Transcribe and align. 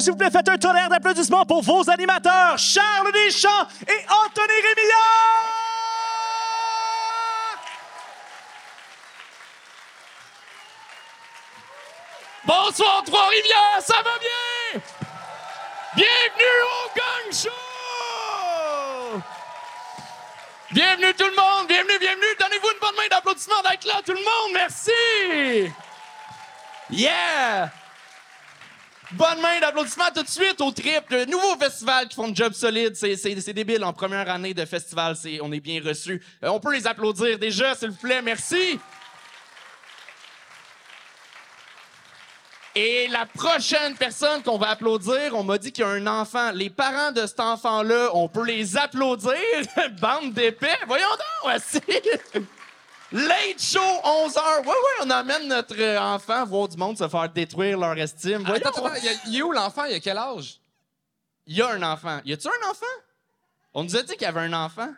S'il 0.00 0.12
vous 0.12 0.16
plaît, 0.16 0.30
faites 0.30 0.48
un 0.48 0.56
tonnerre 0.56 0.88
d'applaudissements 0.88 1.44
pour 1.44 1.62
vos 1.62 1.90
animateurs, 1.90 2.56
Charles 2.56 3.12
Deschamps 3.12 3.66
et 3.86 4.06
Anthony 4.08 4.54
Rémillard! 4.66 4.96
Bonsoir 12.44 13.02
Trois-Rivières, 13.04 13.82
ça 13.82 13.96
va 13.96 14.18
bien? 14.20 14.80
Bienvenue 15.94 16.62
au 16.64 16.88
Gang 16.96 17.32
Show! 17.34 17.50
Bienvenue 20.70 21.12
tout 21.12 21.26
le 21.26 21.36
monde, 21.36 21.66
bienvenue, 21.68 21.98
bienvenue. 21.98 22.36
Donnez-vous 22.38 22.70
une 22.72 22.80
bonne 22.80 22.96
main 22.96 23.08
d'applaudissement 23.10 23.60
d'être 23.68 23.84
là, 23.84 24.00
tout 24.04 24.12
le 24.12 24.18
monde, 24.18 24.52
merci! 24.54 25.70
Yeah! 26.88 27.70
Bonne 29.12 29.40
main 29.40 29.58
d'applaudissement 29.60 30.04
tout 30.14 30.22
de 30.22 30.28
suite 30.28 30.60
au 30.60 30.70
trip. 30.70 31.02
Le 31.10 31.24
nouveau 31.24 31.56
festival 31.58 32.06
qui 32.06 32.14
font 32.14 32.30
un 32.30 32.34
job 32.34 32.52
solide. 32.52 32.94
C'est, 32.94 33.52
débile 33.52 33.82
en 33.82 33.92
première 33.92 34.30
année 34.30 34.54
de 34.54 34.64
festival. 34.64 35.16
C'est, 35.16 35.40
on 35.42 35.50
est 35.50 35.58
bien 35.58 35.82
reçus. 35.84 36.22
Euh, 36.44 36.48
on 36.48 36.60
peut 36.60 36.72
les 36.72 36.86
applaudir 36.86 37.36
déjà, 37.36 37.74
s'il 37.74 37.90
vous 37.90 37.96
plaît. 37.96 38.22
Merci. 38.22 38.78
Et 42.76 43.08
la 43.08 43.26
prochaine 43.26 43.96
personne 43.96 44.44
qu'on 44.44 44.58
va 44.58 44.70
applaudir, 44.70 45.34
on 45.34 45.42
m'a 45.42 45.58
dit 45.58 45.72
qu'il 45.72 45.82
y 45.82 45.86
a 45.88 45.90
un 45.90 46.06
enfant. 46.06 46.52
Les 46.52 46.70
parents 46.70 47.10
de 47.10 47.26
cet 47.26 47.40
enfant-là, 47.40 48.10
on 48.14 48.28
peut 48.28 48.44
les 48.44 48.76
applaudir. 48.76 49.34
Bande 50.00 50.34
d'épais. 50.34 50.78
Voyons 50.86 51.08
donc, 51.08 51.56
aussi. 51.56 51.80
Late 53.12 53.60
show, 53.60 53.80
11h. 53.80 54.60
Ouais, 54.60 54.66
ouais, 54.68 55.04
on 55.04 55.10
amène 55.10 55.48
notre 55.48 55.74
euh, 55.80 55.98
enfant 56.00 56.44
voir 56.44 56.68
du 56.68 56.76
monde 56.76 56.96
se 56.96 57.08
faire 57.08 57.28
détruire 57.28 57.76
leur 57.78 57.98
estime. 57.98 58.44
Voyons 58.44 58.64
Attends, 58.66 58.82
donc. 58.82 58.90
attends, 58.92 58.98
il 58.98 59.04
y 59.04 59.08
a- 59.08 59.20
il 59.26 59.36
est 59.38 59.42
où 59.42 59.50
l'enfant? 59.52 59.84
Il 59.86 59.94
a 59.94 60.00
quel 60.00 60.16
âge? 60.16 60.60
Il 61.46 61.56
y 61.56 61.62
a 61.62 61.70
un 61.70 61.82
enfant. 61.82 62.20
Y 62.24 62.32
a-tu 62.34 62.46
un 62.46 62.70
enfant? 62.70 62.86
On 63.74 63.82
nous 63.82 63.96
a 63.96 64.02
dit 64.02 64.12
qu'il 64.12 64.22
y 64.22 64.26
avait 64.26 64.40
un 64.40 64.52
enfant. 64.52 64.92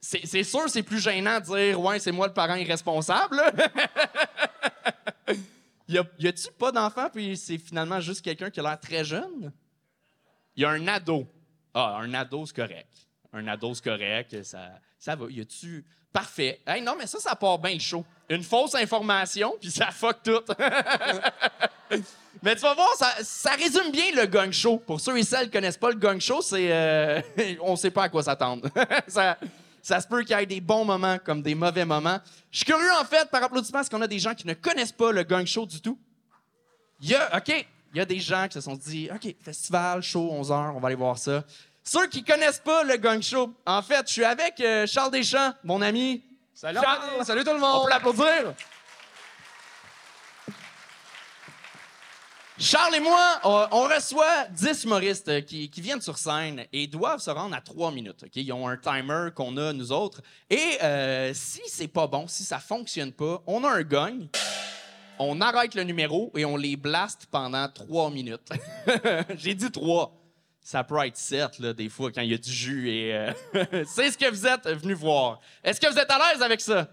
C'est 0.00 0.42
sûr, 0.42 0.68
c'est 0.68 0.82
plus 0.82 0.98
gênant 0.98 1.38
de 1.38 1.44
dire 1.44 1.80
Ouais, 1.80 1.98
c'est 2.00 2.10
moi 2.10 2.26
le 2.26 2.32
parent 2.32 2.56
irresponsable. 2.56 3.38
y 5.88 5.98
a-tu 5.98 6.50
pas 6.58 6.72
d'enfant, 6.72 7.08
puis 7.12 7.36
c'est 7.36 7.58
finalement 7.58 8.00
juste 8.00 8.22
quelqu'un 8.22 8.50
qui 8.50 8.58
a 8.60 8.62
l'air 8.64 8.80
très 8.80 9.04
jeune? 9.04 9.52
Il 10.56 10.62
y 10.62 10.64
a 10.64 10.70
un 10.70 10.88
ado. 10.88 11.26
Ah, 11.74 11.98
un 12.00 12.12
ado, 12.14 12.44
c'est 12.46 12.56
correct. 12.56 12.88
Un 13.32 13.46
ado, 13.48 13.74
c'est 13.74 13.84
correct. 13.84 14.42
Ça, 14.42 14.72
ça 14.98 15.16
va. 15.16 15.26
Y 15.30 15.40
a-tu. 15.40 15.84
Parfait. 16.12 16.60
Hey, 16.66 16.82
non, 16.82 16.94
mais 16.98 17.06
ça, 17.06 17.18
ça 17.18 17.34
part 17.34 17.58
bien 17.58 17.72
le 17.74 17.80
show. 17.80 18.04
Une 18.28 18.42
fausse 18.42 18.74
information, 18.74 19.54
puis 19.58 19.70
ça 19.70 19.90
fuck 19.90 20.22
tout. 20.22 20.42
Mais 22.42 22.56
tu 22.56 22.62
vas 22.62 22.74
voir, 22.74 22.94
ça, 22.96 23.12
ça 23.22 23.52
résume 23.52 23.92
bien 23.92 24.10
le 24.14 24.26
gang 24.26 24.50
show. 24.50 24.78
Pour 24.78 25.00
ceux 25.00 25.16
et 25.18 25.22
celles 25.22 25.46
qui 25.46 25.52
connaissent 25.52 25.76
pas 25.76 25.90
le 25.90 25.96
gang 25.96 26.18
show, 26.20 26.42
c'est 26.42 26.72
euh, 26.72 27.20
on 27.60 27.76
sait 27.76 27.90
pas 27.90 28.04
à 28.04 28.08
quoi 28.08 28.22
s'attendre. 28.22 28.68
ça, 29.06 29.38
ça 29.80 30.00
se 30.00 30.08
peut 30.08 30.22
qu'il 30.22 30.36
y 30.36 30.42
ait 30.42 30.46
des 30.46 30.60
bons 30.60 30.84
moments 30.84 31.18
comme 31.18 31.42
des 31.42 31.54
mauvais 31.54 31.84
moments. 31.84 32.18
Je 32.50 32.58
suis 32.58 32.66
curieux 32.66 32.92
en 33.00 33.04
fait 33.04 33.30
par 33.30 33.42
applaudissement 33.42 33.78
parce 33.78 33.88
qu'on 33.88 34.00
a 34.00 34.08
des 34.08 34.18
gens 34.18 34.34
qui 34.34 34.46
ne 34.46 34.54
connaissent 34.54 34.92
pas 34.92 35.12
le 35.12 35.22
gang 35.22 35.46
show 35.46 35.66
du 35.66 35.80
tout? 35.80 35.98
Y 37.00 37.14
a 37.14 37.36
OK, 37.36 37.66
il 37.94 37.98
y 37.98 38.00
a 38.00 38.04
des 38.04 38.20
gens 38.20 38.46
qui 38.48 38.54
se 38.54 38.60
sont 38.60 38.76
dit 38.76 39.08
OK, 39.14 39.34
festival 39.40 40.02
show 40.02 40.32
11h, 40.32 40.72
on 40.74 40.80
va 40.80 40.86
aller 40.88 40.96
voir 40.96 41.18
ça. 41.18 41.44
Ceux 41.84 42.06
qui 42.06 42.22
connaissent 42.22 42.60
pas 42.60 42.84
le 42.84 42.96
gang 42.96 43.20
show, 43.20 43.52
en 43.66 43.82
fait, 43.82 44.06
je 44.06 44.12
suis 44.12 44.24
avec 44.24 44.60
euh, 44.60 44.86
Charles 44.86 45.10
Deschamps, 45.10 45.52
mon 45.64 45.82
ami. 45.82 46.22
Salut, 46.54 46.78
Charles! 46.80 47.24
Salut 47.24 47.42
tout 47.44 47.50
le 47.50 47.56
On 47.56 47.58
monde! 47.58 47.84
peut 47.84 47.90
l'applaudir. 47.90 48.54
Charles 52.58 52.94
et 52.94 53.00
moi, 53.00 53.40
on, 53.42 53.66
on 53.72 53.82
reçoit 53.88 54.46
10 54.50 54.84
humoristes 54.84 55.28
euh, 55.28 55.40
qui, 55.40 55.68
qui 55.68 55.80
viennent 55.80 56.00
sur 56.00 56.16
scène 56.18 56.64
et 56.72 56.86
doivent 56.86 57.18
se 57.20 57.30
rendre 57.30 57.56
à 57.56 57.60
3 57.60 57.90
minutes. 57.90 58.24
Ils 58.36 58.52
ont 58.52 58.68
un 58.68 58.76
timer 58.76 59.30
qu'on 59.34 59.56
a, 59.56 59.72
nous 59.72 59.90
autres. 59.90 60.20
Et 60.48 60.78
euh, 60.82 61.34
si 61.34 61.62
c'est 61.66 61.88
pas 61.88 62.06
bon, 62.06 62.28
si 62.28 62.44
ça 62.44 62.60
fonctionne 62.60 63.10
pas, 63.10 63.42
on 63.48 63.64
a 63.64 63.68
un 63.70 63.82
gagne. 63.82 64.28
On 65.18 65.40
arrête 65.40 65.74
le 65.74 65.82
numéro 65.82 66.30
et 66.36 66.44
on 66.44 66.56
les 66.56 66.76
blast 66.76 67.26
pendant 67.30 67.68
3 67.68 68.10
minutes. 68.10 68.48
J'ai 69.36 69.54
dit 69.54 69.70
3. 69.70 70.12
Ça 70.62 70.84
peut 70.84 71.04
être 71.04 71.16
7, 71.16 71.58
là, 71.58 71.72
des 71.72 71.88
fois, 71.88 72.12
quand 72.12 72.22
il 72.22 72.30
y 72.30 72.34
a 72.34 72.38
du 72.38 72.52
jus. 72.52 72.90
Et 72.90 73.14
euh, 73.14 73.32
c'est 73.86 74.10
ce 74.12 74.18
que 74.18 74.30
vous 74.30 74.46
êtes 74.46 74.68
venus 74.68 74.96
voir. 74.96 75.40
Est-ce 75.64 75.80
que 75.80 75.90
vous 75.90 75.98
êtes 75.98 76.10
à 76.10 76.18
l'aise 76.18 76.42
avec 76.42 76.60
ça? 76.60 76.88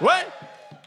Ouais? 0.00 0.26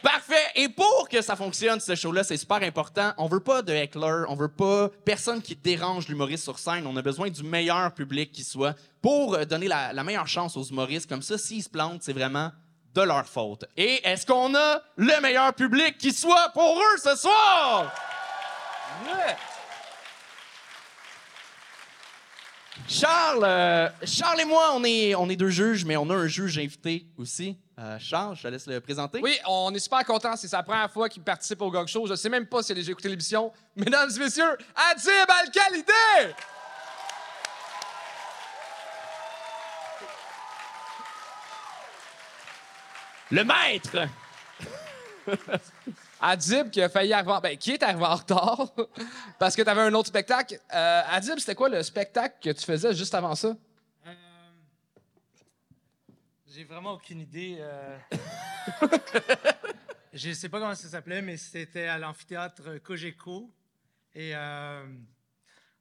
Parfait. 0.01 0.35
Et 0.55 0.69
pour 0.69 1.07
que 1.09 1.21
ça 1.21 1.35
fonctionne, 1.35 1.79
ce 1.79 1.95
show-là, 1.95 2.23
c'est 2.23 2.37
super 2.37 2.61
important. 2.61 3.13
On 3.17 3.27
veut 3.27 3.39
pas 3.39 3.61
de 3.61 3.73
heckler, 3.73 4.25
on 4.27 4.35
veut 4.35 4.47
pas 4.47 4.89
personne 5.05 5.41
qui 5.41 5.55
dérange 5.55 6.07
l'humoriste 6.07 6.43
sur 6.43 6.59
scène. 6.59 6.85
On 6.85 6.95
a 6.97 7.01
besoin 7.01 7.29
du 7.29 7.43
meilleur 7.43 7.93
public 7.93 8.31
qui 8.31 8.43
soit 8.43 8.75
pour 9.01 9.35
euh, 9.35 9.45
donner 9.45 9.67
la, 9.67 10.03
meilleure 10.03 10.27
chance 10.27 10.55
aux 10.57 10.63
humoristes. 10.63 11.09
Comme 11.09 11.21
ça, 11.21 11.37
s'ils 11.37 11.63
se 11.63 11.69
plantent, 11.69 12.03
c'est 12.03 12.13
vraiment 12.13 12.51
de 12.93 13.01
leur 13.01 13.25
faute. 13.25 13.65
Et 13.75 14.05
est-ce 14.07 14.25
qu'on 14.25 14.53
a 14.55 14.81
le 14.97 15.21
meilleur 15.21 15.53
public 15.53 15.97
qui 15.97 16.11
soit 16.11 16.49
pour 16.53 16.79
eux 16.79 16.97
ce 16.97 17.15
soir? 17.15 17.93
Charles, 22.87 23.43
euh, 23.43 23.89
Charles 24.05 24.41
et 24.41 24.45
moi, 24.45 24.71
on 24.73 24.83
est, 24.85 25.13
on 25.15 25.29
est 25.29 25.35
deux 25.35 25.49
juges, 25.49 25.83
mais 25.83 25.97
on 25.97 26.09
a 26.09 26.15
un 26.15 26.27
juge 26.27 26.57
invité 26.57 27.05
aussi. 27.17 27.57
Euh, 27.77 27.97
Charles, 27.99 28.37
je 28.37 28.43
te 28.43 28.47
laisse 28.47 28.65
le 28.65 28.79
présenter. 28.79 29.19
Oui, 29.21 29.37
on 29.45 29.73
est 29.73 29.79
super 29.79 30.05
contents. 30.05 30.37
C'est 30.37 30.47
sa 30.47 30.63
première 30.63 30.89
fois 30.89 31.09
qu'il 31.09 31.21
participe 31.21 31.61
au 31.61 31.69
Gang 31.69 31.85
Show. 31.85 32.07
Je 32.07 32.15
sais 32.15 32.29
même 32.29 32.47
pas 32.47 32.63
s'il 32.63 32.71
a 32.71 32.75
déjà 32.75 32.91
écouté 32.91 33.09
l'émission. 33.09 33.51
Mesdames 33.75 34.09
et 34.15 34.19
messieurs, 34.19 34.57
Adib 34.91 35.29
Al-Khalidé! 35.29 36.33
Le 43.31 43.43
maître! 43.43 44.07
Adib 46.21 46.69
qui 46.71 46.81
a 46.81 46.89
failli 46.89 47.13
arriver 47.13 47.31
en- 47.31 47.39
ben, 47.39 47.57
qui 47.57 47.71
est 47.71 47.83
arrivé 47.83 48.03
en 48.05 48.15
retard 48.15 48.67
parce 49.39 49.55
que 49.55 49.61
t'avais 49.61 49.81
un 49.81 49.93
autre 49.93 50.07
spectacle. 50.07 50.59
Euh, 50.73 51.01
Adib, 51.09 51.37
c'était 51.39 51.55
quoi 51.55 51.69
le 51.69 51.83
spectacle 51.83 52.35
que 52.41 52.49
tu 52.49 52.65
faisais 52.65 52.93
juste 52.93 53.13
avant 53.15 53.35
ça? 53.35 53.55
Euh, 54.07 54.13
J'ai 56.47 56.63
vraiment 56.63 56.93
aucune 56.93 57.19
idée. 57.21 57.57
euh. 57.59 57.97
Je 60.13 60.31
sais 60.33 60.49
pas 60.49 60.59
comment 60.59 60.73
ça 60.75 60.87
s'appelait, 60.87 61.21
mais 61.21 61.37
c'était 61.37 61.87
à 61.87 61.97
l'amphithéâtre 61.99 62.81
Cogeco. 62.83 63.51
Et 64.15 64.31
euh, 64.35 64.83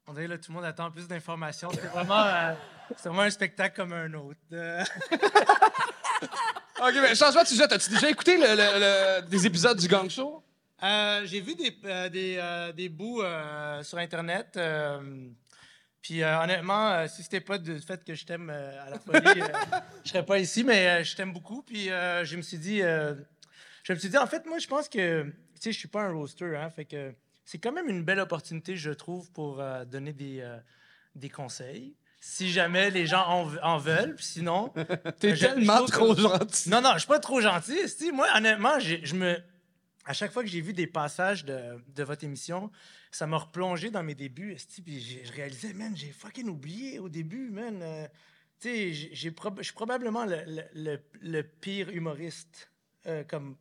on 0.05 0.13
dirait 0.13 0.27
là, 0.27 0.37
tout 0.37 0.51
le 0.51 0.55
monde 0.57 0.65
attend 0.65 0.91
plus 0.91 1.07
d'informations. 1.07 1.71
C'était 1.71 1.87
vraiment, 1.87 2.53
vraiment 3.03 3.21
un 3.21 3.29
spectacle 3.31 3.75
comme 3.75 3.93
un 3.93 4.13
autre. 4.13 4.37
OK, 6.79 6.93
mais 7.01 7.15
changement 7.15 7.43
de 7.43 7.47
sujet. 7.47 7.71
As-tu 7.71 7.89
déjà 7.89 8.09
écouté 8.09 8.37
le- 8.37 8.43
le- 8.55 8.79
le- 9.21 9.27
des 9.29 9.45
épisodes 9.45 9.77
du 9.79 9.87
Gang 9.87 10.09
Show? 10.09 10.43
euh, 10.83 11.21
J'ai 11.25 11.41
vu 11.41 11.55
des, 11.55 11.75
euh, 11.85 12.09
des, 12.09 12.37
euh, 12.39 12.71
des 12.71 12.89
bouts 12.89 13.21
sur 13.83 13.97
Internet. 13.97 14.59
puis 16.01 16.23
honnêtement, 16.23 17.07
si 17.07 17.23
c'était 17.23 17.41
pas 17.41 17.57
du 17.57 17.79
fait 17.79 18.03
que 18.03 18.13
je 18.13 18.25
t'aime 18.25 18.49
à 18.49 18.89
la 18.89 18.99
folie, 18.99 19.41
je 20.05 20.09
serais 20.09 20.25
pas 20.25 20.39
ici, 20.39 20.63
mais 20.63 21.03
je 21.03 21.15
t'aime 21.15 21.33
beaucoup. 21.33 21.61
Puis 21.63 21.85
je 21.87 22.35
me 22.37 22.41
suis 22.41 22.57
dit, 22.59 22.79
je 22.79 23.93
me 23.93 23.97
suis 23.97 24.09
dit, 24.09 24.17
en 24.17 24.27
fait, 24.27 24.45
moi, 24.45 24.59
je 24.59 24.67
pense 24.67 24.87
que, 24.87 25.23
tu 25.23 25.33
sais, 25.59 25.71
je 25.71 25.79
suis 25.79 25.87
pas 25.87 26.01
un 26.03 26.11
roaster, 26.11 26.55
hein, 26.55 26.69
fait 26.69 26.85
que 26.85 27.13
c'est 27.45 27.57
quand 27.57 27.71
même 27.71 27.89
une 27.89 28.03
belle 28.03 28.19
opportunité, 28.19 28.75
je 28.77 28.91
trouve, 28.91 29.31
pour 29.31 29.61
donner 29.87 30.13
des, 30.13 30.47
des 31.15 31.29
conseils. 31.29 31.95
Si 32.29 32.51
jamais 32.51 32.89
les 32.91 33.07
gens 33.07 33.25
en, 33.25 33.55
en 33.63 33.77
veulent, 33.77 34.15
puis 34.15 34.25
sinon. 34.25 34.73
T'es 35.19 35.29
je- 35.31 35.35
je 35.35 35.45
tellement 35.47 35.85
que- 35.85 35.91
trop 35.91 36.13
gentil. 36.15 36.69
non, 36.69 36.81
non, 36.81 36.93
je 36.95 36.99
suis 36.99 37.07
pas 37.07 37.19
trop 37.19 37.39
gentil. 37.39 37.73
esti. 37.77 38.11
Moi, 38.11 38.27
honnêtement, 38.35 38.79
j'ai- 38.79 39.05
je 39.05 39.15
me. 39.15 39.37
À 40.05 40.13
chaque 40.13 40.31
fois 40.33 40.43
que 40.43 40.49
j'ai 40.49 40.61
vu 40.61 40.73
des 40.73 40.87
passages 40.87 41.45
de, 41.45 41.59
de 41.95 42.03
votre 42.03 42.23
émission, 42.25 42.69
ça 43.11 43.27
m'a 43.27 43.37
replongé 43.37 43.91
dans 43.91 44.03
mes 44.03 44.13
débuts. 44.15 44.51
esti, 44.53 44.81
Puis 44.81 44.99
j'ai- 44.99 45.23
je 45.25 45.31
réalisais, 45.31 45.73
man, 45.73 45.95
j'ai 45.95 46.11
fucking 46.11 46.47
oublié 46.49 46.99
au 46.99 47.07
début, 47.09 47.49
man. 47.49 47.79
euh, 47.81 48.07
tu 48.59 48.67
sais, 48.69 48.93
j'ai- 48.93 49.09
j'ai 49.13 49.31
prob- 49.31 49.59
je 49.59 49.63
suis 49.63 49.73
probablement 49.73 50.25
le, 50.25 50.37
le- 50.47 50.63
le- 50.73 50.99
le 51.21 51.43
pire 51.43 51.89
humoriste 51.89 52.69
euh, 53.05 53.23
comme, 53.23 53.55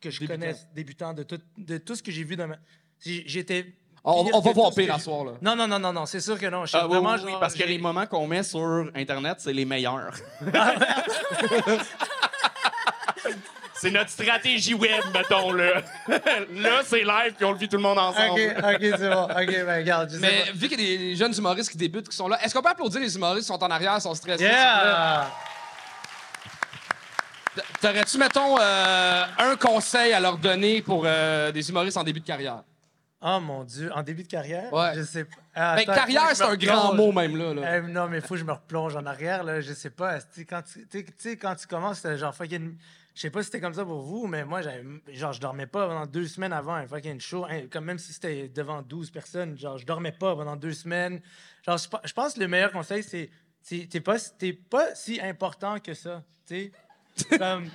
que 0.00 0.10
je 0.10 0.20
Débutant. 0.20 0.34
connaisse, 0.40 0.66
débutant 0.74 1.12
de 1.12 1.22
tout, 1.24 1.40
de 1.58 1.76
tout 1.78 1.96
ce 1.96 2.02
que 2.04 2.12
j'ai 2.12 2.24
vu 2.24 2.36
dans 2.36 2.46
ma. 2.48 2.58
j'ai- 3.04 3.24
J'étais. 3.26 3.74
On, 4.02 4.24
pire 4.24 4.34
on 4.34 4.40
va 4.40 4.52
voir 4.52 4.70
pire 4.74 4.94
à 4.94 4.98
soir, 4.98 5.24
là. 5.24 5.32
Non, 5.42 5.54
non, 5.54 5.66
non, 5.68 5.78
non, 5.78 5.92
non, 5.92 6.06
c'est 6.06 6.20
sûr 6.20 6.38
que 6.38 6.46
non. 6.46 6.62
Je 6.64 6.70
suis 6.70 6.78
Ah, 6.78 6.86
oui, 6.86 6.94
vraiment 6.94 7.14
oui, 7.14 7.20
oui, 7.24 7.30
genre, 7.32 7.40
parce 7.40 7.52
que 7.52 7.58
j'ai- 7.60 7.66
les 7.66 7.78
moments 7.78 8.06
qu'on 8.06 8.26
met 8.26 8.42
sur 8.42 8.90
Internet, 8.94 9.36
c'est 9.40 9.52
les 9.52 9.64
meilleurs. 9.66 10.14
c'est 13.74 13.90
notre 13.90 14.10
stratégie 14.10 14.74
web, 14.74 15.02
mettons, 15.14 15.52
là. 15.52 15.82
là, 16.08 16.80
c'est 16.84 17.02
live, 17.02 17.34
puis 17.36 17.44
on 17.44 17.52
le 17.52 17.58
vit 17.58 17.68
tout 17.68 17.76
le 17.76 17.82
monde 17.82 17.98
ensemble. 17.98 18.40
Ok, 18.40 18.56
ok, 18.58 18.80
c'est 18.80 19.10
bon. 19.10 19.24
Ok, 19.24 19.46
ben 19.66 19.76
regarde, 19.80 20.08
je 20.10 20.14
sais 20.16 20.20
Mais 20.20 20.44
pas. 20.46 20.52
vu 20.54 20.68
qu'il 20.68 20.80
y 20.80 20.94
a 20.94 20.98
des 20.98 21.16
jeunes 21.16 21.34
humoristes 21.36 21.70
qui 21.70 21.78
débutent, 21.78 22.08
qui 22.08 22.16
sont 22.16 22.28
là, 22.28 22.38
est-ce 22.44 22.54
qu'on 22.54 22.62
peut 22.62 22.68
applaudir 22.70 23.00
les 23.00 23.14
humoristes 23.14 23.42
qui 23.48 23.52
sont 23.54 23.62
en 23.62 23.70
arrière, 23.70 23.94
qui 23.96 24.00
sont 24.02 24.14
stressés? 24.14 24.44
Yeah! 24.44 25.30
T'aurais-tu, 27.80 28.16
mettons, 28.18 28.56
euh, 28.60 29.24
un 29.38 29.56
conseil 29.56 30.12
à 30.12 30.20
leur 30.20 30.36
donner 30.38 30.82
pour 30.82 31.02
euh, 31.04 31.50
des 31.50 31.68
humoristes 31.68 31.96
en 31.96 32.04
début 32.04 32.20
de 32.20 32.26
carrière? 32.26 32.62
Oh 33.22 33.38
mon 33.40 33.64
Dieu, 33.64 33.90
en 33.94 34.02
début 34.02 34.22
de 34.22 34.28
carrière? 34.28 34.72
Ouais. 34.72 34.92
Je 34.94 35.02
sais 35.02 35.24
pas. 35.24 35.36
Ah, 35.54 35.76
Ben, 35.76 35.84
carrière, 35.84 36.34
c'est 36.34 36.42
un 36.42 36.56
grand 36.56 36.94
mot, 36.94 37.12
même 37.12 37.36
là. 37.36 37.52
là. 37.52 37.76
Eh, 37.76 37.80
non, 37.82 38.08
mais 38.08 38.16
il 38.18 38.22
faut 38.22 38.34
que 38.34 38.40
je 38.40 38.44
me 38.44 38.52
replonge 38.52 38.96
en 38.96 39.04
arrière, 39.04 39.44
là. 39.44 39.60
Je 39.60 39.74
sais 39.74 39.90
pas. 39.90 40.18
Quand 40.48 40.62
tu, 40.62 40.86
tu 40.86 40.98
sais- 40.98 41.04
tu 41.04 41.12
sais, 41.18 41.36
quand 41.36 41.54
tu 41.54 41.66
commences, 41.66 41.98
c'était 41.98 42.16
genre 42.16 42.34
fucking. 42.34 42.76
Je 43.14 43.20
sais 43.20 43.28
pas 43.30 43.40
si 43.42 43.46
c'était 43.46 43.60
comme 43.60 43.74
ça 43.74 43.84
pour 43.84 44.00
vous, 44.00 44.26
mais 44.26 44.44
moi, 44.44 44.62
genre, 44.62 45.32
je 45.34 45.40
dormais 45.40 45.66
pas 45.66 45.86
pendant 45.88 46.06
deux 46.06 46.26
semaines 46.26 46.52
avant 46.54 46.74
un 46.74 46.86
fucking 46.86 47.20
show. 47.20 47.44
hein, 47.44 47.62
Comme 47.70 47.84
même 47.84 47.98
si 47.98 48.12
c'était 48.14 48.48
devant 48.48 48.80
12 48.80 49.10
personnes, 49.10 49.58
genre, 49.58 49.76
je 49.76 49.84
dormais 49.84 50.12
pas 50.12 50.34
pendant 50.34 50.56
deux 50.56 50.72
semaines. 50.72 51.20
Genre, 51.66 51.76
je, 51.76 51.88
pe- 51.88 51.98
je 52.04 52.12
pense 52.14 52.34
que 52.34 52.40
le 52.40 52.48
meilleur 52.48 52.72
conseil, 52.72 53.02
c'est. 53.02 53.28
T'es 53.90 54.00
pas, 54.00 54.16
t'es 54.38 54.54
pas 54.54 54.94
si 54.94 55.20
important 55.20 55.78
que 55.80 55.92
ça. 55.92 56.22
Tu 56.46 56.54
sais? 56.54 56.72
Comme. 57.38 57.68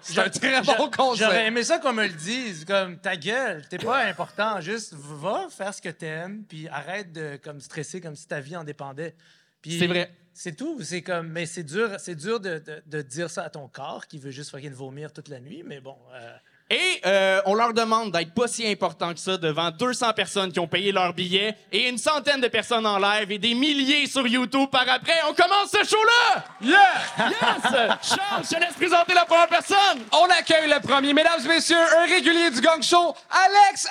C'est 0.00 0.18
un 0.18 0.28
très 0.30 0.62
bon 0.62 0.90
conseil. 0.90 1.24
J'aurais 1.26 1.46
aimé 1.46 1.62
ça 1.62 1.78
qu'on 1.78 1.92
me 1.92 2.04
le 2.06 2.12
dise, 2.14 2.64
comme 2.64 2.98
ta 2.98 3.16
gueule, 3.16 3.66
t'es 3.68 3.78
pas 3.78 4.04
important, 4.06 4.60
juste 4.60 4.94
va 4.94 5.48
faire 5.50 5.74
ce 5.74 5.82
que 5.82 5.90
t'aimes, 5.90 6.44
puis 6.48 6.66
arrête 6.68 7.12
de 7.12 7.38
comme 7.42 7.60
stresser 7.60 8.00
comme 8.00 8.16
si 8.16 8.26
ta 8.26 8.40
vie 8.40 8.56
en 8.56 8.64
dépendait. 8.64 9.14
Puis 9.60 9.78
C'est 9.78 9.86
vrai. 9.86 10.10
C'est 10.32 10.56
tout, 10.56 10.80
c'est 10.82 11.02
comme, 11.02 11.28
mais 11.28 11.46
c'est 11.46 11.64
dur, 11.64 11.96
c'est 11.98 12.14
dur 12.14 12.38
de, 12.38 12.58
de- 12.60 12.82
de 12.86 13.02
dire 13.02 13.28
ça 13.28 13.42
à 13.42 13.50
ton 13.50 13.66
corps 13.66 14.06
qui 14.06 14.18
veut 14.18 14.30
juste 14.30 14.50
fucking 14.50 14.72
vomir 14.72 15.12
toute 15.12 15.28
la 15.28 15.40
nuit, 15.40 15.62
mais 15.66 15.80
bon. 15.80 15.96
euh, 16.14 16.36
Et 16.70 17.00
euh, 17.06 17.40
on 17.46 17.54
leur 17.54 17.72
demande 17.72 18.12
d'être 18.12 18.34
pas 18.34 18.46
si 18.46 18.66
important 18.66 19.14
que 19.14 19.20
ça 19.20 19.38
devant 19.38 19.70
200 19.70 20.12
personnes 20.12 20.52
qui 20.52 20.60
ont 20.60 20.66
payé 20.66 20.92
leur 20.92 21.14
billet 21.14 21.56
et 21.72 21.88
une 21.88 21.96
centaine 21.96 22.42
de 22.42 22.48
personnes 22.48 22.84
en 22.84 22.98
live 22.98 23.32
et 23.32 23.38
des 23.38 23.54
milliers 23.54 24.06
sur 24.06 24.26
YouTube 24.26 24.68
par 24.70 24.86
après. 24.86 25.14
On 25.30 25.32
commence 25.32 25.70
ce 25.70 25.82
show-là! 25.82 26.44
Yeah! 26.60 27.30
Yes! 27.30 27.72
Charles, 28.02 28.44
je 28.44 28.54
te 28.54 28.60
laisse 28.60 28.74
présenter 28.74 29.14
la 29.14 29.24
première 29.24 29.48
personne! 29.48 30.04
On 30.12 30.26
accueille 30.26 30.68
le 30.68 30.78
premier, 30.86 31.14
mesdames 31.14 31.40
et 31.42 31.48
messieurs, 31.48 31.76
un 31.76 32.04
régulier 32.04 32.50
du 32.50 32.60
gang 32.60 32.82
show, 32.82 33.14
Alex 33.30 33.88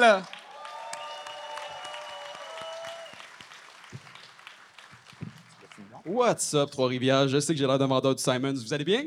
Hamel! 0.00 0.22
What's 6.04 6.54
up, 6.54 6.70
Trois-Rivières? 6.70 7.28
Je 7.28 7.38
sais 7.38 7.52
que 7.52 7.58
j'ai 7.58 7.66
l'air 7.66 7.78
d'un 7.78 7.86
vendeur 7.86 8.14
du 8.14 8.22
Simons. 8.22 8.54
Vous 8.54 8.72
allez 8.74 8.84
bien? 8.84 9.04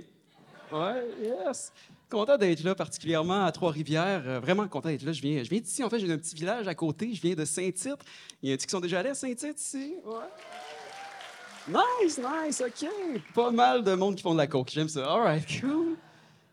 Ouais, 0.71 1.03
yes. 1.21 1.73
Content 2.11 2.37
d'être 2.37 2.61
là, 2.63 2.75
particulièrement 2.75 3.45
à 3.45 3.51
Trois-Rivières. 3.53 4.23
Euh, 4.25 4.39
vraiment 4.41 4.67
content 4.67 4.89
d'être 4.89 5.03
là. 5.03 5.13
Je 5.13 5.21
viens, 5.21 5.41
je 5.43 5.49
viens 5.49 5.61
d'ici. 5.61 5.81
En 5.81 5.89
fait, 5.89 5.97
j'ai 5.97 6.11
un 6.11 6.17
petit 6.17 6.35
village 6.35 6.67
à 6.67 6.75
côté. 6.75 7.13
Je 7.13 7.21
viens 7.21 7.35
de 7.35 7.45
Saint-Tite. 7.45 7.99
Il 8.43 8.49
y 8.49 8.51
en 8.51 8.55
a 8.55 8.57
qui 8.57 8.69
sont 8.69 8.81
déjà 8.81 8.99
allés 8.99 9.11
à 9.11 9.15
Saint-Tite 9.15 9.59
ici? 9.59 9.95
Ouais. 10.05 11.73
Nice, 12.03 12.19
nice, 12.19 12.61
OK. 12.61 12.89
Pas 13.33 13.51
mal 13.51 13.83
de 13.83 13.93
monde 13.93 14.15
qui 14.15 14.23
font 14.23 14.33
de 14.33 14.39
la 14.39 14.47
coke. 14.47 14.69
J'aime 14.73 14.89
ça. 14.89 15.09
All 15.09 15.21
right, 15.21 15.61
cool. 15.61 15.95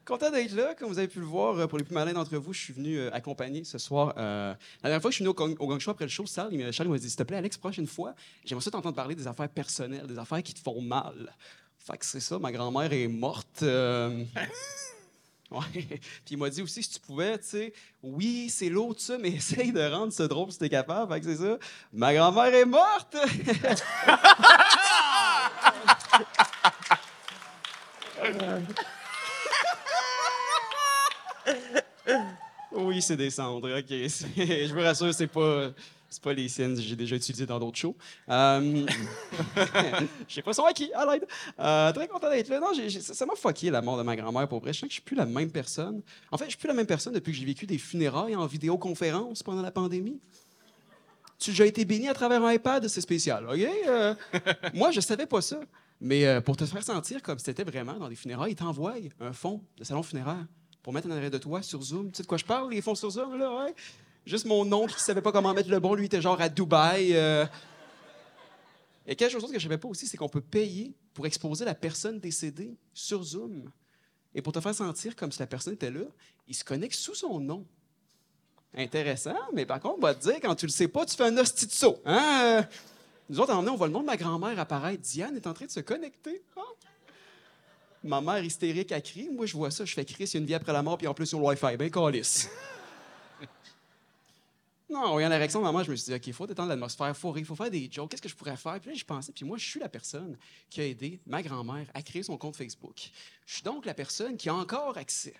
Content 0.04 0.30
d'être 0.30 0.54
là. 0.54 0.74
Comme 0.78 0.90
vous 0.90 0.98
avez 0.98 1.08
pu 1.08 1.18
le 1.18 1.26
voir, 1.26 1.58
euh, 1.58 1.66
pour 1.66 1.76
les 1.76 1.84
plus 1.84 1.94
malins 1.94 2.12
d'entre 2.12 2.36
vous, 2.36 2.52
je 2.52 2.60
suis 2.60 2.72
venu 2.72 2.96
euh, 2.96 3.10
accompagner 3.12 3.64
ce 3.64 3.78
soir. 3.78 4.14
euh, 4.16 4.54
la 4.82 4.90
dernière 4.90 5.02
fois 5.02 5.10
que 5.10 5.16
je 5.16 5.22
suis 5.22 5.24
venu 5.24 5.34
au, 5.36 5.64
au 5.64 5.66
Gang 5.66 5.80
Show 5.80 5.90
après 5.90 6.04
le 6.04 6.10
show, 6.10 6.24
Charles, 6.24 6.72
Charles 6.72 6.88
m'a 6.88 6.98
dit 6.98 7.08
S'il 7.08 7.16
te 7.18 7.24
plaît, 7.24 7.38
Alex, 7.38 7.56
prochaine 7.56 7.86
fois, 7.86 8.14
j'aimerais 8.44 8.62
ça 8.62 8.70
t'entendre 8.70 8.94
parler 8.94 9.14
des 9.16 9.26
affaires 9.26 9.48
personnelles, 9.48 10.06
des 10.06 10.18
affaires 10.18 10.42
qui 10.42 10.54
te 10.54 10.60
font 10.60 10.80
mal. 10.80 11.34
Fait 11.78 11.98
que 11.98 12.04
c'est 12.06 12.20
ça, 12.20 12.38
ma 12.38 12.52
grand-mère 12.52 12.92
est 12.92 13.08
morte. 13.08 13.64
Ouais. 15.50 15.60
Puis 15.72 16.32
il 16.32 16.38
m'a 16.38 16.50
dit 16.50 16.62
aussi, 16.62 16.82
si 16.82 16.90
tu 16.90 17.00
pouvais, 17.00 17.38
tu 17.38 17.46
sais, 17.46 17.72
oui, 18.02 18.50
c'est 18.50 18.68
l'autre, 18.68 19.00
ça, 19.00 19.16
mais 19.18 19.28
essaye 19.34 19.72
de 19.72 19.80
rendre 19.80 20.12
ça 20.12 20.28
drôle 20.28 20.52
si 20.52 20.58
t'es 20.58 20.68
capable. 20.68 21.12
Fait 21.12 21.20
que 21.20 21.26
c'est 21.26 21.36
ça. 21.42 21.58
Ma 21.92 22.12
grand-mère 22.14 22.54
est 22.54 22.66
morte! 22.66 23.16
oui, 32.72 33.00
c'est 33.00 33.16
des 33.16 33.30
cendres, 33.30 33.78
OK. 33.78 33.86
Je 33.88 34.72
vous 34.72 34.80
rassure, 34.80 35.14
c'est 35.14 35.26
pas... 35.26 35.70
C'est 36.10 36.22
pas 36.22 36.32
les 36.32 36.48
siennes, 36.48 36.80
j'ai 36.80 36.96
déjà 36.96 37.16
utilisé 37.16 37.44
dans 37.44 37.58
d'autres 37.58 37.76
shows. 37.76 37.94
Euh, 38.30 38.86
Je 40.28 40.34
sais 40.34 40.42
pas 40.42 40.54
son 40.54 40.64
à 40.64 40.72
qui, 40.72 40.90
à 40.94 41.92
très 41.92 42.08
content 42.08 42.30
d'être 42.30 42.48
là. 42.48 42.60
Non, 42.60 42.68
ça 42.88 43.26
m'a 43.26 43.34
fucké 43.36 43.70
la 43.70 43.82
mort 43.82 43.98
de 43.98 44.02
ma 44.02 44.16
grand-mère 44.16 44.48
pour 44.48 44.60
vrai. 44.60 44.72
Je 44.72 44.78
sens 44.80 44.88
que 44.88 44.90
je 44.90 44.94
suis 44.94 45.02
plus 45.02 45.16
la 45.16 45.26
même 45.26 45.50
personne. 45.50 46.00
En 46.32 46.38
fait, 46.38 46.44
je 46.46 46.50
suis 46.50 46.58
plus 46.58 46.68
la 46.68 46.74
même 46.74 46.86
personne 46.86 47.12
depuis 47.12 47.32
que 47.32 47.38
j'ai 47.38 47.44
vécu 47.44 47.66
des 47.66 47.78
funérailles 47.78 48.36
en 48.36 48.46
vidéoconférence 48.46 49.42
pendant 49.42 49.60
la 49.60 49.70
pandémie. 49.70 50.18
Tu 51.38 51.50
as 51.50 51.52
déjà 51.52 51.66
été 51.66 51.84
béni 51.84 52.08
à 52.08 52.14
travers 52.14 52.42
un 52.42 52.52
iPad, 52.52 52.88
c'est 52.88 53.00
spécial, 53.00 53.46
OK? 53.48 53.60
Euh, 53.86 54.14
moi, 54.74 54.90
je 54.90 55.00
savais 55.00 55.26
pas 55.26 55.40
ça. 55.40 55.60
Mais 56.00 56.26
euh, 56.26 56.40
pour 56.40 56.56
te 56.56 56.64
faire 56.64 56.82
sentir 56.82 57.22
comme 57.22 57.38
c'était 57.38 57.64
vraiment 57.64 57.94
dans 57.94 58.08
des 58.08 58.16
funérailles, 58.16 58.52
ils 58.52 58.56
t'envoient 58.56 58.94
un 59.20 59.32
fond 59.32 59.62
de 59.76 59.84
salon 59.84 60.02
funéraire 60.02 60.46
pour 60.82 60.92
mettre 60.92 61.06
en 61.08 61.10
arrière 61.10 61.30
de 61.30 61.38
toi 61.38 61.62
sur 61.62 61.82
Zoom. 61.82 62.10
Tu 62.10 62.18
sais 62.18 62.22
de 62.22 62.28
quoi 62.28 62.38
je 62.38 62.44
parle, 62.44 62.70
les 62.70 62.80
fonds 62.80 62.94
sur 62.94 63.10
Zoom, 63.10 63.38
là, 63.38 63.64
ouais? 63.64 63.74
Juste 64.28 64.44
mon 64.44 64.70
oncle 64.74 64.94
qui 64.94 65.02
savait 65.02 65.22
pas 65.22 65.32
comment 65.32 65.54
mettre 65.54 65.70
le 65.70 65.80
bon, 65.80 65.94
lui, 65.94 66.04
était 66.04 66.20
genre 66.20 66.38
à 66.38 66.50
Dubaï. 66.50 67.16
euh. 67.16 67.46
Et 69.06 69.16
quelque 69.16 69.32
chose 69.32 69.50
que 69.50 69.58
je 69.58 69.62
savais 69.62 69.78
pas 69.78 69.88
aussi, 69.88 70.06
c'est 70.06 70.18
qu'on 70.18 70.28
peut 70.28 70.42
payer 70.42 70.94
pour 71.14 71.24
exposer 71.24 71.64
la 71.64 71.74
personne 71.74 72.20
décédée 72.20 72.76
sur 72.92 73.22
Zoom. 73.22 73.70
Et 74.34 74.42
pour 74.42 74.52
te 74.52 74.60
faire 74.60 74.74
sentir 74.74 75.16
comme 75.16 75.32
si 75.32 75.38
la 75.38 75.46
personne 75.46 75.72
était 75.72 75.90
là, 75.90 76.02
il 76.46 76.54
se 76.54 76.62
connecte 76.62 76.94
sous 76.94 77.14
son 77.14 77.40
nom. 77.40 77.64
Intéressant, 78.74 79.34
mais 79.54 79.64
par 79.64 79.80
contre, 79.80 79.96
on 79.96 80.02
va 80.02 80.14
te 80.14 80.20
dire, 80.20 80.36
quand 80.42 80.54
tu 80.54 80.66
le 80.66 80.72
sais 80.72 80.88
pas, 80.88 81.06
tu 81.06 81.16
fais 81.16 81.24
un 81.24 81.36
hostie 81.38 81.66
de 81.66 81.72
saut. 81.72 81.98
Hein? 82.04 82.68
Nous 83.30 83.40
autres, 83.40 83.54
on 83.54 83.76
voit 83.76 83.86
le 83.86 83.94
nom 83.94 84.00
de 84.00 84.06
ma 84.06 84.18
grand-mère 84.18 84.60
apparaître. 84.60 85.00
Diane 85.00 85.36
est 85.36 85.46
en 85.46 85.54
train 85.54 85.64
de 85.64 85.70
se 85.70 85.80
connecter. 85.80 86.42
Ma 88.04 88.20
mère 88.20 88.44
hystérique 88.44 88.92
a 88.92 89.00
crié. 89.00 89.30
Moi, 89.30 89.46
je 89.46 89.56
vois 89.56 89.70
ça, 89.70 89.86
je 89.86 89.94
fais 89.94 90.04
Chris, 90.04 90.24
il 90.24 90.34
y 90.34 90.36
a 90.36 90.40
une 90.40 90.46
vie 90.46 90.54
après 90.54 90.74
la 90.74 90.82
mort, 90.82 90.98
puis 90.98 91.06
en 91.06 91.14
plus 91.14 91.24
sur 91.24 91.40
le 91.40 91.46
Wi-Fi. 91.46 91.78
Ben, 91.78 91.90
calice. 91.90 92.50
Non, 94.90 95.00
en 95.00 95.12
voyant 95.12 95.28
la 95.28 95.36
réaction 95.36 95.60
de 95.60 95.64
maman, 95.64 95.82
je 95.82 95.90
me 95.90 95.96
suis 95.96 96.06
dit, 96.06 96.14
OK, 96.14 96.26
il 96.26 96.32
faut 96.32 96.46
détendre 96.46 96.70
l'atmosphère, 96.70 97.08
il 97.08 97.14
faut 97.14 97.30
rire, 97.30 97.42
il 97.42 97.46
faut 97.46 97.54
faire 97.54 97.70
des 97.70 97.90
jokes. 97.92 98.10
Qu'est-ce 98.10 98.22
que 98.22 98.28
je 98.28 98.34
pourrais 98.34 98.56
faire? 98.56 98.80
Puis 98.80 98.90
là, 98.90 98.96
je 98.96 99.04
pensais, 99.04 99.32
puis 99.32 99.44
moi, 99.44 99.58
je 99.58 99.68
suis 99.68 99.80
la 99.80 99.88
personne 99.88 100.38
qui 100.70 100.80
a 100.80 100.86
aidé 100.86 101.20
ma 101.26 101.42
grand-mère 101.42 101.86
à 101.92 102.02
créer 102.02 102.22
son 102.22 102.38
compte 102.38 102.56
Facebook. 102.56 103.10
Je 103.44 103.54
suis 103.54 103.62
donc 103.62 103.84
la 103.84 103.92
personne 103.92 104.36
qui 104.38 104.48
a 104.48 104.54
encore 104.54 104.96
accès. 104.96 105.34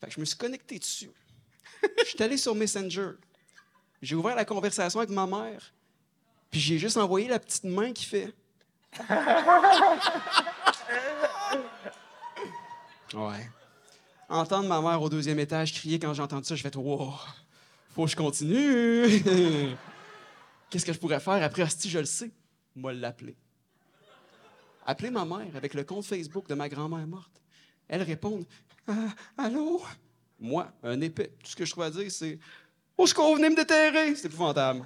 Fait 0.00 0.08
que 0.08 0.12
je 0.12 0.20
me 0.20 0.24
suis 0.24 0.36
connecté 0.36 0.80
dessus. 0.80 1.10
Je 1.98 2.04
suis 2.04 2.22
allé 2.22 2.36
sur 2.36 2.56
Messenger. 2.56 3.10
J'ai 4.00 4.16
ouvert 4.16 4.34
la 4.34 4.44
conversation 4.44 4.98
avec 4.98 5.10
ma 5.10 5.26
mère. 5.26 5.72
Puis 6.50 6.60
j'ai 6.60 6.78
juste 6.78 6.96
envoyé 6.96 7.28
la 7.28 7.38
petite 7.38 7.64
main 7.64 7.92
qui 7.92 8.04
fait. 8.04 8.34
Ouais. 13.14 13.48
Entendre 14.28 14.68
ma 14.68 14.80
mère 14.80 15.00
au 15.00 15.08
deuxième 15.08 15.38
étage 15.38 15.72
crier 15.72 15.98
quand 15.98 16.14
j'ai 16.14 16.22
entendu 16.22 16.44
ça, 16.46 16.56
je 16.56 16.62
fais 16.62 16.76
wow, 16.76 17.12
faut 17.94 18.04
que 18.04 18.10
je 18.10 18.16
continue. 18.16 19.74
Qu'est-ce 20.70 20.86
que 20.86 20.92
je 20.92 20.98
pourrais 20.98 21.20
faire 21.20 21.42
après? 21.42 21.62
Hostie, 21.62 21.90
je 21.90 21.98
le 21.98 22.04
sais. 22.04 22.30
Moi 22.74 22.92
l'appeler. 22.92 23.36
Appeler 24.86 25.10
ma 25.10 25.24
mère 25.24 25.54
avec 25.54 25.74
le 25.74 25.84
compte 25.84 26.04
Facebook 26.04 26.48
de 26.48 26.54
ma 26.54 26.68
grand-mère 26.68 27.06
morte. 27.06 27.40
Elle 27.88 28.02
répond 28.02 28.44
Ah, 28.88 29.08
Allô? 29.36 29.82
Moi, 30.40 30.72
un 30.82 31.00
épais. 31.00 31.32
Tout 31.42 31.50
ce 31.50 31.56
que 31.56 31.64
je 31.64 31.70
trouve 31.70 31.84
à 31.84 31.90
dire, 31.90 32.10
c'est 32.10 32.38
est-ce 32.98 33.14
qu'on 33.14 33.34
venait 33.36 33.50
me 33.50 33.56
déterrer? 33.56 34.14
C'est 34.14 34.26
épouvantable. 34.26 34.84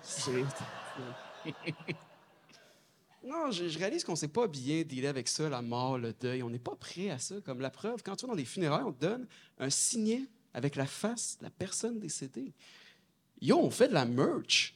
Non, 3.25 3.51
je, 3.51 3.69
je 3.69 3.79
réalise 3.79 4.05
qu'on 4.05 4.13
ne 4.13 4.17
sait 4.17 4.29
pas 4.29 4.47
bien 4.47 4.83
dealer 4.83 5.09
avec 5.09 5.29
ça, 5.29 5.49
la 5.49 5.61
mort, 5.63 5.99
le 5.99 6.13
deuil. 6.13 6.43
On 6.43 6.51
n'est 6.51 6.59
pas 6.59 6.77
prêt 6.77 7.11
à 7.11 7.19
ça. 7.19 7.35
Comme 7.45 7.61
la 7.61 7.71
preuve, 7.71 8.03
quand 8.03 8.15
tu 8.17 8.25
vas 8.25 8.31
dans 8.33 8.37
des 8.37 8.45
funérailles, 8.45 8.85
on 8.87 8.93
te 8.93 9.01
donne 9.01 9.27
un 9.59 9.71
signet 9.71 10.23
avec 10.55 10.77
la 10.77 10.87
face 10.87 11.37
de 11.39 11.45
la 11.45 11.51
personne 11.51 11.99
décédée. 11.99 12.53
Yo, 13.41 13.59
on 13.59 13.71
fait 13.71 13.89
de 13.89 13.95
la 13.95 14.05
merch. 14.05 14.75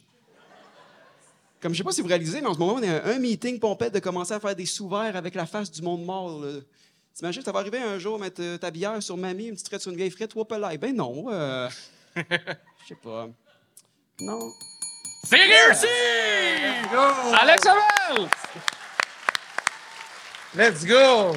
Comme 1.60 1.72
je 1.74 1.78
sais 1.78 1.84
pas 1.84 1.92
si 1.92 2.00
vous 2.00 2.08
réalisez, 2.08 2.40
mais 2.40 2.46
en 2.46 2.54
ce 2.54 2.58
moment, 2.58 2.74
on 2.74 2.82
est 2.82 2.88
à 2.88 3.06
un 3.06 3.18
meeting 3.18 3.58
pompette 3.60 3.92
de 3.92 3.98
commencer 3.98 4.32
à 4.32 4.40
faire 4.40 4.56
des 4.56 4.64
sous-verts 4.66 5.14
avec 5.16 5.34
la 5.34 5.44
face 5.46 5.70
du 5.70 5.82
monde 5.82 6.04
mort. 6.04 6.40
là. 6.40 6.60
T'imagines, 7.14 7.42
ça 7.42 7.52
va 7.52 7.58
arriver 7.60 7.78
un 7.78 7.98
jour, 7.98 8.18
mettre 8.18 8.40
euh, 8.40 8.56
ta 8.56 8.70
bière 8.70 9.02
sur 9.02 9.16
mamie, 9.16 9.46
une 9.46 9.52
petite 9.54 9.66
traite 9.66 9.82
sur 9.82 9.90
une 9.90 9.96
vieille 9.98 10.10
frette, 10.10 10.32
pelay. 10.32 10.78
Ben 10.78 10.94
non. 10.96 11.26
euh, 11.30 11.68
Je 12.16 12.22
sais 12.88 12.94
pas. 13.02 13.28
Non. 14.20 14.50
C'est 15.24 15.36
réussi! 15.36 15.86
Alex 17.40 17.66
Hamel! 17.66 18.28
Let's 20.54 20.86
go! 20.86 21.36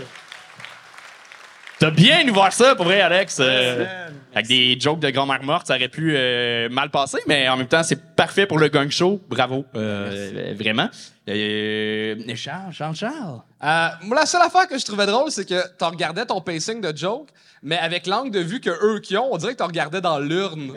T'as 1.79 1.91
bien 1.91 2.27
ouvert 2.29 2.53
ça, 2.53 2.75
pour 2.75 2.85
vrai, 2.85 3.01
Alex. 3.01 3.37
Euh. 3.41 4.09
Avec 4.33 4.47
des 4.47 4.79
jokes 4.79 4.99
de 4.99 5.09
grand-mère 5.09 5.43
morte, 5.43 5.67
ça 5.67 5.75
aurait 5.75 5.89
pu 5.89 6.13
euh, 6.15 6.67
mal 6.69 6.89
passer, 6.89 7.19
mais 7.27 7.47
en 7.49 7.57
même 7.57 7.67
temps, 7.67 7.83
c'est 7.83 8.15
parfait 8.15 8.45
pour 8.45 8.57
le 8.57 8.67
gang 8.67 8.89
show. 8.89 9.21
Bravo. 9.29 9.65
Euh, 9.75 10.53
vraiment. 10.57 10.89
Euh, 11.29 12.35
Charles, 12.35 12.73
Charles, 12.73 12.95
Charles. 12.95 13.41
Euh, 13.63 13.87
moi, 14.01 14.17
la 14.17 14.25
seule 14.25 14.41
affaire 14.41 14.67
que 14.67 14.77
je 14.77 14.83
trouvais 14.85 15.05
drôle, 15.05 15.31
c'est 15.31 15.47
que 15.47 15.61
tu 15.77 15.85
regardais 15.85 16.25
ton 16.25 16.41
pacing 16.41 16.81
de 16.81 16.95
joke, 16.97 17.29
mais 17.61 17.77
avec 17.77 18.07
l'angle 18.07 18.31
de 18.31 18.39
vue 18.39 18.59
que 18.59 18.69
eux 18.69 18.99
qui 18.99 19.15
ont, 19.17 19.31
on 19.31 19.37
dirait 19.37 19.53
que 19.53 19.59
tu 19.59 19.63
regardais 19.63 20.01
dans 20.01 20.19
l'urne. 20.19 20.73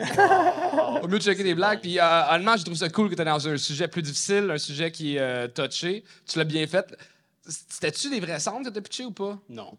Au 1.01 1.07
mieux 1.07 1.17
de 1.19 1.23
checker 1.23 1.43
des 1.43 1.55
blagues. 1.55 1.81
Puis, 1.81 1.99
euh, 1.99 2.21
honnêtement, 2.31 2.55
je 2.57 2.63
trouve 2.63 2.77
ça 2.77 2.89
cool 2.89 3.09
que 3.09 3.15
tu 3.15 3.23
dans 3.23 3.47
un 3.47 3.57
sujet 3.57 3.87
plus 3.87 4.01
difficile, 4.01 4.49
un 4.51 4.57
sujet 4.57 4.91
qui 4.91 5.15
est 5.15 5.19
euh, 5.19 5.47
touché. 5.47 6.03
Tu 6.25 6.37
l'as 6.37 6.45
bien 6.45 6.65
fait. 6.65 6.95
C'était-tu 7.45 8.09
des 8.09 8.19
vrais 8.19 8.39
cendres 8.39 8.65
que 8.65 8.69
t'as 8.69 8.81
pitché 8.81 9.03
ou 9.05 9.11
pas? 9.11 9.37
Non. 9.49 9.77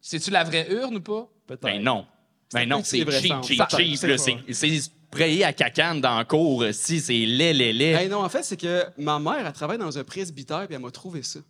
C'est-tu 0.00 0.30
la 0.30 0.44
vraie 0.44 0.66
urne 0.70 0.96
ou 0.96 1.00
pas? 1.00 1.28
Peut-être. 1.46 1.62
Ben 1.62 1.82
non. 1.82 2.06
Ben 2.54 2.68
non, 2.68 2.82
c'est 2.84 2.98
cheap, 2.98 3.10
cheap, 3.42 3.62
cheap. 3.70 4.52
c'est 4.52 4.80
prayer 5.10 5.44
à 5.44 5.52
cacane 5.52 6.00
dans 6.00 6.18
le 6.18 6.24
cours. 6.24 6.64
Si, 6.72 7.00
c'est 7.00 7.12
laid, 7.12 7.52
laid, 7.52 7.72
laid. 7.72 7.94
Hey, 8.02 8.08
non, 8.08 8.24
en 8.24 8.28
fait, 8.28 8.42
c'est 8.42 8.56
que 8.56 8.84
ma 8.98 9.18
mère, 9.18 9.46
elle 9.46 9.52
travaille 9.52 9.78
dans 9.78 9.96
un 9.98 10.04
presbytère, 10.04 10.66
puis 10.66 10.74
elle 10.74 10.80
m'a 10.82 10.90
trouvé 10.90 11.22
ça. 11.22 11.40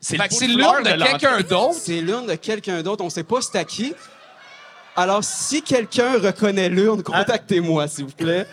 c'est 0.00 0.16
Fait 0.16 0.22
le 0.22 0.28
que 0.28 0.34
pot 0.34 0.38
c'est 0.40 0.48
de 0.48 0.56
l'urne 0.56 0.82
de 0.82 0.90
l'entrée. 0.90 1.10
quelqu'un 1.18 1.40
d'autre? 1.42 1.74
C'est 1.74 2.00
l'urne 2.00 2.26
de 2.26 2.34
quelqu'un 2.34 2.82
d'autre. 2.82 3.04
On 3.04 3.10
sait 3.10 3.22
pas 3.24 3.40
c'est 3.40 3.58
à 3.58 3.64
qui. 3.64 3.94
Alors, 4.96 5.22
si 5.24 5.62
quelqu'un 5.62 6.18
reconnaît 6.18 6.68
l'urne, 6.68 7.02
contactez-moi, 7.02 7.88
s'il 7.88 8.04
vous 8.06 8.10
plaît. 8.12 8.46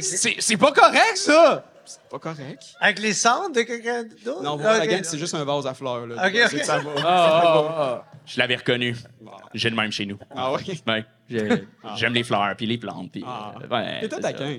C'est 0.00 0.56
pas 0.56 0.72
correct, 0.72 1.16
ça! 1.16 1.64
C'est 1.90 2.08
pas 2.08 2.18
correct. 2.18 2.62
avec 2.80 2.98
les 3.00 3.12
cendres 3.12 3.52
de 3.54 3.62
quelqu'un 3.62 4.04
d'autre? 4.24 4.42
Non, 4.42 4.56
voilà, 4.56 4.78
la 4.78 4.86
gang, 4.86 5.00
c'est 5.02 5.18
juste 5.18 5.34
un 5.34 5.44
vase 5.44 5.66
à 5.66 5.74
fleurs. 5.74 6.06
Là. 6.06 6.30
Ça 6.62 6.78
va. 6.78 6.90
Ah, 7.04 8.04
Je 8.24 8.38
l'avais 8.38 8.56
reconnu. 8.56 8.96
J'ai 9.54 9.70
le 9.70 9.76
même 9.76 9.90
chez 9.90 10.06
nous. 10.06 10.18
Ah? 10.34 10.52
Ouais? 10.52 11.04
J'ai- 11.28 11.66
J'aime 11.96 12.14
les 12.14 12.22
fleurs, 12.24 12.54
puis 12.56 12.66
les 12.66 12.78
plantes. 12.78 13.10
Puis, 13.12 13.24
Ah. 13.26 13.54
euh, 13.62 13.68
ouais, 13.68 14.08
T'es 14.08 14.20
taquin. 14.20 14.58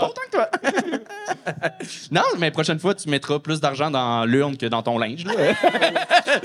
Autant 0.00 0.12
que 0.26 0.30
toi. 0.32 0.48
non, 2.10 2.22
mais 2.38 2.50
prochaine 2.50 2.78
fois, 2.78 2.94
tu 2.94 3.08
mettras 3.08 3.38
plus 3.38 3.60
d'argent 3.60 3.90
dans 3.90 4.24
l'urne 4.24 4.56
que 4.56 4.66
dans 4.66 4.82
ton 4.82 4.98
linge. 4.98 5.24
là. 5.24 5.32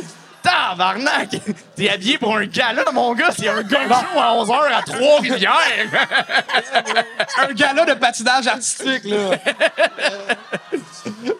Tabarnak! 0.67 1.29
T'es 1.75 1.89
habillé 1.89 2.17
pour 2.17 2.35
un 2.35 2.45
gala, 2.45 2.83
mon 2.93 3.13
gars. 3.13 3.29
C'est 3.37 3.47
un 3.47 3.61
gars 3.63 3.87
show 3.87 4.19
à 4.19 4.33
11h 4.33 4.73
à 4.73 4.81
Trois-Rivières. 4.81 5.53
Un 7.37 7.53
gala 7.53 7.85
de 7.85 7.93
patinage 7.93 8.47
artistique, 8.47 9.05
là. 9.05 9.37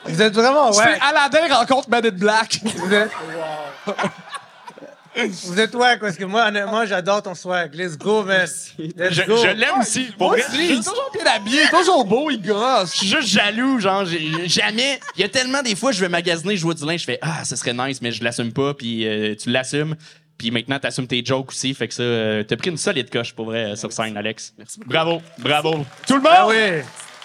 Vous 0.05 0.21
êtes 0.21 0.33
vraiment, 0.33 0.69
ouais. 0.71 0.83
C'est 0.83 1.01
Aladdin 1.01 1.53
rencontre 1.55 1.87
in 1.91 2.09
Black. 2.11 2.59
Vous 2.63 2.93
êtes... 2.93 3.11
Vous 5.45 5.59
êtes 5.59 5.73
ouais, 5.75 5.97
parce 5.97 6.15
que 6.15 6.23
moi, 6.25 6.47
honnêtement, 6.47 6.85
j'adore 6.85 7.21
ton 7.23 7.33
swag. 7.35 7.73
Let's 7.75 7.97
go, 7.97 8.23
man. 8.23 8.47
Let's 8.77 9.13
Je, 9.13 9.21
go. 9.23 9.37
je 9.37 9.47
l'aime 9.47 9.79
aussi. 9.81 10.05
Pour 10.17 10.29
vrai, 10.29 10.43
Il 10.53 10.71
est 10.71 10.75
toujours 10.77 11.11
bien 11.13 11.25
habillé, 11.33 11.61
toujours 11.71 12.05
beau, 12.05 12.29
il 12.29 12.41
Je 12.43 12.47
gosse. 12.51 12.91
suis 12.93 13.07
juste 13.07 13.27
jaloux, 13.27 13.79
genre, 13.79 14.05
j'ai- 14.05 14.47
jamais. 14.47 14.99
Il 15.15 15.21
y 15.21 15.23
a 15.23 15.29
tellement 15.29 15.61
des 15.63 15.75
fois, 15.75 15.91
je 15.91 15.99
vais 16.01 16.09
magasiner, 16.09 16.55
je 16.57 16.63
vois 16.63 16.73
du 16.73 16.85
linge, 16.85 17.01
je 17.01 17.05
fais 17.05 17.19
Ah, 17.21 17.43
ça 17.43 17.55
serait 17.55 17.73
nice, 17.73 18.01
mais 18.01 18.11
je 18.11 18.23
l'assume 18.23 18.53
pas, 18.53 18.73
puis 18.73 19.07
euh, 19.07 19.35
tu 19.35 19.49
l'assumes. 19.49 19.95
Puis 20.37 20.51
maintenant, 20.51 20.77
t'assumes 20.77 21.07
tes 21.07 21.25
jokes 21.25 21.49
aussi, 21.49 21.73
fait 21.73 21.87
que 21.87 21.93
ça, 21.95 22.03
euh, 22.03 22.43
t'as 22.43 22.55
pris 22.57 22.69
une 22.69 22.77
solide 22.77 23.09
coche 23.09 23.33
pour 23.33 23.45
vrai 23.45 23.71
euh, 23.71 23.75
sur 23.75 23.91
scène, 23.91 24.15
Alex. 24.17 24.53
Merci 24.57 24.77
beaucoup. 24.79 24.89
Bravo, 24.91 25.21
bravo. 25.39 25.85
Tout 26.07 26.15
le 26.17 26.21
monde! 26.21 26.31
Ah 26.35 26.47
oui. 26.47 26.55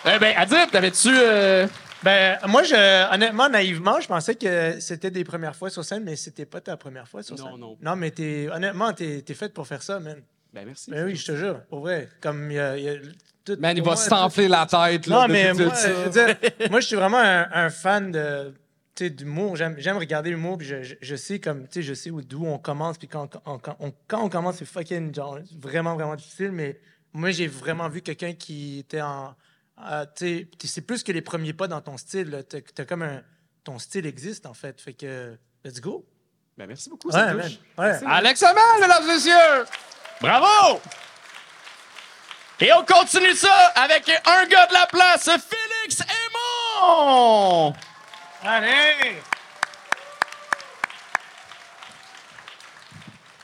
Eh 0.07 0.19
ben, 0.19 0.35
Adib, 0.37 0.71
t'avais-tu. 0.71 1.09
euh, 1.13 1.67
Ben, 2.05 2.39
moi, 2.49 2.63
je, 2.65 3.15
honnêtement, 3.15 3.49
naïvement, 3.49 4.01
je 4.01 4.09
pensais 4.09 4.35
que 4.35 4.81
c'était 4.81 5.11
des 5.11 5.25
premières 5.25 5.55
fois 5.55 5.71
sur 5.71 5.85
scène, 5.85 6.03
mais 6.05 6.17
c'était 6.17 6.47
pas 6.47 6.61
ta 6.61 6.77
première 6.77 7.07
fois 7.09 7.23
sur 7.23 7.37
Non, 7.37 7.45
scène. 7.51 7.61
non. 7.61 7.79
Non, 7.81 7.97
mais 7.97 8.11
t'es, 8.11 8.49
honnêtement, 8.53 8.93
t'es, 8.93 9.23
t'es 9.23 9.35
faite 9.35 9.55
pour 9.55 9.67
faire 9.67 9.83
ça, 9.83 10.01
man. 10.01 10.21
Ben, 10.53 10.65
merci. 10.67 10.91
Ben 10.91 11.05
oui, 11.07 11.15
je 11.17 11.25
te 11.27 11.37
jure, 11.37 11.61
pour 11.71 11.81
vrai. 11.81 12.09
Comme 12.21 12.51
il 12.51 12.55
y 12.57 12.61
a, 12.61 12.77
il 12.77 12.85
y 12.85 12.89
a 12.89 12.95
tout- 13.45 13.57
Man, 13.59 13.77
il 13.77 13.83
va 13.83 13.97
s'enfler 13.97 14.49
la 14.49 14.67
tête, 14.67 15.07
là. 15.07 15.23
Non, 15.27 15.33
mais 15.33 15.53
tout 15.53 15.65
moi, 15.65 15.75
ça. 15.75 15.89
je 15.89 15.95
veux 15.95 16.11
dire, 16.11 16.37
moi, 16.71 16.81
je 16.81 16.87
suis 16.87 16.97
vraiment 16.97 17.19
un, 17.19 17.49
un 17.53 17.71
fan 17.71 18.11
de 18.13 18.53
tu 18.95 19.05
sais, 19.05 19.11
d'humour. 19.11 19.57
J'aime, 19.57 19.77
j'aime 19.79 19.97
regarder 19.97 20.29
l'humour, 20.31 20.59
puis 20.59 20.67
je, 20.67 20.83
je, 20.83 20.95
je 21.01 21.17
sais 21.17 21.39
comme, 21.39 21.63
tu 21.67 21.75
sais, 21.75 21.83
je 21.83 21.95
sais 21.95 22.11
où- 22.11 22.21
d'où 22.21 22.45
on 22.45 22.59
commence, 22.59 22.99
puis 22.99 23.09
quand, 23.09 23.41
on- 23.47 23.59
quand, 23.59 23.77
on, 23.81 23.93
quand 24.07 24.23
on 24.23 24.29
commence, 24.29 24.57
c'est 24.57 24.67
fucking, 24.67 25.15
genre, 25.15 25.39
vraiment, 25.59 25.95
vraiment 25.95 26.15
difficile, 26.17 26.53
mais 26.53 26.79
moi, 27.15 27.31
j'ai 27.31 27.47
vraiment 27.47 27.89
vu 27.89 28.03
quelqu'un 28.03 28.35
qui 28.35 28.81
était 28.81 29.01
en, 29.01 29.35
euh, 29.81 30.05
c'est 30.65 30.87
plus 30.87 31.03
que 31.03 31.13
les 31.13 31.23
premiers 31.23 31.53
pas 31.53 31.69
dans 31.69 31.81
ton 31.81 31.97
style, 31.97 32.31
là. 32.31 32.43
T'as, 32.43 32.61
t'as 32.61 32.85
comme 32.85 33.03
un, 33.03 33.23
ton 33.65 33.79
style 33.79 34.07
existe, 34.07 34.47
en 34.47 34.55
fait, 34.55 34.81
fait 34.81 34.95
que, 34.95 35.37
let's 35.65 35.81
go. 35.81 36.05
Ben, 36.57 36.67
merci 36.67 36.91
beaucoup. 36.91 37.09
Ouais, 37.09 37.15
ça 37.15 37.33
man. 37.33 37.47
touche. 37.47 37.59
Ouais. 37.79 37.99
Alex 38.07 38.43
Hamel, 38.43 38.63
mesdames 38.81 39.05
et 39.05 39.13
messieurs! 39.15 39.65
Bravo! 40.21 40.81
Et 42.61 42.73
on 42.73 42.85
continue 42.85 43.35
ça 43.35 43.73
avec 43.75 44.09
un 44.09 44.47
gars 44.47 44.67
de 44.67 44.73
la 44.73 44.87
place, 44.87 45.25
Félix 45.25 46.01
Aymon! 46.01 47.75
Allez! 48.45 49.17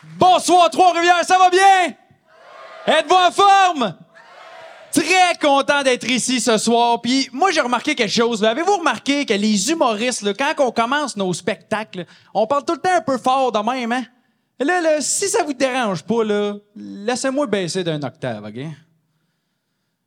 Bonsoir 0.03 0.71
Trois-Rivières, 0.71 1.25
ça 1.25 1.39
va 1.39 1.51
bien? 1.51 1.95
Êtes-vous 2.87 3.15
en 3.15 3.31
forme? 3.33 3.99
Très 4.92 5.37
content 5.40 5.83
d'être 5.83 6.09
ici 6.09 6.40
ce 6.40 6.57
soir. 6.57 7.00
Puis 7.00 7.28
moi, 7.33 7.50
j'ai 7.50 7.61
remarqué 7.61 7.95
quelque 7.95 8.11
chose. 8.11 8.42
Avez-vous 8.45 8.78
remarqué 8.78 9.26
que 9.26 9.35
les 9.35 9.71
humoristes, 9.71 10.23
là, 10.23 10.33
quand 10.35 10.54
on 10.59 10.71
commence 10.73 11.16
nos 11.16 11.33
spectacles, 11.33 12.07
on 12.35 12.47
parle 12.47 12.64
tout 12.64 12.75
le 12.75 12.80
temps 12.80 12.95
un 12.95 13.02
peu 13.02 13.18
fort 13.18 13.52
de 13.52 13.59
même, 13.59 13.92
hein? 13.92 14.04
Là, 14.61 14.80
là, 14.80 15.00
si 15.00 15.28
ça 15.28 15.45
vous 15.45 15.52
dérange 15.52 16.02
pas, 16.02 16.23
laissez-moi 16.75 17.47
baisser 17.47 17.85
d'un 17.85 18.02
octave, 18.02 18.45
OK? 18.45 18.64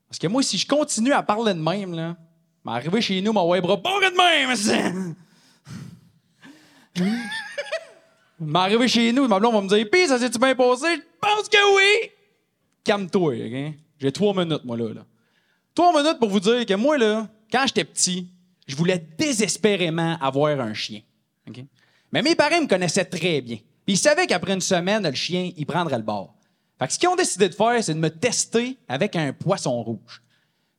Parce 0.09 0.19
que 0.19 0.27
moi, 0.27 0.43
si 0.43 0.57
je 0.57 0.67
continue 0.67 1.13
à 1.13 1.23
parler 1.23 1.53
de 1.53 1.59
même, 1.59 1.93
là, 1.93 2.17
m'arriver 2.65 2.99
chez 2.99 3.21
nous, 3.21 3.31
mon 3.31 3.47
web 3.47 3.63
bras 3.63 3.81
pas 3.81 3.99
de 3.99 4.17
même, 4.17 5.15
M'arriver 8.39 8.87
chez 8.87 9.13
nous, 9.13 9.27
ma 9.27 9.39
blonde 9.39 9.53
va 9.53 9.61
me 9.61 9.67
dire 9.69 9.87
Pis, 9.89 10.07
ça 10.07 10.19
s'est-tu 10.19 10.39
bien 10.39 10.55
passé? 10.55 10.95
Je 10.95 11.01
pense 11.21 11.47
que 11.47 11.75
oui! 11.75 12.09
Calme-toi, 12.83 13.35
OK? 13.35 13.75
J'ai 14.01 14.11
trois 14.11 14.33
minutes, 14.33 14.65
moi, 14.65 14.75
là, 14.75 14.93
là. 14.93 15.05
Trois 15.75 16.01
minutes 16.01 16.19
pour 16.19 16.29
vous 16.29 16.39
dire 16.39 16.65
que 16.65 16.73
moi, 16.73 16.97
là, 16.97 17.29
quand 17.51 17.65
j'étais 17.67 17.85
petit, 17.85 18.27
je 18.67 18.75
voulais 18.75 18.97
désespérément 19.17 20.17
avoir 20.19 20.59
un 20.59 20.73
chien. 20.73 21.01
Mais 22.11 22.21
mes 22.21 22.35
parents 22.35 22.61
me 22.61 22.67
connaissaient 22.67 23.05
très 23.05 23.41
bien. 23.41 23.57
Puis 23.85 23.93
ils 23.93 23.97
savaient 23.97 24.27
qu'après 24.27 24.53
une 24.53 24.61
semaine, 24.61 25.07
le 25.07 25.13
chien, 25.13 25.51
il 25.55 25.65
prendrait 25.65 25.97
le 25.97 26.03
bord. 26.03 26.35
Fait 26.79 26.87
que 26.87 26.93
ce 26.93 26.99
qu'ils 26.99 27.09
ont 27.09 27.15
décidé 27.15 27.47
de 27.47 27.53
faire, 27.53 27.83
c'est 27.83 27.93
de 27.93 27.99
me 27.99 28.09
tester 28.09 28.77
avec 28.87 29.15
un 29.15 29.33
poisson 29.33 29.81
rouge. 29.83 30.21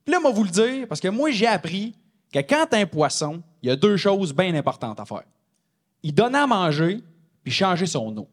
Puis 0.04 0.12
là, 0.12 0.20
moi, 0.20 0.32
vous 0.32 0.44
le 0.44 0.50
dire, 0.50 0.88
parce 0.88 1.00
que 1.00 1.08
moi, 1.08 1.30
j'ai 1.30 1.46
appris 1.46 1.94
que 2.32 2.40
quand 2.40 2.66
un 2.72 2.86
poisson, 2.86 3.42
il 3.62 3.68
y 3.68 3.72
a 3.72 3.76
deux 3.76 3.96
choses 3.96 4.34
bien 4.34 4.54
importantes 4.54 4.98
à 4.98 5.04
faire. 5.04 5.24
Il 6.02 6.12
donnait 6.12 6.38
à 6.38 6.46
manger, 6.46 7.00
puis 7.44 7.52
changer 7.52 7.86
son 7.86 8.16
eau. 8.16 8.28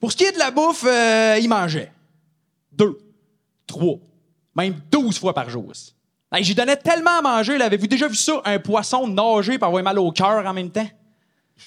Pour 0.00 0.10
ce 0.10 0.16
qui 0.16 0.24
est 0.24 0.32
de 0.32 0.38
la 0.38 0.50
bouffe, 0.50 0.84
euh, 0.84 1.38
il 1.40 1.48
mangeait. 1.48 1.92
Deux, 2.72 2.98
trois, 3.66 3.98
même 4.58 4.74
douze 4.90 5.18
fois 5.18 5.32
par 5.34 5.48
jour. 5.50 5.72
Hey, 6.32 6.44
J'y 6.44 6.54
donnais 6.54 6.76
tellement 6.76 7.18
à 7.18 7.22
manger. 7.22 7.60
Avez-vous 7.60 7.86
déjà 7.86 8.06
vu 8.08 8.14
ça, 8.14 8.40
un 8.44 8.58
poisson 8.58 9.06
nager 9.06 9.58
pour 9.58 9.68
avoir 9.68 9.82
mal 9.82 9.98
au 9.98 10.12
cœur 10.12 10.44
en 10.46 10.52
même 10.54 10.70
temps? 10.70 10.88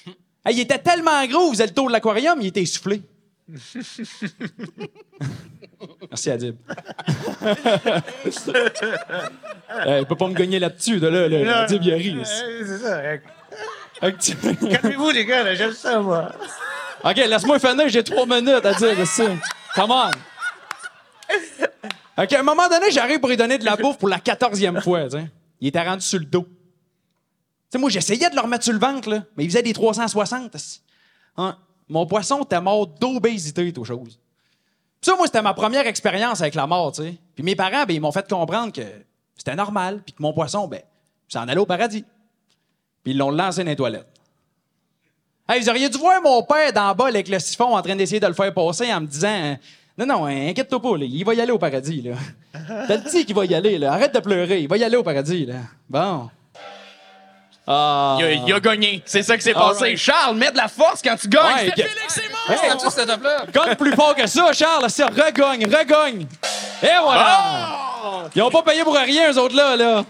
Hey, 0.44 0.56
il 0.56 0.60
était 0.62 0.78
tellement 0.80 1.24
gros, 1.26 1.46
vous 1.46 1.52
faisait 1.52 1.68
le 1.68 1.72
tour 1.72 1.86
de 1.86 1.92
l'aquarium, 1.92 2.36
il 2.40 2.48
était 2.48 2.62
essoufflé. 2.62 3.00
Merci, 6.10 6.30
Adib. 6.30 6.56
hey, 9.86 10.00
il 10.00 10.06
peut 10.06 10.16
pas 10.16 10.26
me 10.26 10.34
gagner 10.34 10.58
là-dessus, 10.58 10.98
de 10.98 11.06
là, 11.06 11.28
là. 11.28 11.58
Adib, 11.62 11.82
il 11.84 11.92
a 11.92 11.94
ri. 11.96 12.18
Ouais, 12.18 12.24
c'est 12.24 12.78
ça. 12.78 12.98
euh, 12.98 13.18
Calmez-vous, 14.80 15.10
les 15.10 15.24
gars, 15.24 15.44
là, 15.44 15.54
j'aime 15.54 15.72
ça, 15.72 16.00
moi. 16.00 16.32
OK, 17.04 17.16
laisse-moi 17.16 17.60
finir, 17.60 17.88
j'ai 17.88 18.02
trois 18.02 18.26
minutes 18.26 18.64
à 18.64 18.74
dire 18.74 19.06
ça. 19.06 19.24
Come 19.76 19.90
on. 19.92 20.10
OK, 22.18 22.32
à 22.32 22.40
un 22.40 22.42
moment 22.42 22.68
donné, 22.68 22.90
j'arrive 22.90 23.20
pour 23.20 23.28
lui 23.28 23.36
donner 23.36 23.58
de 23.58 23.64
la 23.64 23.76
bouffe 23.76 23.98
pour 23.98 24.08
la 24.08 24.20
quatorzième 24.20 24.80
fois. 24.80 25.06
Il 25.60 25.68
était 25.68 25.82
rendu 25.82 26.04
sur 26.04 26.18
le 26.18 26.26
dos. 26.26 26.46
Moi, 27.74 27.88
j'essayais 27.88 28.28
de 28.28 28.34
le 28.34 28.40
remettre 28.40 28.64
sur 28.64 28.74
le 28.74 28.78
ventre, 28.78 29.08
là, 29.08 29.24
mais 29.36 29.44
il 29.44 29.50
faisait 29.50 29.62
des 29.62 29.72
360. 29.72 30.54
esti. 30.54 30.82
Hein? 31.38 31.56
Mon 31.88 32.06
poisson 32.06 32.42
était 32.42 32.60
mort 32.60 32.86
d'obésité, 32.86 33.72
tout 33.72 33.84
chose. 33.84 34.18
Ça, 35.00 35.16
moi, 35.16 35.26
c'était 35.26 35.42
ma 35.42 35.54
première 35.54 35.86
expérience 35.86 36.42
avec 36.42 36.54
la 36.54 36.66
mort. 36.66 36.92
Puis 36.92 37.42
mes 37.42 37.56
parents, 37.56 37.84
ben, 37.86 37.94
ils 37.94 38.00
m'ont 38.00 38.12
fait 38.12 38.28
comprendre 38.28 38.72
que 38.72 38.82
c'était 39.36 39.54
normal, 39.54 40.02
puis 40.04 40.12
que 40.12 40.22
mon 40.22 40.32
poisson, 40.34 40.68
ben, 40.68 40.82
s'en 41.28 41.48
allait 41.48 41.60
au 41.60 41.66
paradis. 41.66 42.04
Puis 43.02 43.12
ils 43.12 43.18
l'ont 43.18 43.30
lancé 43.30 43.64
dans 43.64 43.70
les 43.70 43.76
toilettes. 43.76 44.06
Hey, 45.48 45.60
vous 45.60 45.68
auriez 45.68 45.88
dû 45.88 45.98
voir 45.98 46.22
mon 46.22 46.42
père 46.44 46.72
d'en 46.72 46.94
bas 46.94 47.08
avec 47.08 47.28
le 47.28 47.38
siphon 47.38 47.74
en 47.76 47.82
train 47.82 47.96
d'essayer 47.96 48.20
de 48.20 48.26
le 48.26 48.32
faire 48.32 48.54
passer 48.54 48.92
en 48.92 49.00
me 49.00 49.06
disant 49.06 49.28
euh, 49.28 49.54
Non, 49.98 50.06
non, 50.06 50.26
hein, 50.26 50.48
inquiète-toi 50.50 50.80
pas, 50.80 50.96
là, 50.96 51.04
il 51.04 51.24
va 51.24 51.34
y 51.34 51.40
aller 51.40 51.52
au 51.52 51.58
paradis. 51.58 52.00
Là. 52.02 52.14
T'as 52.88 52.96
le 52.96 53.10
dit 53.10 53.24
qu'il 53.26 53.34
va 53.34 53.44
y 53.44 53.54
aller, 53.54 53.78
là. 53.78 53.92
arrête 53.92 54.14
de 54.14 54.20
pleurer, 54.20 54.60
il 54.60 54.68
va 54.68 54.76
y 54.78 54.84
aller 54.84 54.96
au 54.96 55.02
paradis. 55.02 55.44
Là. 55.46 55.54
Bon. 55.88 56.30
Ah. 57.66 58.16
Il 58.18 58.24
a, 58.24 58.32
il 58.32 58.52
a 58.52 58.58
gagné. 58.60 59.02
C'est 59.04 59.22
ça 59.22 59.36
qui 59.36 59.42
s'est 59.44 59.52
passé. 59.52 59.84
right. 59.84 59.96
Charles, 59.96 60.36
mets 60.36 60.50
de 60.50 60.56
la 60.56 60.66
force 60.68 61.00
quand 61.02 61.14
tu 61.16 61.28
gagnes. 61.28 61.54
Ouais, 61.54 61.72
C'est 61.76 61.82
que- 61.82 61.88
Félix! 61.88 62.18
Hey, 62.48 62.58
C'est 62.60 62.80
ce 62.80 62.90
setup-là. 62.90 63.44
Gagne 63.52 63.76
plus 63.76 63.92
fort 63.92 64.14
que 64.16 64.26
ça, 64.26 64.52
Charles. 64.52 64.90
Ça, 64.90 65.06
regagne, 65.06 65.64
regagne. 65.66 66.26
Et 66.82 66.86
voilà. 67.02 67.40
Ils 68.34 68.42
ont 68.42 68.50
pas 68.50 68.62
payé 68.62 68.82
pour 68.82 68.96
rien, 68.96 69.30
eux 69.30 69.38
autres, 69.38 69.54
là. 69.54 69.76
là. 69.76 70.04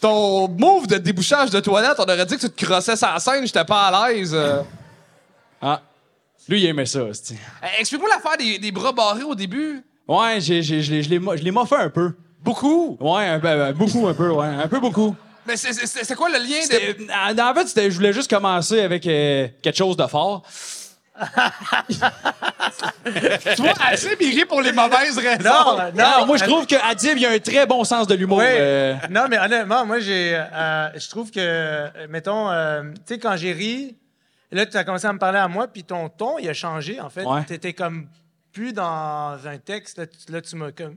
Ton 0.00 0.48
move 0.48 0.86
de 0.86 0.96
débouchage 0.98 1.50
de 1.50 1.60
toilette, 1.60 1.96
on 1.98 2.04
aurait 2.04 2.24
dit 2.26 2.36
que 2.36 2.40
tu 2.46 2.50
te 2.50 2.64
crossais 2.64 2.96
sa 2.96 3.18
scène, 3.18 3.46
j'étais 3.46 3.64
pas 3.64 3.88
à 3.88 4.08
l'aise. 4.08 4.32
euh. 4.34 4.62
Lui, 6.48 6.60
il 6.62 6.66
aimait 6.66 6.86
ça. 6.86 7.00
Eh, 7.02 7.80
Explique-moi 7.80 8.08
l'affaire 8.10 8.36
des, 8.38 8.58
des 8.58 8.70
bras 8.72 8.92
barrés 8.92 9.22
au 9.24 9.34
début. 9.34 9.82
Ouais, 10.06 10.40
j'ai, 10.40 10.62
j'ai, 10.62 10.82
je 10.82 10.92
l'ai- 10.92 11.02
je 11.02 11.10
l'ai 11.10 11.18
mo- 11.18 11.36
je 11.36 11.42
l'ai 11.42 11.50
moffé 11.50 11.74
un 11.76 11.90
peu. 11.90 12.12
Beaucoup? 12.44 12.96
Ouais, 13.00 13.26
un 13.26 13.40
peu, 13.40 13.48
euh, 13.48 13.72
beaucoup, 13.72 14.06
un 14.06 14.14
peu, 14.14 14.30
ouais. 14.30 14.46
Un 14.46 14.68
peu 14.68 14.78
beaucoup. 14.78 15.16
Mais 15.46 15.56
c'est- 15.56 15.72
c'est 15.72 16.04
c'est 16.04 16.14
quoi 16.14 16.28
le 16.28 16.38
lien 16.38 16.58
de... 16.58 16.62
C'était- 16.62 16.96
En 17.12 17.50
en 17.50 17.54
fait, 17.54 17.66
c'était- 17.68 17.90
je 17.90 17.96
voulais 17.96 18.12
juste 18.12 18.30
commencer 18.30 18.80
avec 18.80 19.06
euh, 19.06 19.48
quelque 19.62 19.76
chose 19.76 19.96
de 19.96 20.06
fort. 20.06 20.42
Tu 23.54 23.62
vois, 23.62 23.72
assez 23.88 24.16
miré 24.20 24.44
pour 24.44 24.60
les 24.60 24.72
mauvaises 24.72 25.16
raisons. 25.18 25.42
Non, 25.44 25.76
Non, 25.94 26.18
non, 26.20 26.26
moi, 26.26 26.36
je 26.36 26.44
trouve 26.44 26.66
que 26.66 26.74
Adib, 26.76 27.16
il 27.18 27.26
a 27.26 27.30
un 27.30 27.38
très 27.38 27.66
bon 27.66 27.84
sens 27.84 28.06
de 28.06 28.14
l'humour. 28.14 28.38
Oui. 28.38 28.44
euh, 28.48 28.94
Non, 29.10 29.26
mais 29.30 29.38
honnêtement, 29.38 29.86
moi, 29.86 29.98
j'ai. 30.00 30.34
euh, 30.36 30.88
je 30.98 31.08
trouve 31.08 31.30
que, 31.30 31.38
euh, 31.40 31.88
mettons, 32.10 32.50
euh, 32.50 32.82
tu 33.06 33.14
sais, 33.14 33.18
quand 33.18 33.36
j'ai 33.36 33.52
ri, 33.52 33.96
là, 34.52 34.66
tu 34.66 34.76
as 34.76 34.84
commencé 34.84 35.06
à 35.06 35.12
me 35.12 35.18
parler 35.18 35.38
à 35.38 35.48
moi, 35.48 35.68
puis 35.68 35.84
ton 35.84 36.08
ton, 36.08 36.38
il 36.38 36.48
a 36.48 36.54
changé, 36.54 37.00
en 37.00 37.10
fait. 37.10 37.24
Ouais. 37.24 37.44
Tu 37.46 37.54
étais 37.54 37.72
comme 37.72 38.08
plus 38.52 38.72
dans 38.72 39.38
un 39.46 39.58
texte. 39.58 39.98
Là, 39.98 40.06
tu, 40.06 40.32
là, 40.32 40.40
tu 40.40 40.56
m'as 40.56 40.72
comme. 40.72 40.96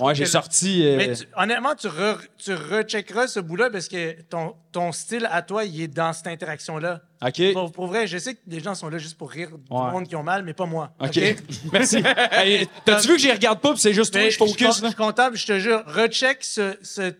Ouais, 0.00 0.14
j'ai 0.16 0.26
sorti. 0.26 0.84
euh, 0.84 0.96
Mais 0.96 1.14
tu- 1.14 1.24
honnêtement, 1.36 1.74
tu, 1.76 1.86
re, 1.86 2.18
tu 2.36 2.52
recheckeras 2.52 3.28
ce 3.28 3.38
bout-là 3.38 3.70
parce 3.70 3.86
que 3.86 4.20
ton, 4.22 4.56
ton 4.72 4.90
style 4.90 5.26
à 5.30 5.40
toi, 5.40 5.64
il 5.64 5.80
est 5.82 5.86
dans 5.88 6.12
cette 6.12 6.26
interaction-là. 6.26 7.00
OK. 7.24 7.52
Pour, 7.52 7.70
pour 7.70 7.86
vrai, 7.86 8.08
je 8.08 8.18
sais 8.18 8.34
que 8.34 8.40
les 8.48 8.58
gens 8.58 8.74
sont 8.74 8.88
là 8.88 8.98
juste 8.98 9.16
pour 9.16 9.30
rire 9.30 9.50
du 9.50 9.54
Ouais. 9.70 9.90
monde 9.92 10.08
qui 10.08 10.16
ont 10.16 10.24
mal, 10.24 10.42
mais 10.42 10.52
pas 10.52 10.66
moi. 10.66 10.92
OK. 10.98 11.16
Merci. 11.72 12.02
Hey, 12.32 12.68
T'as-tu 12.84 13.06
vu 13.06 13.14
que 13.14 13.20
j'y 13.20 13.30
regarde 13.30 13.60
pas, 13.60 13.74
c'est 13.76 13.94
juste 13.94 14.12
toi 14.12 14.28
je 14.28 14.36
focus, 14.36 14.80
je 14.80 14.86
suis 14.86 14.94
content, 14.96 15.30
puis 15.30 15.38
je 15.38 15.46
te 15.46 15.58
jure, 15.60 15.84
recheck 15.86 16.38
ce, 16.42 16.76
ce, 16.82 17.12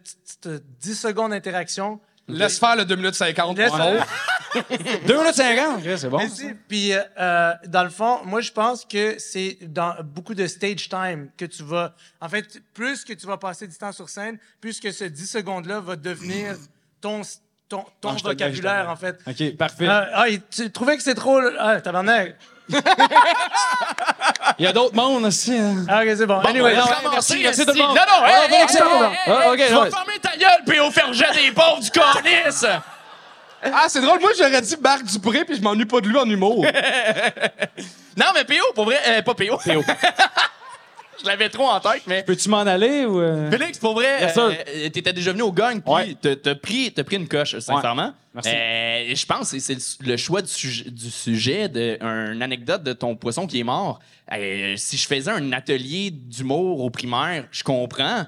ce 0.43 0.61
10 0.81 0.95
secondes 1.01 1.31
d'interaction. 1.31 2.01
Laisse 2.29 2.59
faire 2.59 2.77
le 2.77 2.85
2 2.85 2.97
minutes 2.97 3.15
50. 3.15 3.57
Laisse- 3.59 3.73
Ouais. 3.73 4.01
2 5.07 5.19
minutes 5.19 5.35
50, 5.35 5.79
OK, 5.79 5.91
c'est 5.97 6.09
bon. 6.09 6.19
Merci. 6.19 6.51
Puis, 6.69 6.93
euh, 6.93 7.53
dans 7.67 7.85
le 7.85 7.91
fond, 7.91 8.21
moi, 8.25 8.41
je 8.41 8.53
pense 8.53 8.85
que 8.85 9.19
c'est 9.19 9.59
dans 9.63 9.95
beaucoup 10.05 10.35
de 10.35 10.47
stage 10.47 10.89
time 10.89 11.29
que 11.37 11.45
tu 11.47 11.63
vas. 11.63 11.95
En 12.21 12.29
fait, 12.29 12.61
plus 12.75 13.05
que 13.05 13.13
tu 13.15 13.27
vas 13.27 13.37
passer 13.39 13.67
du 13.67 13.77
temps 13.77 13.93
sur 13.93 14.09
scène, 14.09 14.39
plus 14.61 14.79
que 14.79 14.91
ce 14.93 15.05
10 15.05 15.27
secondes-là 15.27 15.81
va 15.81 15.97
devenir 15.97 16.55
ton, 17.01 17.23
ton, 17.69 17.85
ton 18.01 18.13
Non, 18.13 18.19
je 18.19 18.23
te 18.25 18.29
le 18.29 18.35
dis, 18.35 18.43
je 18.45 18.49
te 18.49 18.53
vocabulaire, 18.63 18.89
en 18.91 18.97
fait. 18.97 19.19
OK, 19.27 19.57
parfait. 19.57 19.87
Ah, 19.89 20.09
ah, 20.13 20.27
tu 20.51 20.71
trouvais 20.71 20.97
que 20.97 21.03
c'est 21.03 21.15
trop. 21.15 21.41
Ah, 21.59 21.81
tabarnak. 21.81 22.37
Il 24.59 24.65
y 24.65 24.69
a 24.69 24.73
d'autres 24.73 24.95
mondes 24.95 25.25
aussi. 25.25 25.57
hein. 25.57 25.85
Ah, 25.89 26.03
ok, 26.03 26.09
c'est 26.17 26.27
bon. 26.27 26.41
Anyway, 26.41 26.75
non, 26.77 26.85
merci, 27.11 27.41
merci 27.43 27.61
tout 27.65 27.73
le 27.73 27.73
esti. 27.73 27.83
monde. 27.83 27.97
Non, 27.97 28.03
non, 28.03 28.25
Ah, 28.25 28.31
hey, 28.49 28.55
hey, 28.55 28.67
Ah, 29.27 29.51
OK, 29.53 29.57
Tu 29.67 29.73
vas 29.75 29.91
fermer 29.91 30.19
ta 30.21 30.37
gueule, 30.37 30.63
puis 30.67 30.81
au 30.81 30.91
faire 30.91 31.13
jet 31.13 31.33
des 31.35 31.51
pauvres 31.53 31.81
du 31.81 31.91
calice! 31.91 32.65
Ah, 33.65 33.85
c'est 33.87 34.01
drôle. 34.01 34.19
Moi, 34.19 34.33
j'aurais 34.37 34.61
dit 34.61 34.77
Marc 34.83 35.05
Dupré, 35.05 35.45
puis 35.45 35.55
je 35.57 35.63
m'ennuie 35.63 35.85
pas 35.85 36.01
de 36.01 36.09
lui 36.09 36.19
en 36.19 36.29
humour. 36.29 36.67
Non, 38.17 38.27
mais 38.35 38.45
PO, 38.45 38.73
pour 38.75 38.85
vrai, 38.85 38.99
euh, 39.07 39.23
pas 39.23 39.33
PO. 39.35 39.57
PO. 39.57 39.83
Je 41.23 41.27
l'avais 41.29 41.49
trop 41.49 41.69
en 41.69 41.79
tête, 41.81 42.03
mais. 42.07 42.23
Peux-tu 42.25 42.49
m'en 42.49 42.59
aller 42.59 43.05
ou. 43.07 43.21
euh? 43.21 43.51
Félix, 43.51 43.79
pour 43.79 43.95
vrai, 43.95 44.19
Bien 44.19 44.29
sûr. 44.29 44.43
euh, 44.53 44.89
t'étais 44.91 45.13
déjà 45.13 45.33
venu 45.33 45.43
au 45.43 45.53
gang, 45.53 45.81
puis 45.81 45.93
Ouais. 45.93 46.17
t'as- 46.21 46.37
t'as 46.37 46.55
pris, 46.55 46.93
t'as 46.93 47.05
pris 47.05 47.17
une 47.17 47.29
coche, 47.29 47.59
sincèrement. 47.59 48.13
Merci. 48.35 48.51
Euh, 48.55 49.15
je 49.15 49.27
pense 49.27 49.53
que 49.53 49.59
c'est 49.59 49.75
le, 49.75 50.11
le 50.13 50.17
choix 50.17 50.41
du 50.43 50.49
sujet, 50.51 50.91
du 50.91 51.11
sujet 51.11 51.69
d'une 51.69 52.43
anecdote 52.43 52.83
de 52.83 52.93
ton 52.95 53.15
poisson 53.15 53.47
qui 53.47 53.61
est 53.61 53.65
mort. 53.65 54.01
Euh, 54.33 54.75
si 54.77 54.97
je 54.97 55.07
faisais 55.07 55.31
un 55.31 55.53
atelier 55.53 56.11
d'humour 56.11 56.81
au 56.81 56.89
primaire, 56.91 57.47
je 57.51 57.63
comprends. 57.63 58.25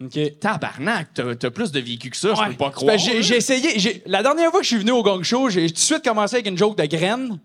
OK. 0.00 0.18
Tabarnak, 0.40 1.08
t'as 1.14 1.34
t'as 1.36 1.50
plus 1.50 1.70
de 1.70 1.78
vécu 1.80 2.10
que 2.10 2.16
ça, 2.16 2.34
je 2.34 2.50
peux 2.50 2.56
pas 2.56 2.70
croire. 2.70 2.98
j'ai, 2.98 3.22
j'ai 3.22 3.36
essayé. 3.36 3.78
j'ai- 3.78 4.02
la 4.06 4.22
dernière 4.22 4.50
fois 4.50 4.60
que 4.60 4.64
je 4.64 4.70
suis 4.70 4.78
venu 4.78 4.90
au 4.92 5.02
Gang 5.02 5.22
Show, 5.22 5.48
j'ai 5.50 5.66
tout 5.68 5.74
de 5.74 5.78
suite 5.78 6.02
commencé 6.04 6.36
avec 6.36 6.46
une 6.48 6.58
joke 6.58 6.76
de 6.76 6.84
graine. 6.86 7.38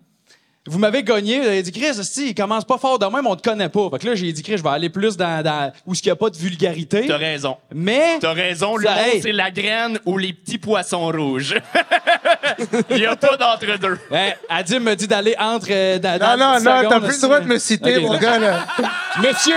Vous 0.68 0.80
m'avez 0.80 1.04
gagné. 1.04 1.40
Vous 1.40 1.48
avez 1.48 1.64
dit, 1.64 1.72
Chris, 1.72 1.86
esti, 2.00 2.30
il 2.30 2.36
commence 2.36 2.66
pas 2.66 2.78
fort 2.78 3.00
de 3.00 3.06
même, 3.06 3.26
on 3.26 3.36
te 3.36 3.42
connaît 3.48 3.70
pas. 3.70 3.90
Fait 3.92 4.00
que 4.00 4.08
là, 4.08 4.16
j'ai 4.16 4.32
dit, 4.32 4.44
Chris, 4.44 4.58
je 4.58 4.64
vais 4.64 4.70
aller 4.70 4.90
plus 4.90 5.16
dans, 5.18 5.42
dans 5.44 5.72
où 5.86 5.94
il 5.94 6.02
n'y 6.06 6.12
a 6.12 6.16
pas 6.16 6.30
de 6.30 6.38
vulgarité. 6.38 7.06
T'as 7.08 7.18
raison. 7.18 7.58
Mais. 7.74 8.20
T'as 8.20 8.34
raison, 8.34 8.78
hey. 8.80 9.22
c'est 9.22 9.32
la 9.32 9.50
graine 9.52 10.00
ou 10.06 10.18
les 10.18 10.34
petits 10.34 10.58
poissons 10.58 11.08
rouges. 11.08 11.56
Il 12.90 12.98
y 12.98 13.06
a 13.06 13.16
pas 13.16 13.38
d'entre-deux. 13.38 13.98
Ben, 14.10 14.34
Adim 14.50 14.80
me 14.80 14.96
dit 14.96 15.08
d'aller 15.08 15.36
entre. 15.40 15.68
euh, 15.70 16.00
dans, 16.00 16.20
non, 16.20 16.38
dans 16.38 16.38
non, 16.38 16.58
10 16.58 16.64
non, 16.64 16.90
t'as 16.90 17.00
plus 17.00 17.22
le 17.22 17.22
droit 17.22 17.40
de 17.40 17.48
me 17.48 17.60
citer, 17.60 18.00
mon 18.00 18.18
gars, 18.18 18.40
là. 18.40 18.66
Monsieur, 19.22 19.56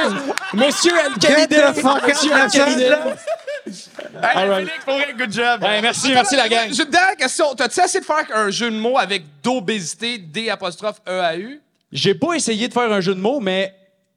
Monsieur 0.55 0.93
El 0.93 1.21
Get 1.21 1.29
Khalidé. 1.49 1.57
the 1.57 1.81
fuck 1.81 2.03
out 2.03 2.09
Monsieur 2.09 2.33
of 2.35 3.19
Hey, 4.23 4.49
right. 4.49 4.67
Félix, 4.67 4.85
pour 4.85 4.95
vrai, 4.95 5.15
good 5.17 5.33
job. 5.33 5.63
Ouais, 5.63 5.81
merci, 5.81 6.13
merci 6.13 6.37
la 6.37 6.49
gang. 6.49 6.69
J'ai 6.73 6.85
une 6.85 6.91
dernière 6.91 7.17
question. 7.17 7.55
T'as-tu 7.55 7.81
essayé 7.81 8.01
de 8.01 8.05
faire 8.05 8.27
un 8.35 8.51
jeu 8.51 8.71
de 8.71 8.77
mots 8.77 8.99
avec 8.99 9.25
d'obésité, 9.43 10.19
D 10.19 10.51
apostrophe 10.51 11.01
E-A-U? 11.09 11.61
J'ai 11.93 12.15
pas 12.15 12.35
essayé 12.35 12.69
de 12.69 12.73
faire 12.73 12.93
un 12.93 13.01
jeu 13.01 13.15
de 13.15 13.21
mots, 13.21 13.41
mais 13.41 13.75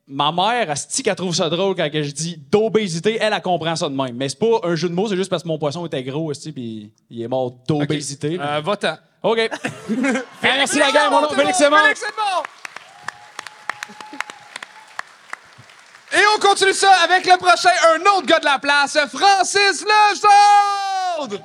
ma 0.07 0.31
mère, 0.31 0.69
Asti, 0.69 1.03
qu'elle 1.03 1.15
trouve 1.15 1.35
ça 1.35 1.49
drôle 1.49 1.75
quand 1.75 1.89
que 1.89 2.03
je 2.03 2.11
dis 2.11 2.37
d'obésité, 2.51 3.17
elle, 3.19 3.33
elle 3.33 3.41
comprend 3.41 3.75
ça 3.75 3.89
de 3.89 3.95
même. 3.95 4.15
Mais 4.15 4.29
c'est 4.29 4.39
pas 4.39 4.59
un 4.63 4.75
jeu 4.75 4.89
de 4.89 4.93
mots, 4.93 5.07
c'est 5.07 5.15
juste 5.15 5.29
parce 5.29 5.43
que 5.43 5.47
mon 5.47 5.57
poisson 5.57 5.85
était 5.85 6.03
gros, 6.03 6.31
Asti, 6.31 6.51
puis 6.51 6.91
il 7.09 7.21
est 7.21 7.27
mort 7.27 7.51
d'obésité. 7.67 8.37
Euh, 8.39 8.61
va-t'en. 8.63 8.97
OK. 9.23 9.37
Hey, 9.37 9.49
merci 10.43 10.79
la 10.79 10.91
gang, 10.91 11.11
mon 11.11 11.21
nom, 11.21 11.29
Félix 11.29 11.57
Simon. 11.57 11.77
Félix 11.77 12.03
Et 16.15 16.21
on 16.35 16.39
continue 16.39 16.73
ça 16.73 16.91
avec 17.03 17.25
le 17.25 17.37
prochain, 17.37 17.71
un 17.95 18.01
autre 18.15 18.27
gars 18.27 18.39
de 18.39 18.45
la 18.45 18.59
place, 18.59 18.97
Francis 19.11 19.83
Lejeune! 19.83 21.41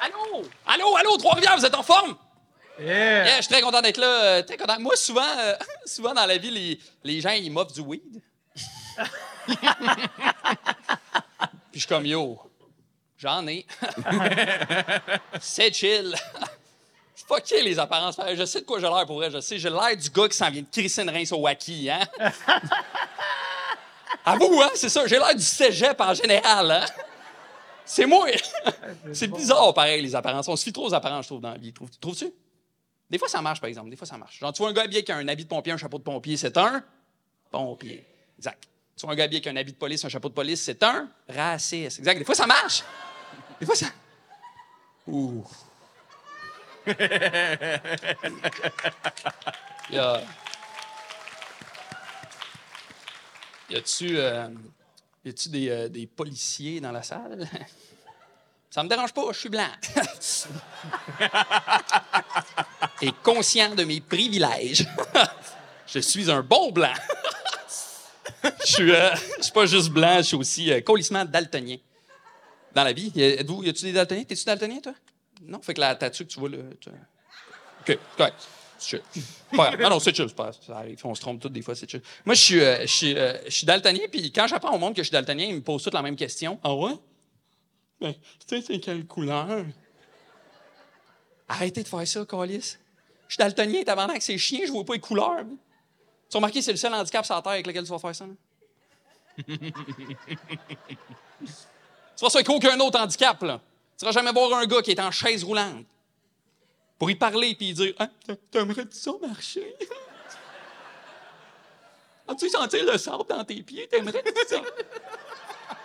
Allô? 0.00 0.44
Allô, 0.66 0.96
allô, 0.96 1.16
Trois-Rivières, 1.18 1.56
vous 1.56 1.64
êtes 1.66 1.74
en 1.74 1.82
forme? 1.82 2.16
Yeah. 2.78 3.24
Yeah, 3.24 3.36
je 3.36 3.42
suis 3.42 3.52
très 3.52 3.62
content 3.62 3.80
d'être 3.80 3.96
là. 3.98 4.06
euh, 4.06 4.42
très 4.42 4.56
content. 4.56 4.78
Moi, 4.80 4.96
souvent, 4.96 5.22
euh, 5.38 5.54
souvent 5.86 6.12
dans 6.12 6.26
la 6.26 6.36
vie, 6.36 6.50
les, 6.50 6.78
les 7.04 7.20
gens, 7.20 7.30
ils 7.30 7.50
m'offrent 7.50 7.72
du 7.72 7.80
weed. 7.80 8.20
Puis 9.46 9.56
je 11.74 11.78
suis 11.78 11.88
comme, 11.88 12.04
yo, 12.06 12.38
j'en 13.16 13.46
ai. 13.46 13.64
C'est 15.40 15.72
chill. 15.72 16.14
Fucké 17.26 17.62
les 17.62 17.78
apparences. 17.78 18.16
Je 18.34 18.44
sais 18.44 18.60
de 18.60 18.66
quoi 18.66 18.78
j'ai 18.78 18.86
l'air 18.88 19.06
pour 19.06 19.16
vrai. 19.16 19.30
Je 19.30 19.40
sais, 19.40 19.58
j'ai 19.58 19.70
l'air 19.70 19.96
du 19.96 20.10
gars 20.10 20.28
qui 20.28 20.36
s'en 20.36 20.50
vient 20.50 20.62
de 20.62 21.00
une 21.02 21.10
rince 21.10 21.32
au 21.32 21.38
wacky, 21.38 21.88
hein? 21.90 22.00
Avoue, 24.24 24.60
hein, 24.62 24.70
c'est 24.74 24.88
ça. 24.88 25.06
J'ai 25.06 25.18
l'air 25.18 25.34
du 25.34 25.42
cégep 25.42 26.00
en 26.00 26.12
général, 26.14 26.70
hein? 26.70 26.84
C'est 27.84 28.06
moi. 28.06 28.26
c'est 29.12 29.28
bizarre, 29.28 29.72
pareil, 29.72 30.02
les 30.02 30.14
apparences. 30.14 30.48
On 30.48 30.56
se 30.56 30.64
fie 30.64 30.72
trop 30.72 30.88
aux 30.88 30.94
apparences, 30.94 31.24
je 31.24 31.28
trouve, 31.28 31.40
dans 31.40 31.52
la 31.52 31.58
vie. 31.58 31.72
Trouves- 31.72 31.96
Trouves-tu? 32.00 32.32
Des 33.08 33.18
fois, 33.18 33.28
ça 33.28 33.40
marche, 33.40 33.60
par 33.60 33.68
exemple. 33.68 33.88
Des 33.88 33.96
fois, 33.96 34.06
ça 34.06 34.18
marche. 34.18 34.38
Genre, 34.40 34.52
tu 34.52 34.58
vois 34.58 34.70
un 34.70 34.72
gars 34.72 34.82
habillé 34.82 34.98
avec 34.98 35.10
un 35.10 35.26
habit 35.28 35.44
de 35.44 35.48
pompier, 35.48 35.72
un 35.72 35.76
chapeau 35.76 35.98
de 35.98 36.02
pompier, 36.02 36.36
c'est 36.36 36.56
un 36.56 36.82
pompier. 37.52 38.04
Exact. 38.36 38.64
Tu 38.96 39.06
vois 39.06 39.12
un 39.12 39.16
gars 39.16 39.24
habillé 39.24 39.40
avec 39.40 39.46
un 39.46 39.56
habit 39.60 39.72
de 39.72 39.78
police, 39.78 40.04
un 40.04 40.08
chapeau 40.08 40.28
de 40.28 40.34
police, 40.34 40.60
c'est 40.62 40.82
un 40.82 41.08
raciste. 41.28 42.00
Exact. 42.00 42.18
Des 42.18 42.24
fois, 42.24 42.34
ça 42.34 42.46
marche. 42.46 42.82
Des 43.60 43.66
fois, 43.66 43.76
ça. 43.76 43.86
Ouh. 45.06 45.44
Y 49.90 49.98
a. 49.98 50.20
Y 53.70 53.76
a-tu. 53.76 54.18
euh, 54.18 54.48
des, 55.24 55.68
euh, 55.68 55.88
des 55.88 56.06
policiers 56.06 56.80
dans 56.80 56.92
la 56.92 57.02
salle? 57.02 57.48
Ça 58.70 58.82
me 58.82 58.88
dérange 58.88 59.12
pas, 59.14 59.22
je 59.32 59.38
suis 59.38 59.48
blanc. 59.48 59.68
Et 63.02 63.12
conscient 63.22 63.74
de 63.74 63.84
mes 63.84 64.00
privilèges. 64.00 64.86
je 65.86 65.98
suis 66.00 66.30
un 66.30 66.42
bon 66.42 66.72
blanc. 66.72 66.92
je 68.42 68.66
suis 68.66 68.92
euh, 68.92 69.14
je 69.38 69.42
suis 69.44 69.52
pas 69.52 69.66
juste 69.66 69.90
blanc, 69.90 70.16
je 70.18 70.22
suis 70.22 70.36
aussi 70.36 70.72
euh, 70.72 70.80
colissement 70.80 71.24
daltonien. 71.24 71.76
Dans 72.74 72.84
la 72.84 72.92
vie, 72.92 73.10
y 73.14 73.68
a-tu 73.70 73.84
des 73.84 73.92
daltoniens? 73.92 74.24
T'es-tu 74.24 74.44
daltonien, 74.44 74.80
toi? 74.80 74.92
Non? 75.46 75.60
Fait 75.62 75.74
que 75.74 75.80
la 75.80 75.94
tattoo 75.94 76.24
que 76.24 76.28
tu 76.30 76.38
vois 76.40 76.48
là. 76.50 76.58
tu- 76.80 76.90
OK, 76.90 77.98
correct. 78.16 78.34
C'est. 78.78 79.02
Pas. 79.56 79.74
Non, 79.76 79.88
non, 79.90 79.98
c'est 80.00 80.14
chill, 80.14 80.28
c'est 80.28 80.34
pas. 80.36 80.52
Ça 80.52 80.76
arrive. 80.78 81.00
On 81.04 81.14
se 81.14 81.20
trompe 81.20 81.40
tous 81.40 81.48
des 81.48 81.62
fois, 81.62 81.74
c'est 81.74 81.88
chill. 81.90 82.02
Moi, 82.26 82.34
je 82.34 82.40
suis, 82.42 82.60
euh, 82.60 82.80
je 82.82 82.86
suis, 82.86 83.16
euh, 83.16 83.32
je 83.46 83.50
suis 83.50 83.66
daltonien, 83.66 84.06
puis 84.10 84.30
quand 84.32 84.46
j'apprends 84.46 84.74
au 84.74 84.78
monde 84.78 84.94
que 84.94 85.02
je 85.02 85.06
suis 85.06 85.12
daltonien, 85.12 85.46
ils 85.46 85.54
me 85.54 85.62
posent 85.62 85.82
toutes 85.82 85.94
la 85.94 86.02
même 86.02 86.16
question. 86.16 86.60
Ah 86.62 86.74
ouais? 86.74 86.92
Ben, 88.00 88.12
tu 88.12 88.20
sais, 88.46 88.60
c'est 88.60 88.78
quelle 88.80 89.06
couleur? 89.06 89.64
Arrêtez 91.48 91.82
de 91.82 91.88
faire 91.88 92.06
ça, 92.06 92.24
Calis. 92.26 92.76
Je 93.28 93.34
suis 93.34 93.38
daltonien, 93.38 93.82
t'as 93.84 94.06
que 94.18 94.22
c'est 94.22 94.36
chien, 94.38 94.60
je 94.66 94.70
vois 94.72 94.84
pas 94.84 94.92
les 94.94 95.00
couleurs. 95.00 95.44
Tu 96.28 96.36
as 96.36 96.38
remarqué, 96.38 96.60
c'est 96.60 96.72
le 96.72 96.76
seul 96.76 96.92
handicap 96.92 97.24
sur 97.24 97.34
la 97.34 97.42
terre 97.42 97.52
avec 97.52 97.66
lequel 97.66 97.84
tu 97.84 97.90
vas 97.90 97.98
faire 97.98 98.14
ça, 98.14 98.26
tu 99.36 99.54
vas 102.20 102.28
ça 102.30 102.38
avec 102.38 102.48
aucun 102.48 102.78
autre 102.80 102.98
handicap, 103.00 103.40
là. 103.42 103.60
Tu 103.98 104.04
vas 104.04 104.12
jamais 104.12 104.32
voir 104.32 104.52
un 104.58 104.66
gars 104.66 104.82
qui 104.82 104.90
est 104.92 105.00
en 105.00 105.10
chaise 105.10 105.42
roulante 105.44 105.84
pour 106.98 107.10
y 107.10 107.14
parler 107.14 107.54
puis 107.54 107.72
dire 107.72 107.94
Hein, 107.98 108.08
t'a- 108.26 108.36
T'aimerais-tu 108.50 108.96
ça 108.96 109.12
marcher? 109.26 109.74
As-tu 112.28 112.48
sentir 112.48 112.84
le 112.84 112.98
sable 112.98 113.24
dans 113.28 113.44
tes 113.44 113.62
pieds? 113.62 113.86
T'aimerais-tu 113.88 114.32
ça? 114.48 114.60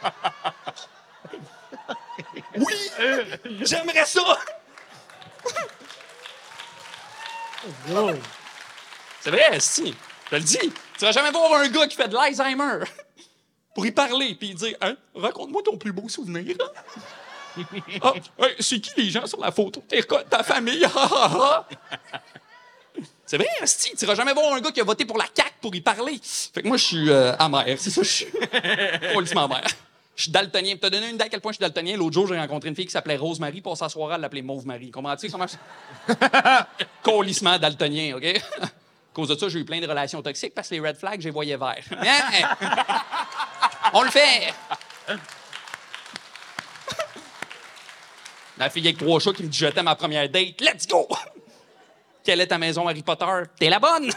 oui! 2.57 2.75
J'aimerais 3.61 4.05
ça! 4.05 4.37
C'est 9.21 9.29
vrai, 9.29 9.59
si. 9.59 9.93
Je 10.25 10.29
te 10.31 10.35
le 10.35 10.41
dis. 10.41 10.57
Tu 10.97 11.05
vas 11.05 11.11
jamais 11.11 11.29
voir 11.31 11.53
un 11.53 11.67
gars 11.69 11.87
qui 11.87 11.95
fait 11.95 12.07
de 12.07 12.15
l'Alzheimer 12.15 12.85
pour 13.75 13.85
y 13.85 13.91
parler 13.91 14.33
puis 14.35 14.53
dire 14.55 14.75
Hein, 14.81 14.95
raconte-moi 15.15 15.61
ton 15.63 15.77
plus 15.77 15.91
beau 15.91 16.09
souvenir. 16.09 16.55
Ah, 18.01 18.13
c'est 18.59 18.79
qui 18.79 18.91
les 18.97 19.09
gens 19.09 19.25
sur 19.25 19.39
la 19.39 19.51
photo? 19.51 19.83
T'es 19.87 19.99
reco- 20.01 20.23
ta 20.29 20.43
famille? 20.43 20.85
Ah, 20.95 21.09
ah, 21.11 21.65
ah. 22.13 22.19
C'est 23.25 23.37
vrai, 23.37 23.47
Asti, 23.61 23.95
tu 23.97 24.03
iras 24.03 24.15
jamais 24.15 24.33
voir 24.33 24.53
un 24.53 24.59
gars 24.59 24.71
qui 24.71 24.81
a 24.81 24.83
voté 24.83 25.05
pour 25.05 25.17
la 25.17 25.25
CAQ 25.33 25.51
pour 25.61 25.73
y 25.73 25.79
parler. 25.79 26.19
Fait 26.23 26.61
que 26.61 26.67
moi, 26.67 26.75
je 26.75 26.83
suis 26.83 27.09
euh, 27.09 27.33
amer. 27.37 27.63
C'est 27.77 27.89
ça, 27.89 28.03
je 28.03 28.09
suis. 28.09 28.25
Complètement 29.13 29.45
amer. 29.45 29.63
Je 30.17 30.23
suis 30.23 30.31
daltonien. 30.31 30.75
T'as 30.79 30.89
donné 30.89 31.07
une 31.07 31.15
idée 31.15 31.23
à 31.23 31.29
quel 31.29 31.39
point 31.39 31.53
je 31.53 31.55
suis 31.55 31.61
daltonien. 31.61 31.95
L'autre 31.95 32.13
jour, 32.13 32.27
j'ai 32.27 32.37
rencontré 32.37 32.67
une 32.67 32.75
fille 32.75 32.85
qui 32.85 32.91
s'appelait 32.91 33.15
Rose-Marie. 33.15 33.61
Pour 33.61 33.77
s'asseoir, 33.77 34.13
elle 34.13 34.21
l'appelait 34.21 34.41
Mauve-Marie. 34.41 34.91
Comprends-tu 34.91 35.31
comment 35.31 35.45
Colissement 37.01 37.57
daltonien, 37.57 38.17
OK? 38.17 38.25
À 38.61 38.67
cause 39.13 39.29
de 39.29 39.35
ça, 39.37 39.47
j'ai 39.47 39.59
eu 39.59 39.65
plein 39.65 39.79
de 39.79 39.87
relations 39.87 40.21
toxiques 40.21 40.53
parce 40.53 40.67
que 40.67 40.75
les 40.75 40.81
red 40.81 40.97
flags, 40.97 41.21
je 41.21 41.25
les 41.25 41.31
voyais 41.31 41.57
verts. 41.57 41.83
Hein? 41.91 42.55
On 43.93 44.03
le 44.03 44.09
fait! 44.09 44.53
La 48.57 48.69
fille 48.69 48.85
avec 48.87 48.97
trois 48.97 49.19
chats 49.19 49.33
qui 49.33 49.43
me 49.43 49.47
dit 49.47 49.57
je 49.57 49.67
t'aime 49.67 49.85
ma 49.85 49.95
première 49.95 50.29
date. 50.29 50.61
Let's 50.61 50.87
go! 50.87 51.07
Quelle 52.23 52.41
est 52.41 52.47
ta 52.47 52.57
maison 52.57 52.87
Harry 52.87 53.03
Potter? 53.03 53.43
T'es 53.57 53.69
la 53.69 53.79
bonne! 53.79 54.11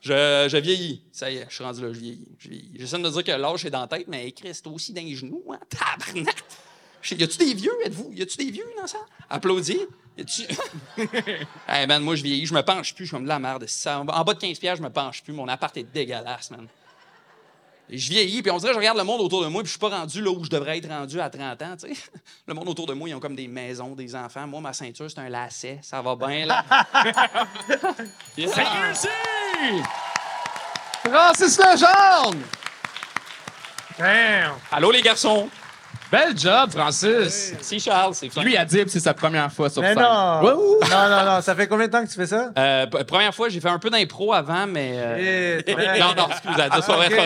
je, 0.00 0.56
vieillis. 0.58 1.02
Ça 1.12 1.30
y 1.30 1.36
est, 1.36 1.46
je 1.48 1.54
suis 1.54 1.64
rendu 1.64 1.82
là, 1.82 1.92
je 1.92 1.98
vieillis. 1.98 2.28
Je 2.38 2.48
vieillis. 2.48 2.72
J'essaie 2.78 2.96
de 2.96 3.02
me 3.02 3.10
dire 3.10 3.24
que 3.24 3.32
l'âge 3.32 3.64
est 3.64 3.70
dans 3.70 3.80
la 3.80 3.88
tête, 3.88 4.06
mais 4.08 4.32
Christ, 4.32 4.66
aussi 4.66 4.92
dans 4.92 5.04
les 5.04 5.14
genoux, 5.14 5.44
hein? 5.52 5.60
Y 7.10 7.22
a-tu 7.22 7.38
des 7.38 7.54
vieux, 7.54 7.72
êtes-vous? 7.84 8.12
Y 8.12 8.22
a-tu 8.22 8.36
des 8.38 8.50
vieux 8.50 8.66
dans 8.76 8.86
ça? 8.86 8.98
Applaudis. 9.30 9.86
Y 10.16 10.22
a-tu? 10.22 10.46
man, 11.88 12.02
moi, 12.02 12.16
je 12.16 12.22
vieillis, 12.22 12.46
je 12.46 12.54
me 12.54 12.62
penche 12.62 12.94
plus, 12.94 13.04
je 13.04 13.08
suis 13.08 13.16
comme 13.16 13.24
de 13.24 13.28
la 13.28 13.38
merde. 13.38 13.66
En 13.86 14.04
bas 14.04 14.34
de 14.34 14.38
15 14.38 14.58
pièges, 14.58 14.78
je 14.78 14.82
me 14.82 14.90
penche 14.90 15.22
plus. 15.22 15.32
Mon 15.32 15.48
appart 15.48 15.76
est 15.76 15.84
dégueulasse, 15.84 16.50
man. 16.50 16.66
Je 17.90 18.10
vieillis, 18.10 18.42
puis 18.42 18.50
on 18.50 18.58
dirait 18.58 18.70
que 18.70 18.74
je 18.74 18.78
regarde 18.78 18.98
le 18.98 19.04
monde 19.04 19.20
autour 19.20 19.42
de 19.42 19.48
moi, 19.48 19.62
puis 19.62 19.68
je 19.68 19.72
suis 19.72 19.78
pas 19.78 19.88
rendu 19.88 20.20
là 20.22 20.30
où 20.30 20.44
je 20.44 20.50
devrais 20.50 20.76
être 20.78 20.88
rendu 20.88 21.20
à 21.20 21.30
30 21.30 21.62
ans, 21.62 21.76
tu 21.80 21.94
sais. 21.94 22.00
Le 22.46 22.54
monde 22.54 22.68
autour 22.68 22.86
de 22.86 22.92
moi, 22.92 23.08
ils 23.08 23.14
ont 23.14 23.20
comme 23.20 23.34
des 23.34 23.48
maisons, 23.48 23.94
des 23.94 24.14
enfants. 24.14 24.46
Moi, 24.46 24.60
ma 24.60 24.72
ceinture, 24.72 25.10
c'est 25.10 25.20
un 25.20 25.28
lacet. 25.28 25.78
Ça 25.82 26.02
va 26.02 26.14
bien, 26.16 26.46
là. 26.46 26.64
Yeah. 28.36 28.48
Francis 31.04 31.58
Legendre! 31.58 32.38
Damn. 33.98 34.52
Allô, 34.70 34.90
les 34.90 35.02
garçons? 35.02 35.48
Bel 36.10 36.34
job, 36.38 36.70
Francis! 36.70 37.52
Si 37.60 37.78
Charles, 37.78 38.14
c'est 38.14 38.30
fun. 38.30 38.42
Lui, 38.42 38.56
Adib, 38.56 38.88
c'est 38.88 38.98
sa 39.00 39.12
première 39.12 39.52
fois 39.52 39.68
sur 39.68 39.82
Mais 39.82 39.92
scène. 39.92 40.02
non. 40.02 40.40
Non, 40.42 40.78
non, 40.90 41.24
non. 41.24 41.40
Ça 41.42 41.54
fait 41.54 41.68
combien 41.68 41.86
de 41.86 41.92
temps 41.92 42.02
que 42.02 42.08
tu 42.08 42.14
fais 42.14 42.26
ça? 42.26 42.50
Euh, 42.56 42.86
p- 42.86 43.04
première 43.04 43.34
fois, 43.34 43.50
j'ai 43.50 43.60
fait 43.60 43.68
un 43.68 43.78
peu 43.78 43.90
d'impro 43.90 44.32
avant, 44.32 44.66
mais. 44.66 44.92
euh, 44.96 45.60
Eh, 45.66 45.74
ouais. 45.74 45.98
non, 46.00 46.14
non, 46.16 46.28
excusez, 46.30 46.54
c'est 46.56 46.68
pas 46.86 46.96
vrai, 46.96 47.06
Ok. 47.08 47.16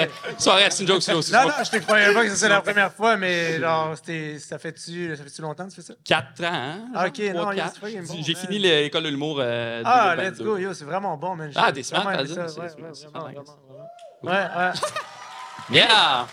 pas 0.45 0.53
vrai. 0.55 0.69
C'est 0.71 0.83
une 0.83 0.89
joke, 0.89 1.01
c'est 1.03 1.13
aussi. 1.15 1.33
Non, 1.33 1.45
non, 1.45 1.53
je 1.65 1.71
te 1.71 1.77
croyais 1.77 2.13
pas 2.13 2.25
que 2.25 2.35
c'est 2.35 2.49
la 2.49 2.61
première 2.61 2.93
fois, 2.93 3.17
mais 3.17 3.61
genre, 3.61 3.93
c'était- 3.97 4.41
ça 4.41 4.59
fait-tu 4.59 5.15
ça 5.17 5.23
fait 5.23 5.43
longtemps 5.43 5.65
que 5.67 5.71
tu 5.71 5.77
fais 5.77 5.83
ça? 5.83 5.95
4 6.05 6.43
ans, 6.43 6.51
hein? 6.53 6.79
Ah, 6.93 7.07
ok, 7.07 7.13
Trois, 7.15 7.33
non, 7.35 7.51
quatre. 7.57 7.57
yes, 7.57 7.73
oui, 7.85 8.01
bon, 8.05 8.15
J'ai 8.21 8.35
ouais. 8.35 8.41
fini 8.41 8.59
l'école 8.59 9.05
de 9.05 9.09
l'humour. 9.11 9.37
Euh, 9.39 9.83
Ah, 9.85 10.17
2022. 10.17 10.29
let's 10.29 10.43
go, 10.45 10.57
yo, 10.59 10.75
c'est 10.75 10.85
vraiment 10.87 11.17
bon, 11.17 11.37
man. 11.37 11.53
Ah, 11.55 11.67
J'ai 11.69 11.73
t'es 11.75 11.83
smart, 11.85 12.03
vraiment 12.03 12.17
t'as 12.19 12.25
aimé 12.25 12.29
dit, 12.31 12.35
ça, 12.35 12.49
c'est- 12.49 12.61
ouais, 12.61 12.67
c'est- 12.69 12.83
ouais, 12.83 12.89
c'est 12.95 13.07
vraiment, 13.07 13.29
nice. 13.29 13.37
vraiment, 13.37 13.59
vraiment. 14.23 14.59
Ouais, 14.59 14.73
ouais. 15.71 15.77
Yeah! 15.79 16.27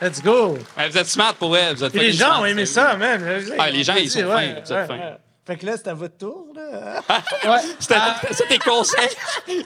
Let's 0.00 0.22
go. 0.22 0.56
Ouais, 0.76 0.88
vous 0.88 0.98
êtes 0.98 1.08
smart 1.08 1.34
pour 1.34 1.56
elle. 1.56 1.74
Vous 1.74 1.84
êtes 1.84 1.94
Et 1.94 1.98
les 1.98 2.12
gens 2.12 2.26
smart, 2.26 2.40
ont 2.42 2.44
aimé 2.46 2.66
ça, 2.66 2.96
man. 2.96 3.42
Ah, 3.58 3.70
les 3.70 3.82
gens, 3.82 3.94
ils 3.96 4.10
sont 4.10 4.20
Ouais, 4.20 4.26
fins, 4.26 4.60
vous 4.64 4.72
êtes 4.72 4.78
ouais, 4.78 4.86
fins. 4.86 4.94
ouais. 4.94 5.16
Fait 5.46 5.56
que 5.56 5.66
là, 5.66 5.72
c'est 5.76 5.88
à 5.88 5.94
votre 5.94 6.16
tour, 6.18 6.46
là. 6.54 7.00
C'était 7.80 7.94
c'était 8.32 8.48
tes 8.48 8.58
conseils. 8.58 9.08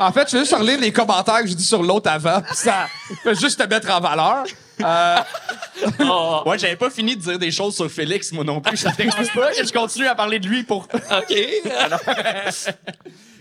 En 0.00 0.12
fait, 0.12 0.28
je 0.30 0.36
vais 0.36 0.40
juste 0.44 0.54
relire 0.54 0.78
les 0.78 0.92
commentaires 0.92 1.40
que 1.40 1.46
j'ai 1.48 1.54
dit 1.56 1.64
sur 1.64 1.82
l'autre 1.82 2.08
avant. 2.10 2.40
puis 2.40 2.54
Ça 2.54 2.86
fait 3.22 3.34
juste 3.34 3.58
te 3.60 3.66
mettre 3.68 3.90
en 3.90 4.00
valeur. 4.00 4.44
Ouais, 6.46 6.58
j'avais 6.58 6.76
pas 6.76 6.90
fini 6.90 7.16
de 7.16 7.20
dire 7.22 7.38
des 7.38 7.50
choses 7.50 7.74
sur 7.74 7.90
Félix, 7.90 8.30
moi 8.32 8.44
non 8.44 8.60
plus. 8.60 8.76
Ça 8.76 8.92
te 8.92 8.96
dérange 9.02 9.32
pas 9.32 9.50
que 9.52 9.64
je 9.66 9.72
continue 9.72 10.06
à 10.06 10.14
parler 10.14 10.38
de 10.38 10.46
lui 10.48 10.62
pour. 10.62 10.86
OK. 10.94 11.34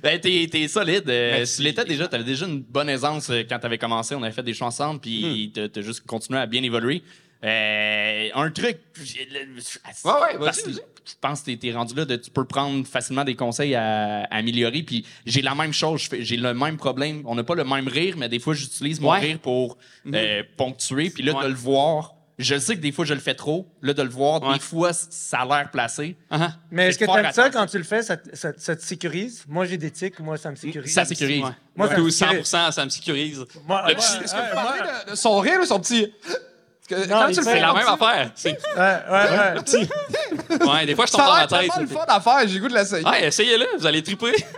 Ben, 0.04 0.20
t'es, 0.20 0.48
t'es 0.52 0.68
solide. 0.68 1.10
Euh, 1.10 1.46
tu 1.46 1.62
l'étais 1.64 1.86
déjà, 1.86 2.08
t'avais 2.08 2.24
déjà 2.24 2.46
une 2.46 2.62
bonne 2.62 2.90
aisance 2.90 3.30
euh, 3.30 3.44
quand 3.48 3.60
t'avais 3.60 3.78
commencé. 3.78 4.16
On 4.16 4.24
avait 4.24 4.32
fait 4.34 4.44
des 4.44 4.54
shows 4.54 4.66
ensemble, 4.66 5.00
puis 5.00 5.52
t'as, 5.54 5.68
t'as 5.70 5.82
juste 5.82 6.06
continué 6.06 6.40
à 6.40 6.46
bien 6.46 6.64
évoluer. 6.64 7.04
Euh, 7.44 8.30
un 8.34 8.50
truc. 8.50 8.78
Ouais, 9.00 10.12
ouais, 10.12 10.38
parce 10.40 10.62
vas-y, 10.62 10.64
que 10.64 10.70
vas-y. 10.72 10.82
Je 11.06 11.14
pense 11.22 11.40
que 11.42 11.46
t'es, 11.46 11.58
t'es 11.58 11.72
rendu 11.72 11.94
là, 11.96 12.04
de, 12.04 12.16
tu 12.18 12.30
peux 12.32 12.44
prendre 12.46 12.86
facilement 12.86 13.24
des 13.24 13.36
conseils 13.36 13.76
à, 13.76 14.24
à 14.24 14.36
améliorer. 14.38 14.84
Puis 14.84 15.06
j'ai 15.26 15.42
la 15.42 15.56
même 15.56 15.72
chose, 15.72 16.02
je 16.02 16.10
fais- 16.10 16.24
j'ai 16.26 16.36
le 16.36 16.54
même 16.54 16.76
problème. 16.78 17.22
On 17.26 17.36
n'a 17.36 17.44
pas 17.44 17.56
le 17.56 17.64
même 17.64 17.88
rire, 17.88 18.16
mais 18.18 18.28
des 18.28 18.40
fois, 18.40 18.54
j'utilise 18.54 19.00
mon 19.00 19.12
Ouais. 19.12 19.20
rire 19.20 19.40
pour 19.40 19.78
euh, 20.14 20.44
ponctuer. 20.58 21.10
Puis 21.10 21.24
là, 21.24 21.34
Ouais. 21.38 21.44
de 21.44 21.50
le 21.50 21.56
voir, 21.56 22.16
je 22.38 22.58
sais 22.60 22.76
que 22.76 22.82
des 22.82 22.92
fois, 22.92 23.04
je 23.06 23.14
le 23.14 23.20
fais 23.20 23.34
trop. 23.34 23.68
Là, 23.82 23.94
de 23.94 24.02
le 24.04 24.10
voir, 24.10 24.44
Ouais. 24.44 24.54
des 24.56 24.60
fois, 24.60 24.92
ça 24.94 25.40
a 25.40 25.46
l'air 25.46 25.72
placé. 25.72 26.16
Uh-huh. 26.32 26.50
Mais 26.72 26.88
est-ce 26.90 27.00
que 27.00 27.06
t'aimes 27.06 27.32
ça 27.34 27.50
quand 27.50 27.66
tu 27.66 27.78
le 27.78 27.84
fais, 27.84 28.02
ça, 28.04 28.18
te- 28.18 28.36
ça, 28.36 28.52
ça 28.58 28.76
te 28.76 28.82
sécurise? 28.84 29.44
Moi, 29.48 29.66
j'ai 29.66 29.78
des 29.78 29.92
tics, 29.92 30.20
moi, 30.20 30.38
ça 30.38 30.52
me 30.52 30.56
sécurise. 30.56 30.94
Ça 30.94 31.06
sécurise. 31.06 31.44
Ouais. 31.44 31.52
Moi, 31.76 31.90
ça 32.12 32.34
me 32.34 32.44
100 32.44 32.72
ça 32.72 32.86
me 32.86 32.90
sécurise. 32.90 33.44
Moi, 33.68 33.82
Le 33.82 33.88
ouais, 33.88 33.96
petit- 33.96 34.24
Est-ce 34.24 34.34
que 34.34 34.40
vous 34.50 34.54
parlez 34.56 34.82
de, 34.82 35.12
de 35.12 35.16
son 35.16 35.38
rire 35.40 35.60
ou 35.62 35.66
son 35.66 35.80
petit. 35.80 36.14
Que 36.88 36.96
Non, 37.06 37.20
quand 37.20 37.28
tu 37.32 37.36
le 37.40 37.44
fait 37.44 37.44
fais 37.44 37.52
C'est 37.56 37.60
la 37.60 37.74
même 37.74 37.88
affaire. 37.88 38.32
C'est- 38.34 38.50
ouais, 38.50 38.56
ouais, 38.78 39.88
ouais. 40.60 40.68
Ouais, 40.70 40.86
des 40.86 40.96
fois, 40.96 41.06
je 41.06 41.12
tombe 41.12 41.20
dans 41.22 41.28
a 41.28 41.34
ma 41.34 41.40
l'air 41.40 41.48
tête. 41.50 41.60
tellement 41.60 41.82
le 41.82 41.88
fun 41.88 42.06
à 42.08 42.22
faire, 42.22 42.48
j'ai 42.48 42.54
le 42.56 42.60
goût 42.62 42.70
de 42.70 42.74
l'essayer. 42.76 43.04
Ouais, 43.06 43.26
essayez-le, 43.28 43.66
vous 43.78 43.86
allez 43.86 44.02
triper. 44.02 44.32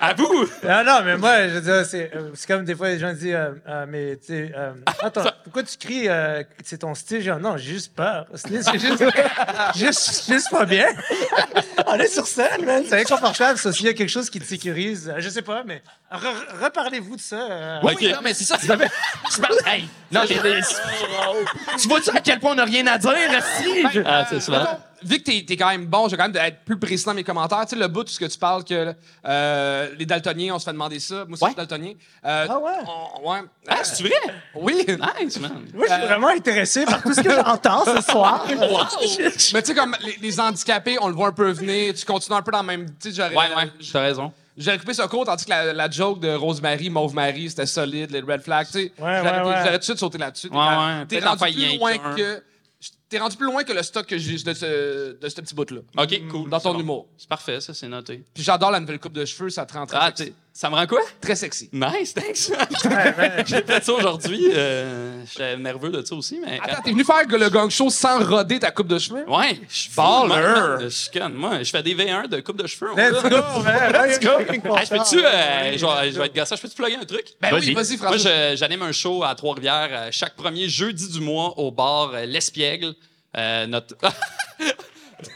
à 0.00 0.14
vous! 0.14 0.46
Non, 0.64 0.84
non, 0.84 1.00
mais 1.04 1.16
moi, 1.16 1.48
je 1.48 1.54
veux 1.54 1.60
dire, 1.60 1.84
c'est, 1.86 2.10
euh, 2.14 2.30
c'est 2.34 2.46
comme 2.46 2.64
des 2.64 2.74
fois, 2.74 2.88
les 2.88 2.98
gens 2.98 3.12
disent, 3.12 3.34
euh, 3.34 3.50
euh, 3.68 3.86
mais 3.88 4.16
tu 4.16 4.26
sais, 4.26 4.52
euh, 4.56 4.72
attends, 5.02 5.24
pourquoi 5.44 5.62
tu 5.62 5.76
cries, 5.78 6.08
euh, 6.08 6.42
que 6.42 6.48
c'est 6.64 6.78
ton 6.78 6.94
style? 6.94 7.22
Genre, 7.22 7.38
non, 7.38 7.56
j'ai 7.56 7.72
juste 7.72 7.94
peur. 7.94 8.26
C'est 8.34 8.78
juste, 8.78 9.04
juste, 9.76 10.26
juste 10.30 10.50
pas 10.50 10.64
bien. 10.64 10.86
On 11.86 11.94
est 11.94 12.06
sur 12.08 12.26
scène, 12.26 12.64
man. 12.64 12.82
C'est 12.88 13.00
inconfortable, 13.00 13.58
ça. 13.58 13.72
S'il 13.72 13.86
y 13.86 13.88
a 13.88 13.94
quelque 13.94 14.08
chose 14.10 14.30
qui 14.30 14.38
te 14.40 14.44
sécurise, 14.44 15.08
euh, 15.08 15.18
je 15.20 15.28
sais 15.28 15.42
pas, 15.42 15.62
mais 15.64 15.82
re- 16.12 16.62
reparlez-vous 16.64 17.16
de 17.16 17.20
ça. 17.20 17.36
euh, 17.50 17.78
Ok. 17.82 18.02
non, 18.02 18.18
mais 18.22 18.34
c'est 18.34 18.44
ça. 18.44 18.56
Tu 18.58 18.66
parles- 18.66 18.88
Hey, 19.66 19.88
non, 20.12 20.22
j'ai 20.28 20.38
des- 20.40 20.60
Tu 21.80 21.88
vois-tu 21.88 22.10
à 22.10 22.20
quel 22.20 22.38
point 22.40 22.52
on 22.52 22.56
n'a 22.56 22.64
rien 22.64 22.86
à 22.86 22.98
dire, 22.98 23.10
si? 23.58 23.84
Ah, 24.04 24.24
c'est 24.28 24.40
souvent. 24.40 24.78
Vu 25.02 25.18
que 25.18 25.22
t'es 25.24 25.46
es 25.48 25.56
quand 25.56 25.68
même 25.68 25.86
bon, 25.86 26.06
je 26.08 26.10
vais 26.12 26.16
quand 26.22 26.28
même 26.32 26.44
être 26.44 26.64
plus 26.64 26.78
précis 26.78 27.04
dans 27.04 27.14
mes 27.14 27.24
commentaires. 27.24 27.62
Tu 27.66 27.70
sais, 27.70 27.76
le 27.76 27.88
bout, 27.88 28.04
tout 28.04 28.12
ce 28.12 28.18
que 28.20 28.26
tu 28.26 28.38
parles, 28.38 28.64
que 28.64 28.94
euh, 29.26 29.88
les 29.98 30.06
daltoniens, 30.06 30.54
on 30.54 30.58
se 30.58 30.64
fait 30.64 30.72
demander 30.72 30.98
ça. 31.00 31.24
Moi 31.26 31.34
aussi, 31.34 31.40
je 31.44 31.46
suis 31.46 31.56
daltonien. 31.56 31.92
Euh, 32.24 32.46
Ah 32.48 32.58
ouais? 32.58 32.70
on- 33.24 33.30
ouais. 33.32 33.40
Ah, 33.68 33.82
c'est 33.84 34.02
vrai? 34.02 34.12
Oui. 34.54 34.84
Nice, 35.20 35.40
man. 35.40 35.52
Moi, 35.74 35.86
je 35.88 35.94
suis 35.94 36.02
vraiment 36.02 36.28
intéressé 36.28 36.84
par 36.84 37.02
tout 37.02 37.14
ce 37.14 37.20
que 37.20 37.30
j'entends 37.30 37.84
ce 37.84 38.02
soir. 38.02 38.46
Mais 39.54 39.62
tu 39.62 39.68
sais, 39.68 39.74
comme 39.74 39.96
les, 40.04 40.16
les 40.20 40.40
handicapés, 40.40 40.98
on 41.00 41.08
le 41.08 41.14
voit 41.14 41.28
un 41.28 41.32
peu 41.32 41.50
venir. 41.50 41.94
Tu 41.94 42.04
continues 42.04 42.36
un 42.38 42.42
peu 42.42 42.52
dans 42.52 42.60
le 42.62 42.66
même. 42.66 42.86
Tu 43.00 43.10
sais, 43.10 43.16
j'aurais. 43.16 43.34
Ouais, 43.34 43.54
ouais, 43.56 43.70
t'as 43.92 44.00
raison. 44.02 44.32
J'aurais 44.56 44.78
coupé 44.78 44.92
ça 44.92 45.08
court, 45.08 45.24
tandis 45.24 45.44
que 45.44 45.50
la, 45.50 45.72
la 45.72 45.88
joke 45.90 46.20
de 46.20 46.34
Rosemary, 46.34 46.90
Mauve 46.90 47.14
Marie, 47.14 47.48
c'était 47.48 47.64
solide, 47.64 48.10
les 48.10 48.20
red 48.20 48.42
flags, 48.42 48.66
tu 48.66 48.72
sais. 48.72 48.92
Ouais, 48.98 49.20
ouais, 49.20 49.22
j'aurais 49.44 49.72
tout 49.72 49.78
de 49.78 49.82
suite 49.84 49.98
sauté 49.98 50.18
là-dessus. 50.18 50.50
T'es 50.50 50.56
Ouais, 50.56 50.60
ouais. 50.62 51.06
T'es 51.08 51.20
rendu 51.20 51.44
plus 51.54 51.78
loin 51.78 51.92
que. 52.14 52.42
T'es 53.10 53.18
rendu 53.18 53.36
plus 53.36 53.46
loin 53.46 53.64
que 53.64 53.72
le 53.72 53.82
stock 53.82 54.06
que 54.06 54.16
j'ai 54.16 54.36
de 54.36 54.54
ce, 54.54 55.18
de 55.20 55.28
ce 55.28 55.40
petit 55.40 55.52
bout-là. 55.52 55.80
OK, 55.98 56.28
cool. 56.30 56.48
Dans 56.48 56.60
ton 56.60 56.74
bon. 56.74 56.80
humour. 56.80 57.08
C'est 57.18 57.28
parfait, 57.28 57.60
ça, 57.60 57.74
c'est 57.74 57.88
noté. 57.88 58.22
Puis 58.32 58.44
j'adore 58.44 58.70
la 58.70 58.78
nouvelle 58.78 59.00
coupe 59.00 59.12
de 59.14 59.24
cheveux, 59.24 59.50
ça 59.50 59.66
te 59.66 59.72
rend 59.72 59.84
très, 59.84 59.98
Ah, 60.00 60.12
ça 60.60 60.68
me 60.68 60.74
rend 60.74 60.86
quoi? 60.86 61.00
très 61.22 61.34
sexy. 61.36 61.70
Nice, 61.72 62.12
thanks. 62.12 62.50
J'ai 63.46 63.62
fait 63.62 63.82
ça 63.82 63.92
aujourd'hui. 63.94 64.50
Euh, 64.52 65.22
J'étais 65.30 65.56
nerveux 65.56 65.88
de 65.88 66.04
ça 66.04 66.14
aussi, 66.14 66.38
mais. 66.44 66.60
Attends, 66.62 66.82
t'es 66.82 66.90
venu 66.90 67.02
faire 67.02 67.26
le 67.26 67.48
gang 67.48 67.70
show 67.70 67.88
sans 67.88 68.22
roder 68.22 68.58
ta 68.58 68.70
coupe 68.70 68.88
de 68.88 68.98
cheveux? 68.98 69.24
Ouais, 69.26 69.58
je 69.70 69.74
suis 69.74 69.90
Baller. 69.96 70.84
Je 70.84 70.88
suis 70.90 71.10
conne. 71.18 71.32
Moi, 71.32 71.62
je 71.62 71.70
fais 71.70 71.82
des 71.82 71.94
V1 71.94 72.28
de 72.28 72.40
coupe 72.40 72.58
de 72.60 72.66
cheveux. 72.66 72.90
Let's 72.94 73.22
go, 73.22 73.62
man. 73.64 73.92
Let's 74.06 74.20
go. 74.20 74.38
Hey, 74.38 74.60
je 74.84 74.90
peux-tu, 74.90 75.24
euh, 75.24 75.78
je 75.78 75.86
vais- 75.86 76.12
je 76.12 76.18
vais 76.18 76.26
être 76.26 76.34
gossant, 76.34 76.56
je 76.56 76.60
peux-tu 76.60 76.74
plugger 76.74 76.96
un 76.96 77.06
truc? 77.06 77.24
Ben 77.40 77.48
oui, 77.54 77.72
Vas-y. 77.72 77.96
Moi, 77.96 78.10
François. 78.10 78.18
je- 78.52 78.56
j'anime 78.56 78.82
un 78.82 78.92
show 78.92 79.24
à 79.24 79.34
Trois-Rivières 79.34 79.88
euh, 79.90 80.08
chaque 80.12 80.36
premier 80.36 80.68
jeudi 80.68 81.08
du 81.08 81.20
mois 81.20 81.58
au 81.58 81.70
bar 81.70 82.10
euh, 82.12 82.26
L'Espiègle. 82.26 82.92
Euh, 83.34 83.66
notre... 83.66 83.94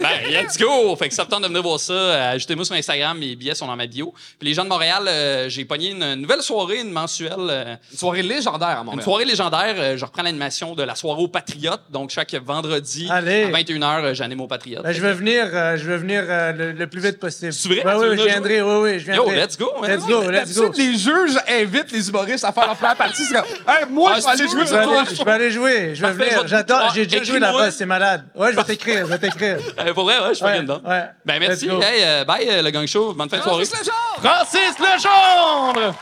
ben, 0.00 0.08
let's 0.30 0.58
go! 0.58 0.94
Fait 0.96 1.08
que 1.08 1.14
ça 1.14 1.24
me 1.24 1.30
tente 1.30 1.42
de 1.42 1.48
venir 1.48 1.62
voir 1.62 1.78
ça. 1.80 1.92
Euh, 1.92 2.32
Ajoutez-moi 2.34 2.64
sur 2.64 2.74
Instagram, 2.74 3.18
mes 3.18 3.36
billets 3.36 3.54
sont 3.54 3.66
dans 3.66 3.76
ma 3.76 3.86
bio. 3.86 4.12
Puis 4.38 4.48
les 4.48 4.54
gens 4.54 4.64
de 4.64 4.68
Montréal, 4.68 5.04
euh, 5.06 5.48
j'ai 5.48 5.64
pogné 5.64 5.90
une 5.90 6.14
nouvelle 6.14 6.42
soirée, 6.42 6.80
une 6.80 6.90
mensuelle. 6.90 7.32
euh, 7.38 7.74
Une 7.92 7.98
soirée 7.98 8.22
légendaire 8.22 8.68
à 8.68 8.78
une 8.80 8.84
Montréal. 8.86 9.04
soirée 9.04 9.24
légendaire. 9.24 9.74
Euh, 9.78 9.96
je 9.96 10.04
reprends 10.04 10.22
l'animation 10.22 10.74
de 10.74 10.82
la 10.82 10.94
soirée 10.94 11.22
aux 11.22 11.28
Patriotes. 11.28 11.82
Donc, 11.90 12.10
chaque 12.10 12.34
vendredi 12.34 13.06
Allez. 13.10 13.44
à 13.44 13.50
21h, 13.50 14.04
euh, 14.04 14.14
j'anime 14.14 14.40
aux 14.40 14.46
Patriotes. 14.46 14.82
Ben, 14.82 14.92
je 14.92 15.00
vais 15.00 15.12
venir, 15.12 15.46
euh, 15.52 15.76
je 15.76 15.84
vais 15.88 15.96
venir 15.96 16.24
euh, 16.28 16.52
le, 16.52 16.72
le 16.72 16.86
plus 16.86 17.00
vite 17.00 17.18
possible. 17.18 17.52
C'est 17.52 17.68
vrai? 17.68 17.84
Ouais, 17.84 17.92
Tu 17.92 17.98
oui, 17.98 18.04
veux 18.04 18.10
je 18.16 18.20
venir 18.22 18.32
viendrai. 18.32 18.62
Oui, 18.62 18.74
oui, 18.92 18.98
je 19.00 19.12
Yo, 19.12 19.24
viendrai. 19.24 19.36
let's 19.36 19.58
go! 19.58 19.70
man. 19.80 19.90
Let's 19.90 20.06
go, 20.06 20.22
let's 20.30 20.54
go. 20.56 20.62
D'habitude, 20.68 20.76
les 20.78 20.98
juges 20.98 21.38
invitent 21.48 21.92
les 21.92 22.08
humoristes 22.08 22.44
à 22.44 22.52
faire 22.52 22.66
leur 22.66 22.76
première 22.76 22.96
partie. 22.96 23.24
C'est 23.24 23.34
comme, 23.34 23.44
hey, 23.68 23.84
moi, 23.90 24.12
Ah, 24.14 24.18
je 24.20 24.24
vais 24.24 24.28
aller 24.30 24.38
c'est 24.38 24.48
jouer 24.48 24.54
Je 24.54 24.60
vais, 24.60 24.66
sur 24.66 24.76
aller, 24.76 24.86
toi. 24.86 25.04
je 25.18 25.24
vais 25.24 25.30
aller 25.30 25.50
jouer, 25.50 25.94
je 25.94 26.00
vais 26.00 26.08
Parfait, 26.08 26.14
je 26.16 26.18
vais 26.18 26.24
venir. 26.30 26.42
te- 26.42 26.48
J'adore, 26.48 26.80
Ah, 26.82 26.92
j'ai 26.94 27.04
déjà 27.06 27.22
joué 27.24 27.36
écris-moi. 27.38 27.60
là-bas, 27.60 27.70
c'est 27.70 27.86
malade. 27.86 28.24
Ouais, 28.34 28.50
je 28.52 28.56
vais 28.56 28.64
t'écrire, 28.64 28.98
je 29.06 29.10
vais 29.10 29.18
t'écrire. 29.18 29.56
Euh, 29.78 29.92
pour 29.94 30.04
vrai, 30.04 30.18
ouais, 30.20 30.28
je 30.30 30.34
suis 30.34 30.44
Ouais, 30.44 30.60
dedans. 30.60 30.80
ouais. 30.84 31.04
Ben, 31.24 31.38
merci. 31.40 31.68
Hey, 31.68 32.02
euh, 32.04 32.24
bye, 32.24 32.48
euh, 32.48 32.62
le 32.62 32.70
gang 32.70 32.86
show. 32.86 33.12
Bonne 33.14 33.28
fin 33.28 33.38
de 33.38 33.42
soirée. 33.42 33.64
Francis 33.64 33.80
Legendre! 33.88 34.20
Francis 34.20 34.78
Legendre! 34.78 35.94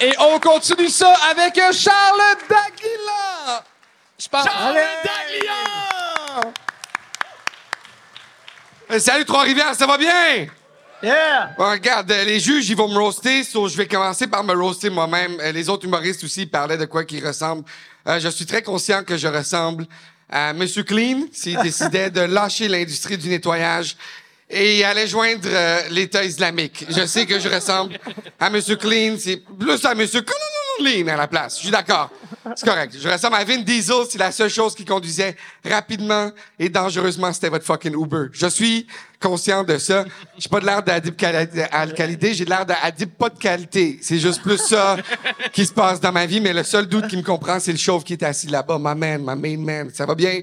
Et 0.00 0.12
on 0.18 0.38
continue 0.38 0.88
ça 0.88 1.14
avec 1.30 1.54
Charles 1.72 2.36
Daguila. 2.48 3.64
Je 4.18 4.28
pense. 4.28 4.46
Euh, 8.90 8.98
Salut 9.00 9.24
Trois-Rivières, 9.24 9.74
ça 9.74 9.86
va 9.86 9.98
bien? 9.98 10.46
Yeah! 11.02 11.50
Bon, 11.58 11.70
regarde, 11.70 12.10
euh, 12.10 12.24
les 12.24 12.40
juges, 12.40 12.68
ils 12.70 12.76
vont 12.76 12.88
me 12.88 12.98
roaster, 12.98 13.42
so 13.42 13.68
je 13.68 13.76
vais 13.76 13.86
commencer 13.86 14.26
par 14.28 14.44
me 14.44 14.54
roaster 14.54 14.90
moi-même. 14.90 15.38
Euh, 15.40 15.52
les 15.52 15.68
autres 15.68 15.84
humoristes 15.86 16.24
aussi 16.24 16.42
ils 16.42 16.50
parlaient 16.50 16.78
de 16.78 16.86
quoi 16.86 17.04
qu'ils 17.04 17.26
ressemblent. 17.26 17.64
Euh, 18.06 18.18
je 18.20 18.28
suis 18.28 18.46
très 18.46 18.62
conscient 18.62 19.02
que 19.04 19.16
je 19.16 19.26
ressemble 19.28 19.86
à 20.28 20.52
Monsieur 20.52 20.82
Clean 20.82 21.26
s'il 21.32 21.60
décidait 21.62 22.10
de 22.10 22.20
lâcher 22.20 22.68
l'industrie 22.68 23.16
du 23.16 23.28
nettoyage 23.28 23.96
et 24.48 24.84
aller 24.84 25.06
joindre 25.06 25.46
euh, 25.46 25.80
l'État 25.90 26.24
islamique. 26.24 26.86
Je 26.88 27.04
sais 27.06 27.26
que 27.26 27.38
je 27.38 27.48
ressemble 27.48 27.98
à 28.38 28.50
Monsieur 28.50 28.76
Clean, 28.76 29.16
c'est 29.18 29.42
plus 29.58 29.84
à 29.84 29.94
Monsieur 29.94 30.22
Clean 30.22 30.36
à 31.08 31.16
la 31.16 31.26
place. 31.26 31.56
Je 31.56 31.62
suis 31.62 31.70
d'accord. 31.70 32.10
C'est 32.54 32.66
correct. 32.66 32.94
Je 33.00 33.08
ressemble 33.08 33.36
à 33.36 33.44
Vin 33.44 33.58
Diesel, 33.58 34.04
c'est 34.08 34.18
la 34.18 34.30
seule 34.30 34.50
chose 34.50 34.74
qui 34.74 34.84
conduisait 34.84 35.36
rapidement 35.64 36.30
et 36.58 36.68
dangereusement, 36.68 37.32
c'était 37.32 37.48
votre 37.48 37.64
fucking 37.64 37.94
Uber. 37.94 38.26
Je 38.32 38.46
suis 38.46 38.86
conscient 39.20 39.64
de 39.64 39.78
ça. 39.78 40.04
J'ai 40.38 40.48
pas 40.48 40.60
de 40.60 40.66
l'air 40.66 40.82
d'Adib 40.82 41.14
Al-Khalidé, 41.70 42.34
j'ai 42.34 42.44
de 42.44 42.50
l'air 42.50 42.66
d'Adib 42.66 43.10
pas 43.10 43.28
de 43.28 43.38
qualité. 43.38 43.98
C'est 44.02 44.18
juste 44.18 44.42
plus 44.42 44.58
ça 44.58 44.96
qui 45.52 45.66
se 45.66 45.72
passe 45.72 46.00
dans 46.00 46.12
ma 46.12 46.26
vie, 46.26 46.40
mais 46.40 46.52
le 46.52 46.62
seul 46.62 46.86
doute 46.86 47.08
qui 47.08 47.16
me 47.16 47.22
comprend, 47.22 47.58
c'est 47.60 47.72
le 47.72 47.78
chauve 47.78 48.04
qui 48.04 48.14
est 48.14 48.22
assis 48.22 48.48
là-bas. 48.48 48.78
My 48.78 48.94
man, 48.94 49.22
my 49.26 49.36
main 49.36 49.64
man. 49.64 49.90
Ça 49.92 50.06
va 50.06 50.14
bien? 50.14 50.40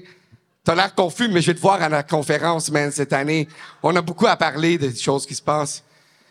T'as 0.64 0.74
l'air 0.74 0.94
confus, 0.94 1.28
mais 1.28 1.42
je 1.42 1.48
vais 1.48 1.54
te 1.54 1.60
voir 1.60 1.82
à 1.82 1.88
la 1.88 2.02
conférence, 2.02 2.70
man, 2.70 2.90
cette 2.90 3.12
année. 3.12 3.48
On 3.82 3.94
a 3.94 4.00
beaucoup 4.00 4.26
à 4.26 4.36
parler 4.36 4.78
des 4.78 4.94
choses 4.96 5.26
qui 5.26 5.34
se 5.34 5.42
passent. 5.42 5.82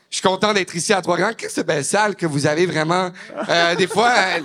Je 0.09 0.17
suis 0.17 0.27
content 0.27 0.53
d'être 0.53 0.75
ici 0.75 0.93
à 0.93 1.01
Trois-Grands. 1.01 1.33
Qu'est-ce 1.33 1.47
que 1.47 1.53
c'est 1.53 1.63
belle 1.67 1.85
salle 1.85 2.15
que 2.15 2.25
vous 2.25 2.45
avez 2.45 2.65
vraiment. 2.65 3.09
Euh, 3.49 3.75
des 3.75 3.87
fois, 3.87 4.11
euh, 4.11 4.39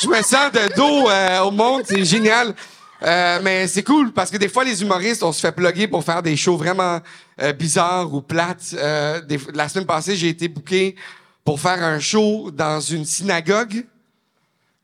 je 0.00 0.08
me 0.08 0.22
sens 0.22 0.52
de 0.52 0.74
dos 0.76 1.08
euh, 1.08 1.40
au 1.40 1.50
monde, 1.50 1.82
c'est 1.84 2.04
génial. 2.04 2.54
Euh, 3.04 3.40
mais 3.42 3.66
c'est 3.66 3.82
cool 3.82 4.12
parce 4.12 4.30
que 4.30 4.36
des 4.36 4.48
fois, 4.48 4.64
les 4.64 4.80
humoristes, 4.82 5.22
on 5.22 5.32
se 5.32 5.40
fait 5.40 5.52
plugger 5.52 5.88
pour 5.88 6.04
faire 6.04 6.22
des 6.22 6.36
shows 6.36 6.56
vraiment 6.56 7.00
euh, 7.40 7.52
bizarres 7.52 8.12
ou 8.14 8.20
plates. 8.20 8.74
Euh, 8.74 9.20
des- 9.22 9.40
la 9.54 9.68
semaine 9.68 9.86
passée, 9.86 10.14
j'ai 10.16 10.28
été 10.28 10.48
booké 10.48 10.94
pour 11.44 11.58
faire 11.60 11.82
un 11.82 11.98
show 11.98 12.50
dans 12.52 12.80
une 12.80 13.04
synagogue. 13.04 13.84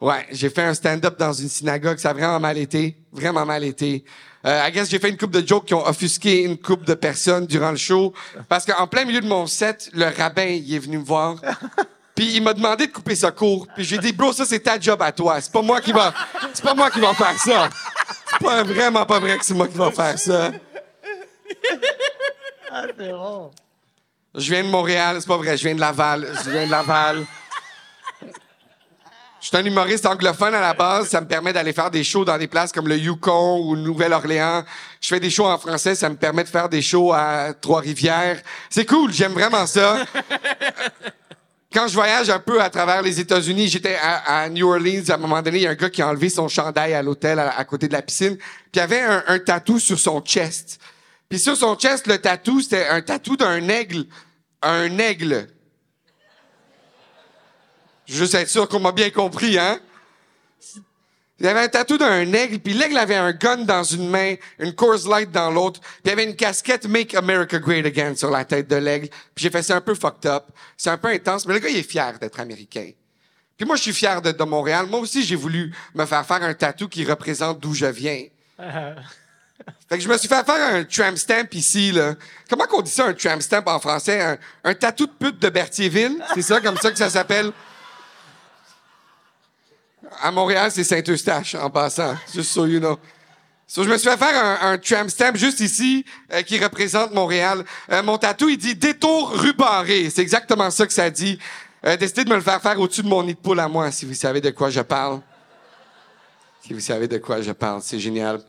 Ouais, 0.00 0.26
j'ai 0.32 0.50
fait 0.50 0.62
un 0.62 0.74
stand-up 0.74 1.18
dans 1.18 1.32
une 1.32 1.48
synagogue. 1.48 1.98
Ça 1.98 2.10
a 2.10 2.12
vraiment 2.12 2.40
mal 2.40 2.58
été. 2.58 2.96
Vraiment 3.12 3.44
mal 3.46 3.64
été. 3.64 4.04
Euh, 4.46 4.62
I 4.68 4.72
guess 4.72 4.88
j'ai 4.88 4.98
fait 5.00 5.08
une 5.10 5.16
coupe 5.16 5.32
de 5.32 5.44
jokes 5.46 5.66
qui 5.66 5.74
ont 5.74 5.86
offusqué 5.86 6.44
une 6.44 6.56
coupe 6.56 6.84
de 6.84 6.94
personnes 6.94 7.46
durant 7.46 7.70
le 7.72 7.76
show. 7.76 8.12
Parce 8.48 8.64
qu'en 8.64 8.86
plein 8.86 9.04
milieu 9.04 9.20
de 9.20 9.26
mon 9.26 9.46
set, 9.46 9.90
le 9.92 10.06
rabbin, 10.16 10.46
il 10.46 10.72
est 10.74 10.78
venu 10.78 10.98
me 10.98 11.04
voir. 11.04 11.36
Puis 12.18 12.32
il 12.34 12.42
m'a 12.42 12.52
demandé 12.52 12.88
de 12.88 12.92
couper 12.92 13.14
ça 13.14 13.30
court. 13.30 13.68
Puis 13.76 13.84
j'ai 13.84 13.96
dit, 13.96 14.10
bro, 14.10 14.32
ça 14.32 14.44
c'est 14.44 14.58
ta 14.58 14.76
job 14.80 15.00
à 15.00 15.12
toi. 15.12 15.40
C'est 15.40 15.52
pas 15.52 15.62
moi 15.62 15.80
qui 15.80 15.92
va, 15.92 16.12
c'est 16.52 16.64
pas 16.64 16.74
moi 16.74 16.90
qui 16.90 16.98
va 16.98 17.14
faire 17.14 17.38
ça. 17.38 17.70
C'est 18.26 18.44
pas 18.44 18.64
vraiment 18.64 19.06
pas 19.06 19.20
vrai 19.20 19.38
que 19.38 19.44
c'est 19.44 19.54
moi 19.54 19.68
qui 19.68 19.78
va 19.78 19.92
faire 19.92 20.18
ça. 20.18 20.50
Je 24.34 24.50
viens 24.52 24.64
de 24.64 24.68
Montréal, 24.68 25.18
c'est 25.20 25.28
pas 25.28 25.36
vrai, 25.36 25.56
je 25.56 25.62
viens 25.62 25.76
de 25.76 25.80
Laval. 25.80 26.28
Je 26.44 26.50
viens 26.50 26.66
de 26.66 26.70
Laval. 26.72 27.24
Je 29.40 29.46
suis 29.46 29.56
un 29.56 29.64
humoriste 29.64 30.04
anglophone 30.04 30.56
à 30.56 30.60
la 30.60 30.74
base. 30.74 31.10
Ça 31.10 31.20
me 31.20 31.28
permet 31.28 31.52
d'aller 31.52 31.72
faire 31.72 31.92
des 31.92 32.02
shows 32.02 32.24
dans 32.24 32.36
des 32.36 32.48
places 32.48 32.72
comme 32.72 32.88
le 32.88 32.98
Yukon 32.98 33.60
ou 33.60 33.76
Nouvelle-Orléans. 33.76 34.64
Je 35.00 35.06
fais 35.06 35.20
des 35.20 35.30
shows 35.30 35.46
en 35.46 35.56
français. 35.56 35.94
Ça 35.94 36.08
me 36.08 36.16
permet 36.16 36.42
de 36.42 36.48
faire 36.48 36.68
des 36.68 36.82
shows 36.82 37.12
à 37.12 37.54
Trois-Rivières. 37.54 38.42
C'est 38.68 38.86
cool. 38.86 39.12
J'aime 39.12 39.34
vraiment 39.34 39.68
ça. 39.68 40.04
Quand 41.72 41.86
je 41.86 41.94
voyage 41.94 42.30
un 42.30 42.38
peu 42.38 42.62
à 42.62 42.70
travers 42.70 43.02
les 43.02 43.20
États-Unis, 43.20 43.68
j'étais 43.68 43.96
à, 44.02 44.48
New 44.48 44.66
Orleans. 44.66 45.04
À 45.10 45.14
un 45.14 45.18
moment 45.18 45.42
donné, 45.42 45.58
il 45.58 45.62
y 45.64 45.66
a 45.66 45.70
un 45.70 45.74
gars 45.74 45.90
qui 45.90 46.00
a 46.00 46.08
enlevé 46.08 46.30
son 46.30 46.48
chandail 46.48 46.94
à 46.94 47.02
l'hôtel 47.02 47.38
à, 47.38 47.64
côté 47.64 47.88
de 47.88 47.92
la 47.92 48.00
piscine. 48.00 48.36
Puis 48.36 48.46
il 48.74 48.78
y 48.78 48.80
avait 48.80 49.02
un, 49.02 49.38
tatou 49.38 49.78
sur 49.78 49.98
son 49.98 50.20
chest. 50.22 50.80
Puis 51.28 51.38
sur 51.38 51.56
son 51.56 51.76
chest, 51.76 52.06
le 52.06 52.18
tatou, 52.18 52.62
c'était 52.62 52.86
un 52.86 53.02
tatou 53.02 53.36
d'un 53.36 53.68
aigle. 53.68 54.06
Un 54.62 54.98
aigle. 54.98 55.46
Juste 58.06 58.34
être 58.34 58.48
sûr 58.48 58.66
qu'on 58.66 58.80
m'a 58.80 58.92
bien 58.92 59.10
compris, 59.10 59.58
hein? 59.58 59.78
Il 61.40 61.46
y 61.46 61.48
avait 61.48 61.60
un 61.60 61.68
tatou 61.68 61.98
d'un 61.98 62.32
aigle, 62.32 62.58
puis 62.58 62.74
l'aigle 62.74 62.98
avait 62.98 63.14
un 63.14 63.32
gun 63.32 63.58
dans 63.58 63.84
une 63.84 64.08
main, 64.08 64.34
une 64.58 64.74
Coors 64.74 65.08
Light 65.08 65.30
dans 65.30 65.50
l'autre, 65.50 65.80
puis 65.80 66.00
il 66.06 66.08
y 66.08 66.12
avait 66.12 66.24
une 66.24 66.34
casquette 66.34 66.86
Make 66.88 67.14
America 67.14 67.58
Great 67.60 67.86
Again 67.86 68.16
sur 68.16 68.30
la 68.30 68.44
tête 68.44 68.66
de 68.68 68.74
l'aigle. 68.76 69.08
Puis 69.34 69.44
j'ai 69.44 69.50
fait 69.50 69.62
ça 69.62 69.76
un 69.76 69.80
peu 69.80 69.94
fucked 69.94 70.28
up. 70.28 70.46
C'est 70.76 70.90
un 70.90 70.98
peu 70.98 71.08
intense, 71.08 71.46
mais 71.46 71.54
le 71.54 71.60
gars, 71.60 71.68
il 71.68 71.76
est 71.76 71.88
fier 71.88 72.18
d'être 72.18 72.40
américain. 72.40 72.90
Puis 73.56 73.66
moi, 73.66 73.76
je 73.76 73.82
suis 73.82 73.92
fier 73.92 74.20
d'être 74.20 74.38
de 74.38 74.44
Montréal. 74.44 74.86
Moi 74.86 75.00
aussi, 75.00 75.22
j'ai 75.22 75.36
voulu 75.36 75.72
me 75.94 76.06
faire 76.06 76.26
faire 76.26 76.42
un 76.42 76.54
tatou 76.54 76.88
qui 76.88 77.04
représente 77.04 77.60
d'où 77.60 77.74
je 77.74 77.86
viens. 77.86 78.24
Fait 79.88 79.96
que 79.98 80.04
je 80.04 80.08
me 80.08 80.16
suis 80.16 80.28
fait 80.28 80.44
faire 80.44 80.74
un 80.74 80.84
tramp 80.84 81.16
stamp 81.16 81.48
ici, 81.52 81.90
là. 81.90 82.14
Comment 82.48 82.66
qu'on 82.66 82.80
dit 82.80 82.90
ça, 82.90 83.06
un 83.06 83.14
tramp 83.14 83.40
stamp 83.40 83.64
en 83.66 83.80
français? 83.80 84.20
Un, 84.20 84.38
un 84.64 84.74
tatou 84.74 85.06
de 85.06 85.12
pute 85.12 85.38
de 85.40 85.48
Berthierville? 85.48 86.22
C'est 86.34 86.42
ça, 86.42 86.60
comme 86.60 86.76
ça 86.76 86.90
que 86.90 86.98
ça 86.98 87.10
s'appelle? 87.10 87.52
À 90.22 90.30
Montréal, 90.30 90.70
c'est 90.72 90.84
Saint-Eustache, 90.84 91.54
en 91.54 91.70
passant. 91.70 92.16
Juste 92.34 92.50
so 92.50 92.66
you 92.66 92.80
know. 92.80 92.98
So, 93.66 93.84
je 93.84 93.90
me 93.90 93.98
suis 93.98 94.08
fait 94.08 94.16
faire 94.16 94.44
un, 94.44 94.72
un 94.72 94.78
tramp 94.78 95.08
stamp 95.08 95.36
juste 95.36 95.60
ici 95.60 96.04
euh, 96.32 96.40
qui 96.42 96.58
représente 96.58 97.12
Montréal. 97.12 97.64
Euh, 97.92 98.02
mon 98.02 98.16
tatou, 98.16 98.48
il 98.48 98.56
dit 98.56 98.74
détour 98.74 99.30
rue 99.32 99.52
Barré. 99.52 100.08
C'est 100.08 100.22
exactement 100.22 100.70
ça 100.70 100.86
que 100.86 100.92
ça 100.92 101.10
dit. 101.10 101.38
Euh, 101.84 101.96
décidez 101.96 102.24
de 102.24 102.30
me 102.30 102.36
le 102.36 102.40
faire 102.40 102.62
faire 102.62 102.80
au-dessus 102.80 103.02
de 103.02 103.08
mon 103.08 103.22
nid 103.22 103.34
de 103.34 103.38
poule 103.38 103.60
à 103.60 103.68
moi, 103.68 103.90
si 103.92 104.06
vous 104.06 104.14
savez 104.14 104.40
de 104.40 104.50
quoi 104.50 104.70
je 104.70 104.80
parle. 104.80 105.20
Si 106.66 106.72
vous 106.72 106.80
savez 106.80 107.06
de 107.06 107.18
quoi 107.18 107.42
je 107.42 107.52
parle, 107.52 107.82
c'est 107.82 108.00
génial. 108.00 108.40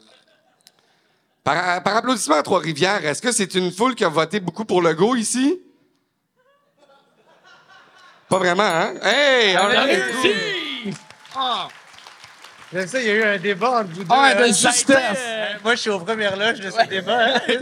Par, 1.44 1.84
par 1.84 1.98
applaudissement 1.98 2.36
à 2.36 2.44
Trois-Rivières, 2.44 3.06
est-ce 3.06 3.22
que 3.22 3.32
c'est 3.32 3.54
une 3.56 3.72
foule 3.72 3.96
qui 3.96 4.06
a 4.06 4.10
voté 4.10 4.40
beaucoup 4.40 4.66
pour 4.66 4.82
le 4.82 4.94
go 4.94 5.16
ici? 5.16 5.60
Pas 8.30 8.38
vraiment, 8.38 8.64
hein? 8.64 8.94
Hey! 9.04 9.58
on 9.58 10.59
a 11.40 11.68
réussi! 11.68 11.74
Je 12.72 12.86
sais, 12.86 13.02
il 13.04 13.08
y 13.08 13.10
a 13.10 13.14
eu 13.16 13.24
un 13.24 13.38
débat 13.40 13.80
entre 13.82 13.90
vous 13.94 14.04
deux. 14.04 14.10
Ah, 14.12 14.36
de 14.36 14.44
hein? 14.44 14.48
justesse. 14.48 14.86
Euh, 14.90 15.46
moi, 15.64 15.74
je 15.74 15.80
suis 15.82 15.90
aux 15.90 16.00
premières 16.00 16.38
loges 16.38 16.60
de 16.60 16.70
ce 16.70 16.88
débat. 16.88 17.36
hein. 17.36 17.40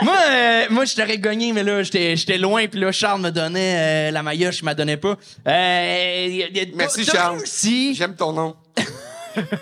Moi, 0.00 0.14
euh, 0.30 0.66
moi 0.70 0.84
je 0.84 0.94
t'aurais 0.94 1.18
gagné, 1.18 1.52
mais 1.52 1.64
là, 1.64 1.82
j'étais 1.82 2.14
j'étais 2.14 2.38
loin, 2.38 2.68
puis 2.68 2.78
là, 2.78 2.92
Charles 2.92 3.20
me 3.20 3.30
donnait 3.30 4.08
euh, 4.08 4.10
la 4.12 4.22
maillotche, 4.22 4.60
il 4.60 4.64
m'a 4.66 4.72
donnait 4.76 4.96
pas. 4.96 5.16
Euh, 5.48 6.26
y 6.30 6.44
a- 6.44 6.48
y 6.50 6.60
a- 6.60 6.66
Merci, 6.72 7.04
Charles. 7.04 7.42
J'aime 7.94 8.14
ton 8.14 8.32
nom. 8.32 8.54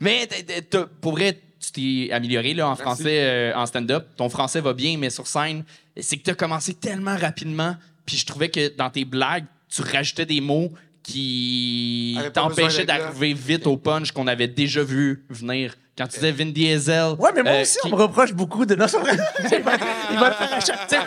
mais 0.00 0.28
t'as- 0.28 0.60
t'as- 0.62 0.86
pour 1.00 1.12
vrai, 1.12 1.36
tu 1.58 1.72
t'es 1.72 2.12
amélioré 2.12 2.54
là, 2.54 2.68
en 2.68 2.76
français, 2.76 3.18
euh, 3.24 3.52
en 3.56 3.66
stand-up. 3.66 4.06
Ton 4.16 4.28
français 4.28 4.60
va 4.60 4.72
bien, 4.72 4.96
mais 4.98 5.10
sur 5.10 5.26
scène, 5.26 5.64
c'est 6.00 6.16
que 6.16 6.22
t'as 6.22 6.34
commencé 6.34 6.74
tellement 6.74 7.16
rapidement, 7.16 7.74
puis 8.06 8.16
je 8.16 8.26
trouvais 8.26 8.50
que 8.50 8.68
dans 8.76 8.90
tes 8.90 9.04
blagues, 9.04 9.46
tu 9.68 9.82
rajoutais 9.82 10.26
des 10.26 10.40
mots 10.40 10.72
qui 11.04 12.16
là. 12.16 12.84
d'arriver 12.84 13.34
vite 13.34 13.66
au 13.66 13.76
punch 13.76 14.10
qu'on 14.10 14.26
avait 14.26 14.48
déjà 14.48 14.82
vu 14.82 15.24
venir. 15.28 15.74
Quand 15.96 16.08
tu 16.08 16.14
disais 16.16 16.32
Vin 16.32 16.46
Diesel. 16.46 17.14
Ouais, 17.20 17.30
mais 17.36 17.44
moi 17.44 17.52
euh, 17.52 17.62
aussi, 17.62 17.78
qui- 17.80 17.86
on 17.86 17.96
me 17.96 18.02
reproche 18.02 18.32
beaucoup 18.32 18.66
de. 18.66 18.74
Non, 18.74 18.88
c'est 18.88 18.98
vrai. 18.98 19.16
Il 20.10 20.18
va 20.18 20.60
sais, 20.88 20.98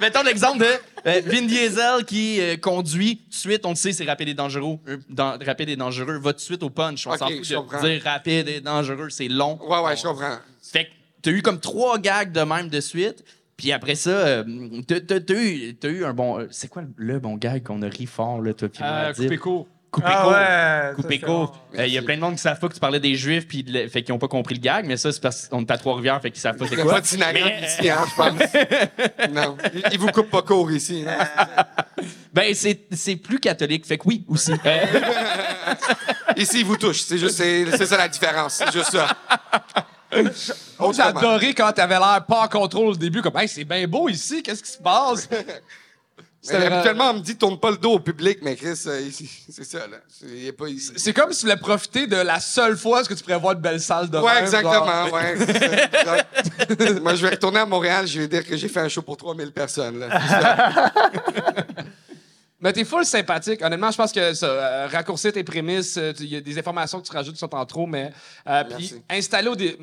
Mettons 0.00 0.24
l'exemple 0.24 0.58
de 0.58 0.66
euh, 1.06 1.22
Vin 1.26 1.42
Diesel 1.42 2.04
qui 2.04 2.40
euh, 2.40 2.56
conduit. 2.56 3.18
Tout 3.18 3.28
de 3.30 3.34
suite, 3.34 3.64
on 3.64 3.70
le 3.70 3.76
sait, 3.76 3.92
c'est 3.92 4.04
rapide 4.04 4.28
et 4.30 4.34
dangereux. 4.34 4.78
Dans- 5.08 5.38
rapide 5.46 5.68
et 5.68 5.76
dangereux. 5.76 6.18
Va 6.18 6.32
tout 6.32 6.38
de 6.38 6.42
suite 6.42 6.62
au 6.64 6.70
punch. 6.70 7.06
On 7.06 7.16
s'en 7.16 7.28
fout 7.28 7.36
de 7.38 7.42
dire 7.42 8.02
rapide 8.02 8.48
et 8.48 8.60
dangereux. 8.60 9.10
C'est 9.10 9.28
long. 9.28 9.56
Ouais, 9.62 9.78
ouais, 9.78 9.96
je 9.96 10.02
comprends. 10.02 10.38
Fait 10.60 10.86
que 10.86 10.90
t'as 11.22 11.30
eu 11.30 11.42
comme 11.42 11.60
trois 11.60 11.98
gags 11.98 12.32
de 12.32 12.40
même 12.40 12.68
de 12.68 12.80
suite. 12.80 13.22
Puis 13.56 13.70
après 13.72 13.94
ça, 13.94 14.10
euh, 14.10 14.44
t'as, 14.86 15.00
t'as 15.00 15.34
eu, 15.34 15.74
t'as 15.74 15.88
eu 15.88 16.04
un 16.04 16.14
bon. 16.14 16.38
euh, 16.40 16.48
c'est 16.50 16.68
quoi 16.68 16.82
le 16.96 17.18
bon 17.20 17.36
gag 17.36 17.62
qu'on 17.62 17.82
a 17.82 17.88
ri 17.88 18.06
fort, 18.06 18.40
là, 18.40 18.52
toi, 18.54 18.68
puis 18.68 18.82
Euh, 18.84 19.12
coupé 19.14 19.36
court. 19.36 19.68
Coupé 19.92 20.06
Ah 20.10 20.94
court. 20.96 21.08
ouais. 21.12 21.18
Court. 21.20 21.52
bon. 21.74 21.78
Euh, 21.78 21.86
Il 21.86 21.92
y 21.92 21.98
a 21.98 22.02
plein 22.02 22.16
de 22.16 22.22
monde 22.22 22.34
qui 22.36 22.40
savent 22.40 22.58
pas 22.58 22.66
que 22.68 22.72
tu 22.72 22.80
parlais 22.80 22.98
des 22.98 23.14
Juifs, 23.14 23.46
puis 23.46 23.62
de 23.62 23.86
fait 23.88 24.02
qu'ils 24.02 24.14
ont 24.14 24.18
pas 24.18 24.26
compris 24.26 24.54
le 24.54 24.60
gag, 24.62 24.86
mais 24.86 24.96
ça, 24.96 25.12
c'est 25.12 25.20
parce 25.20 25.48
qu'on 25.48 25.60
est 25.60 25.70
à 25.70 25.76
Trois-Rivières, 25.76 26.20
fait 26.22 26.30
qu'ils 26.30 26.40
savent 26.40 26.56
pas 26.56 26.66
c'est 26.66 26.76
quoi. 26.76 26.94
pas 26.94 27.02
synagogue 27.04 27.52
ici, 27.62 27.90
hein, 27.90 27.98
je 28.08 28.16
pense. 28.16 29.30
non. 29.34 29.56
Il, 29.74 29.82
il 29.92 29.98
vous 29.98 30.08
coupe 30.08 30.30
pas 30.30 30.40
court 30.42 30.72
ici. 30.72 31.04
hein. 31.06 31.26
Ben, 32.32 32.54
c'est, 32.54 32.86
c'est 32.92 33.16
plus 33.16 33.38
catholique, 33.38 33.84
fait 33.86 33.98
que 33.98 34.04
oui, 34.06 34.24
aussi. 34.28 34.52
Euh, 34.52 34.86
Ici, 36.38 36.60
il 36.60 36.64
vous 36.64 36.78
touche. 36.78 37.02
C'est 37.02 37.18
juste, 37.18 37.36
c'est, 37.36 37.66
c'est 37.76 37.84
ça 37.86 37.98
la 37.98 38.08
différence. 38.08 38.54
C'est 38.54 38.72
juste 38.72 38.90
ça. 38.92 39.06
J'ai 40.12 41.02
adoré 41.02 41.54
quand 41.54 41.72
t'avais 41.72 41.98
l'air 41.98 42.24
pas 42.28 42.42
en 42.42 42.48
contrôle 42.48 42.88
au 42.88 42.96
début, 42.96 43.22
comme, 43.22 43.36
hey, 43.38 43.48
c'est 43.48 43.64
bien 43.64 43.86
beau 43.86 44.08
ici, 44.08 44.42
qu'est-ce 44.42 44.62
qui 44.62 44.70
se 44.72 44.78
passe? 44.78 45.28
Mais 46.50 46.66
habituellement, 46.66 47.10
on 47.10 47.14
me 47.14 47.20
dit 47.20 47.36
tourne 47.36 47.56
pas 47.60 47.70
le 47.70 47.76
dos 47.76 47.92
au 47.92 48.00
public, 48.00 48.38
mais 48.42 48.56
Chris, 48.56 48.76
euh, 48.88 49.08
c'est 49.48 49.62
ça, 49.62 49.86
là. 49.86 49.98
C'est, 50.08 50.50
pas 50.50 50.66
ici. 50.68 50.90
C'est 50.96 51.12
comme 51.12 51.32
si 51.32 51.38
tu 51.38 51.46
voulais 51.46 51.56
profiter 51.56 52.08
de 52.08 52.16
la 52.16 52.40
seule 52.40 52.76
fois 52.76 53.02
où 53.02 53.06
tu 53.06 53.14
pourrais 53.22 53.38
voir 53.38 53.54
de 53.54 53.60
belles 53.60 53.80
salles 53.80 54.10
de 54.10 54.18
Ouais, 54.18 54.34
même, 54.34 54.42
exactement, 54.42 55.06
genre. 55.06 55.12
ouais. 55.12 57.00
Moi, 57.00 57.14
je 57.14 57.22
vais 57.24 57.30
retourner 57.30 57.60
à 57.60 57.66
Montréal, 57.66 58.08
je 58.08 58.22
vais 58.22 58.26
dire 58.26 58.44
que 58.44 58.56
j'ai 58.56 58.66
fait 58.66 58.80
un 58.80 58.88
show 58.88 59.02
pour 59.02 59.16
3000 59.16 59.52
personnes, 59.52 60.00
là. 60.00 60.90
Mais 62.60 62.72
t'es 62.72 62.84
full 62.84 63.04
sympathique. 63.04 63.60
Honnêtement, 63.62 63.90
je 63.90 63.96
pense 63.96 64.12
que 64.12 64.34
ça, 64.34 64.46
euh, 64.46 64.88
raccourcir 64.90 65.32
tes 65.32 65.42
prémices, 65.42 65.96
euh, 65.96 66.12
il 66.20 66.26
y 66.26 66.36
a 66.36 66.40
des 66.40 66.58
informations 66.58 67.00
que 67.00 67.06
tu 67.06 67.12
rajoutes 67.12 67.34
qui 67.34 67.40
sont 67.40 67.52
en 67.54 67.66
trop, 67.66 67.86
mais 67.86 68.12
euh, 68.48 68.62
puis 68.76 68.94
installer 69.10 69.48
au 69.48 69.56
dé- 69.56 69.76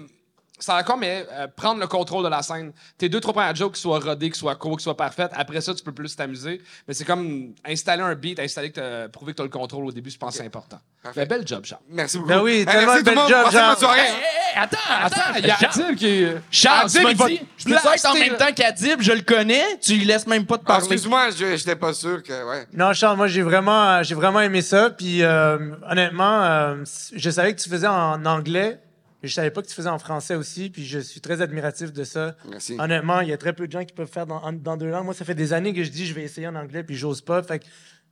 c'est 0.60 0.72
encore, 0.74 0.98
mais 0.98 1.26
euh, 1.32 1.48
prendre 1.56 1.80
le 1.80 1.88
contrôle 1.88 2.24
de 2.24 2.30
la 2.30 2.42
scène. 2.42 2.72
Tes 2.98 3.10
deux, 3.10 3.20
trois 3.20 3.34
premières 3.34 3.56
jokes 3.56 3.76
qui 3.76 3.82
soient 3.82 4.00
rodées, 4.00 4.30
qui 4.30 4.38
soient 4.40 4.56
courts, 4.56 4.78
qui 4.78 4.84
soient 4.84 4.98
parfaites. 4.98 5.32
Après 5.36 5.62
ça, 5.62 5.74
tu 5.74 5.84
peux 5.84 5.92
plus 5.92 6.16
t'amuser. 6.16 6.62
Mais 6.88 6.94
c'est 6.94 7.06
comme 7.06 7.54
installer 7.66 8.04
un 8.04 8.16
beat, 8.16 8.40
installer 8.40 8.72
que 8.72 8.80
t'as- 8.80 9.10
prouver 9.10 9.32
que 9.34 9.38
tu 9.38 9.42
as 9.42 9.46
le 9.46 9.50
contrôle 9.52 9.86
au 9.86 9.92
début, 9.92 10.10
je 10.10 10.18
pense 10.18 10.34
que 10.34 10.40
c'est 10.40 10.46
important. 10.46 10.80
Parfait. 11.02 11.22
Mais 11.22 11.26
bel 11.26 11.48
job, 11.48 11.64
Charles. 11.66 11.82
Merci 11.90 12.18
beaucoup. 12.18 12.30
Ben 12.30 12.42
oui, 12.42 12.60
Hey, 12.60 12.66
tellement 12.66 12.88
merci 12.94 13.04
bel 13.04 13.18
job, 13.28 13.78
soirée. 13.78 14.00
Hey, 14.02 14.08
hey, 14.08 14.64
attends, 14.64 14.78
attends. 15.02 15.36
Il 15.38 15.46
y 15.48 15.52
a 15.52 15.58
Charles, 15.58 15.82
Adib 15.82 15.96
qui. 15.98 16.26
Charles, 16.52 16.86
Adib, 16.86 17.02
tu 17.08 17.14
dit, 17.30 17.38
te 17.64 17.70
je 17.70 17.74
être 17.96 18.06
en 18.10 18.14
même 18.16 18.36
temps 18.38 18.54
qu'Adib, 18.54 19.02
je 19.02 19.12
le 19.14 19.22
connais, 19.22 19.78
tu 19.82 19.94
lui 19.94 20.06
laisses 20.06 20.28
même 20.28 20.46
pas 20.46 20.58
de 20.58 20.64
Ah, 20.66 20.68
parler. 20.68 20.84
Excuse-moi, 20.84 21.30
je 21.32 21.56
j'étais 21.56 21.76
pas 21.78 21.94
sûr 21.94 22.22
que. 22.22 22.50
Ouais. 22.50 22.66
Non, 22.74 22.92
Charles, 22.94 23.16
moi, 23.18 23.28
j'ai 23.28 23.42
vraiment, 23.42 24.04
j'ai 24.04 24.16
vraiment 24.16 24.42
aimé 24.42 24.62
ça. 24.62 24.90
Puis, 24.90 25.24
euh, 25.24 25.58
honnêtement, 25.90 26.44
euh, 26.44 26.84
je 27.16 27.30
savais 27.30 27.56
que 27.56 27.62
tu 27.62 27.70
faisais 27.70 27.88
en 27.88 28.26
anglais. 28.26 28.80
Mais 29.22 29.30
Je 29.30 29.34
savais 29.34 29.52
pas 29.52 29.62
que 29.62 29.68
tu 29.68 29.74
faisais 29.74 29.90
en 29.90 30.00
français 30.00 30.36
aussi. 30.36 30.70
Puis, 30.70 30.86
je 30.86 31.00
suis 31.00 31.22
très 31.22 31.42
admiratif 31.42 31.92
de 31.94 32.04
ça. 32.04 32.36
Merci. 32.50 32.76
Honnêtement, 32.80 33.22
il 33.22 33.30
y 33.30 33.34
a 33.34 33.38
très 33.38 33.54
peu 33.54 33.68
de 33.68 33.72
gens 33.72 33.84
qui 33.86 33.94
peuvent 33.94 34.12
faire 34.12 34.26
dans, 34.26 34.42
en- 34.44 34.54
dans 34.54 34.78
deux 34.78 34.90
langues. 34.90 35.06
Moi, 35.06 35.14
ça 35.14 35.26
fait 35.26 35.36
des 35.36 35.54
années 35.54 35.74
que 35.74 35.84
je 35.84 35.90
dis 35.90 36.06
je 36.06 36.14
vais 36.14 36.24
essayer 36.24 36.48
en 36.48 36.56
anglais, 36.56 36.84
puis 36.84 36.96
j'ose 36.96 37.22
pas. 37.22 37.42
Fait 37.44 37.60
que 37.60 37.66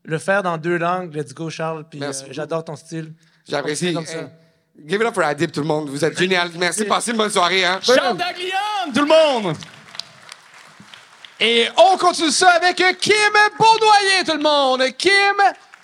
le 0.04 0.18
faire 0.18 0.44
dans 0.44 0.58
deux 0.58 0.78
langues, 0.78 1.14
let's 1.16 1.34
go, 1.34 1.50
Charles. 1.50 1.86
Puis, 1.90 2.00
Merci 2.00 2.24
euh, 2.26 2.28
j'adore 2.32 2.64
ton 2.66 2.76
style. 2.76 3.14
J'apprécie. 3.50 3.96
Give 4.86 5.02
it 5.02 5.08
up 5.08 5.14
for 5.16 5.24
Adib, 5.24 5.52
tout 5.52 5.62
le 5.62 5.66
monde. 5.68 5.90
Vous 5.90 6.06
êtes 6.06 6.18
génial. 6.18 6.52
Merci. 6.56 6.86
Passez 6.86 7.12
une 7.12 7.18
bonne 7.18 7.32
soirée. 7.32 7.66
Hein. 7.66 7.80
Charles 7.82 8.18
tout 8.94 9.02
le 9.02 9.08
monde! 9.08 9.56
Et 11.40 11.68
on 11.78 11.98
continue 11.98 12.32
ça 12.32 12.50
avec 12.52 12.78
Kim 13.00 13.14
Beaudoyer, 13.60 14.24
tout 14.26 14.34
le 14.38 14.42
monde. 14.44 14.82
Kim 14.98 15.36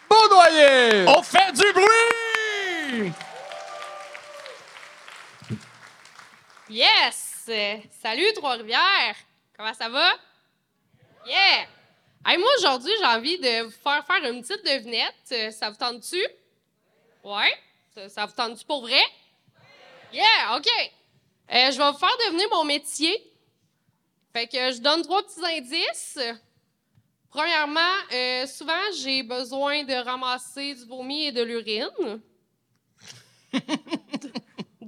Beaudoyer. 0.09 1.05
On 1.07 1.21
fait 1.21 1.51
du 1.53 1.73
bruit! 1.73 3.11
Yes! 6.73 7.51
Salut 8.01 8.33
Trois-Rivières! 8.33 9.15
Comment 9.55 9.75
ça 9.75 9.89
va? 9.89 10.09
Yeah! 11.23 11.67
Hey, 12.25 12.39
moi, 12.39 12.49
aujourd'hui, 12.57 12.91
j'ai 12.97 13.05
envie 13.05 13.37
de 13.37 13.65
vous 13.65 13.69
faire 13.69 14.03
faire 14.07 14.27
une 14.27 14.41
petite 14.41 14.65
devinette. 14.65 15.13
Euh, 15.33 15.51
Ça 15.51 15.69
vous 15.69 15.75
tente-tu? 15.75 16.19
Ouais? 17.23 17.53
Ça, 17.93 18.09
ça 18.09 18.25
vous 18.25 18.31
tente-tu 18.31 18.65
pour 18.65 18.81
vrai? 18.81 19.03
Yeah! 20.11 20.57
OK! 20.57 20.67
Euh, 21.51 21.69
je 21.69 21.77
vais 21.77 21.91
vous 21.91 21.97
faire 21.99 22.17
devenir 22.25 22.49
mon 22.49 22.63
métier. 22.63 23.21
Fait 24.33 24.47
que 24.47 24.71
je 24.71 24.79
donne 24.81 25.03
trois 25.03 25.21
petits 25.21 25.45
indices. 25.45 26.17
Premièrement, 27.29 27.97
euh, 28.13 28.47
souvent, 28.47 28.81
j'ai 28.97 29.21
besoin 29.21 29.83
de 29.83 29.93
ramasser 29.93 30.73
du 30.73 30.85
vomi 30.85 31.27
et 31.27 31.31
de 31.31 31.43
l'urine. 31.43 32.19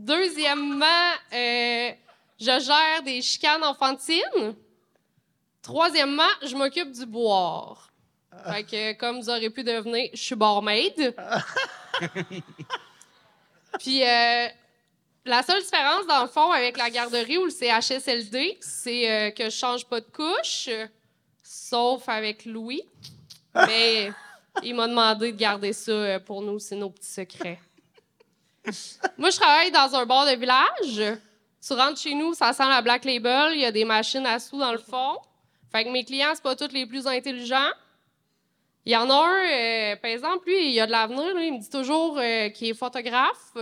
Deuxièmement, 0.05 1.11
euh, 1.33 1.91
je 2.39 2.59
gère 2.59 3.01
des 3.03 3.23
chicanes 3.23 3.63
enfantines. 3.63 4.55
Troisièmement, 5.63 6.29
je 6.43 6.55
m'occupe 6.55 6.91
du 6.91 7.07
boire. 7.07 7.91
Fait 8.51 8.63
que, 8.63 8.93
comme 8.93 9.19
vous 9.19 9.31
aurez 9.31 9.49
pu 9.49 9.63
devenir, 9.63 10.11
je 10.13 10.21
suis 10.21 10.35
barmaid. 10.35 10.93
Puis, 13.79 14.03
euh, 14.03 14.47
la 15.25 15.41
seule 15.41 15.63
différence, 15.63 16.05
dans 16.05 16.21
le 16.21 16.29
fond, 16.29 16.51
avec 16.51 16.77
la 16.77 16.91
garderie 16.91 17.39
ou 17.39 17.45
le 17.45 17.49
CHSLD, 17.49 18.59
c'est 18.61 19.09
euh, 19.09 19.31
que 19.31 19.45
je 19.45 19.55
change 19.55 19.87
pas 19.87 20.01
de 20.01 20.05
couche, 20.05 20.69
sauf 21.41 22.07
avec 22.07 22.45
Louis. 22.45 22.83
Mais 23.55 24.11
il 24.61 24.75
m'a 24.75 24.87
demandé 24.87 25.31
de 25.31 25.37
garder 25.37 25.73
ça 25.73 26.19
pour 26.19 26.43
nous, 26.43 26.59
c'est 26.59 26.75
nos 26.75 26.91
petits 26.91 27.09
secrets. 27.09 27.59
Moi, 29.17 29.29
je 29.29 29.37
travaille 29.37 29.71
dans 29.71 29.95
un 29.95 30.05
bar 30.05 30.25
de 30.25 30.35
village. 30.35 31.17
Tu 31.65 31.73
rentres 31.73 31.99
chez 31.99 32.13
nous, 32.13 32.33
ça 32.33 32.53
sent 32.53 32.67
la 32.67 32.81
Black 32.81 33.05
Label, 33.05 33.53
il 33.53 33.61
y 33.61 33.65
a 33.65 33.71
des 33.71 33.85
machines 33.85 34.25
à 34.25 34.39
sous 34.39 34.59
dans 34.59 34.71
le 34.71 34.77
fond. 34.77 35.17
Fait 35.71 35.83
que 35.83 35.89
mes 35.89 36.03
clients, 36.03 36.31
c'est 36.33 36.43
pas 36.43 36.55
tous 36.55 36.71
les 36.71 36.85
plus 36.85 37.07
intelligents. 37.07 37.71
Il 38.85 38.91
y 38.91 38.95
en 38.95 39.09
a 39.09 39.13
un, 39.13 39.45
euh, 39.45 39.95
par 39.95 40.11
exemple, 40.11 40.47
lui, 40.47 40.73
il 40.73 40.79
a 40.79 40.85
de 40.85 40.91
l'avenir, 40.91 41.39
il 41.39 41.53
me 41.53 41.59
dit 41.59 41.69
toujours 41.69 42.19
euh, 42.19 42.49
qu'il 42.49 42.67
est 42.67 42.75
photographe. 42.75 43.57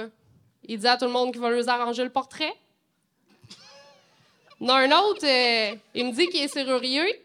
Il 0.66 0.80
dit 0.80 0.88
à 0.88 0.98
tout 0.98 1.06
le 1.06 1.12
monde 1.12 1.32
qu'il 1.32 1.42
va 1.42 1.50
leur 1.50 1.70
arranger 1.70 2.04
le 2.04 2.10
portrait. 2.10 2.54
A 4.68 4.76
un 4.76 4.92
autre, 4.92 5.26
euh, 5.26 5.76
il 5.96 6.08
me 6.08 6.12
dit 6.12 6.28
qu'il 6.28 6.42
est 6.42 6.48
serrurier. 6.48 7.23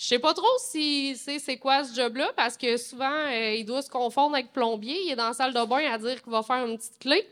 Je 0.00 0.06
sais 0.06 0.18
pas 0.18 0.32
trop 0.32 0.48
si 0.58 1.14
c'est 1.14 1.38
c'est 1.38 1.58
quoi 1.58 1.84
ce 1.84 1.94
job-là, 1.94 2.30
parce 2.34 2.56
que 2.56 2.78
souvent, 2.78 3.10
euh, 3.12 3.52
il 3.52 3.66
doit 3.66 3.82
se 3.82 3.90
confondre 3.90 4.34
avec 4.34 4.50
plombier. 4.50 4.98
Il 5.04 5.10
est 5.12 5.16
dans 5.16 5.26
la 5.26 5.34
salle 5.34 5.52
de 5.52 5.62
bain 5.66 5.92
à 5.92 5.98
dire 5.98 6.22
qu'il 6.22 6.32
va 6.32 6.42
faire 6.42 6.64
une 6.64 6.78
petite 6.78 6.98
clé. 6.98 7.28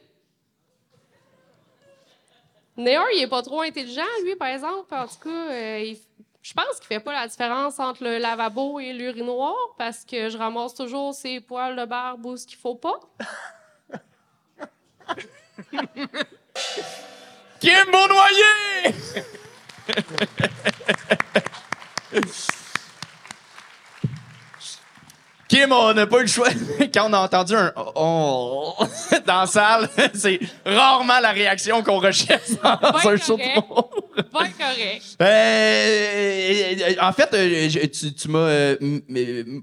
Néa, 2.77 3.03
il 3.15 3.23
est 3.23 3.27
pas 3.27 3.41
trop 3.41 3.63
intelligent, 3.63 4.03
lui, 4.23 4.37
par 4.37 4.49
exemple. 4.49 4.95
En 4.95 5.07
tout 5.09 5.17
cas, 5.25 5.31
euh, 5.51 5.81
il- 5.83 5.99
je 6.43 6.53
pense 6.53 6.77
qu'il 6.79 6.89
fait 6.89 7.01
pas 7.01 7.15
la 7.15 7.27
différence 7.27 7.79
entre 7.79 8.05
le 8.05 8.19
lavabo 8.19 8.79
et 8.81 8.93
l'urinoir, 8.93 9.57
parce 9.79 10.05
que 10.05 10.29
je 10.29 10.37
ramasse 10.37 10.75
toujours 10.75 11.15
ses 11.15 11.41
poils 11.41 11.75
de 11.75 11.87
barbe 11.87 12.27
où 12.27 12.37
ce 12.37 12.47
qu'il 12.47 12.59
faut 12.59 12.75
pas. 12.75 13.01
Kim 17.61 17.87
Kim, 25.59 25.73
on 25.73 25.93
n'a 25.93 26.07
pas 26.07 26.19
eu 26.19 26.23
le 26.23 26.27
choix. 26.29 26.49
Quand 26.95 27.11
on 27.11 27.13
a 27.13 27.19
entendu 27.19 27.55
un 27.55 27.73
oh 27.97 28.75
dans 29.27 29.41
la 29.41 29.47
salle, 29.47 29.89
c'est 30.15 30.39
rarement 30.65 31.19
la 31.21 31.31
réaction 31.31 31.83
qu'on 31.83 31.99
recherche 31.99 32.51
dans 32.63 32.77
Ben 32.77 32.93
un 32.95 33.17
show 33.17 33.37
de 33.37 33.43
correct. 33.43 33.98
Pas 34.33 34.49
correct. 34.49 35.17
Euh, 35.23 36.75
en 37.01 37.13
fait, 37.13 37.29
euh, 37.35 37.69
je- 37.69 37.87
tu, 37.87 38.13
tu 38.15 38.29
m'as 38.29 38.39
euh, 38.39 38.77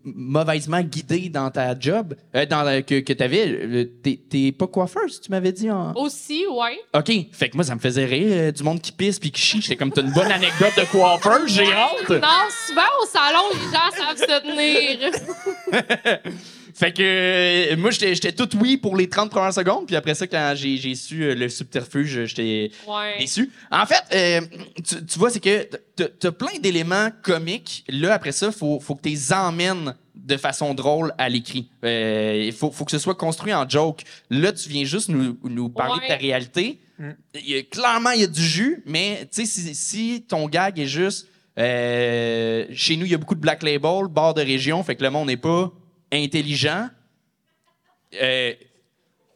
mauvaisement 0.03 0.81
guidé 0.81 1.29
dans 1.29 1.49
ta 1.51 1.77
job 1.79 2.15
euh, 2.35 2.45
dans 2.45 2.63
la- 2.63 2.81
que, 2.81 2.99
que 3.01 3.13
tu 3.13 3.23
avais. 3.23 3.89
T'es 4.29 4.51
pas 4.51 4.67
coiffeuse, 4.67 5.21
tu 5.21 5.31
m'avais 5.31 5.51
dit 5.51 5.69
en. 5.71 5.93
Aussi, 5.93 6.45
ouais. 6.47 6.79
OK. 6.93 7.11
Fait 7.31 7.49
que 7.49 7.55
moi, 7.55 7.63
ça 7.63 7.75
me 7.75 7.79
faisait 7.79 8.05
rire. 8.05 8.27
euh, 8.29 8.51
du 8.51 8.63
monde 8.63 8.81
qui 8.81 8.91
pisse 8.91 9.19
puis 9.19 9.31
qui 9.31 9.41
chie. 9.41 9.61
J'étais 9.61 9.75
comme, 9.75 9.91
t'as 9.91 10.01
une 10.01 10.11
bonne 10.13 10.31
anecdote 10.31 10.73
de 10.77 10.85
coiffeur, 10.85 11.41
j'ai 11.47 11.63
hâte. 11.71 12.09
Non, 12.09 12.47
souvent 12.67 12.81
au 13.01 13.05
salon, 13.05 13.43
les 13.53 13.71
gens 13.71 13.91
savent 13.95 14.17
se 14.17 14.41
tenir. 14.41 15.11
Fait 16.77 16.91
que 16.91 17.01
euh, 17.01 17.77
moi, 17.77 17.89
j'étais 17.91 18.13
j'étais 18.15 18.33
tout 18.33 18.49
oui 18.59 18.75
pour 18.75 18.97
les 18.97 19.07
30 19.07 19.31
premières 19.31 19.53
secondes. 19.53 19.85
Puis 19.87 19.95
après 19.95 20.13
ça, 20.13 20.27
quand 20.27 20.53
j'ai 20.57 20.75
j'ai 20.75 20.93
su 20.93 21.23
euh, 21.23 21.33
le 21.33 21.47
subterfuge, 21.47 22.25
j'étais 22.25 22.69
Ouais. 22.85 23.17
déçu. 23.17 23.49
En 23.71 23.85
fait, 23.85 24.03
euh, 24.13 24.41
tu, 24.85 25.05
tu 25.05 25.17
vois, 25.19 25.29
c'est 25.29 25.39
que 25.39 25.69
t'as- 25.95 26.09
t'as 26.09 26.31
plein 26.31 26.59
d'éléments 26.59 27.09
comiques. 27.23 27.85
Là, 27.87 28.13
après 28.13 28.33
ça, 28.33 28.51
faut, 28.51 28.81
faut 28.81 28.95
que 28.95 29.03
tu 29.03 29.09
les 29.09 29.31
emmènes 29.31 29.95
de 30.15 30.35
façon 30.37 30.73
drôle 30.73 31.13
à 31.17 31.29
l'écrit. 31.29 31.69
Euh, 31.85 32.43
Il 32.47 32.51
faut, 32.53 32.71
faut 32.71 32.83
que 32.83 32.91
ce 32.91 32.99
soit 32.99 33.15
construit 33.15 33.53
en 33.53 33.67
joke. 33.69 34.01
Là, 34.29 34.51
tu 34.51 34.67
viens 34.67 34.83
juste 34.83 35.07
nous, 35.07 35.37
nous 35.43 35.69
parler 35.69 36.01
de 36.03 36.07
ta 36.09 36.17
réalité. 36.17 36.79
Il 37.35 37.49
y 37.49 37.55
a- 37.57 37.63
clairement, 37.63 38.11
il 38.11 38.21
y 38.21 38.23
a 38.23 38.27
du 38.27 38.43
jus, 38.43 38.83
mais 38.85 39.27
tu 39.33 39.45
sais, 39.45 39.45
si, 39.45 39.75
si 39.75 40.25
ton 40.27 40.47
gag 40.49 40.77
est 40.79 40.87
juste... 40.87 41.27
euh, 41.57 42.65
chez 42.73 42.97
nous, 42.97 43.05
il 43.05 43.11
y 43.11 43.15
a 43.15 43.17
beaucoup 43.17 43.35
de 43.35 43.39
Black 43.39 43.63
Label, 43.63 44.07
bar 44.09 44.33
de 44.33 44.41
région, 44.41 44.83
fait 44.83 44.95
que 44.95 45.03
le 45.03 45.09
monde 45.09 45.27
n'est 45.27 45.37
pas 45.37 45.71
intelligent. 46.11 46.89
Euh, 48.21 48.53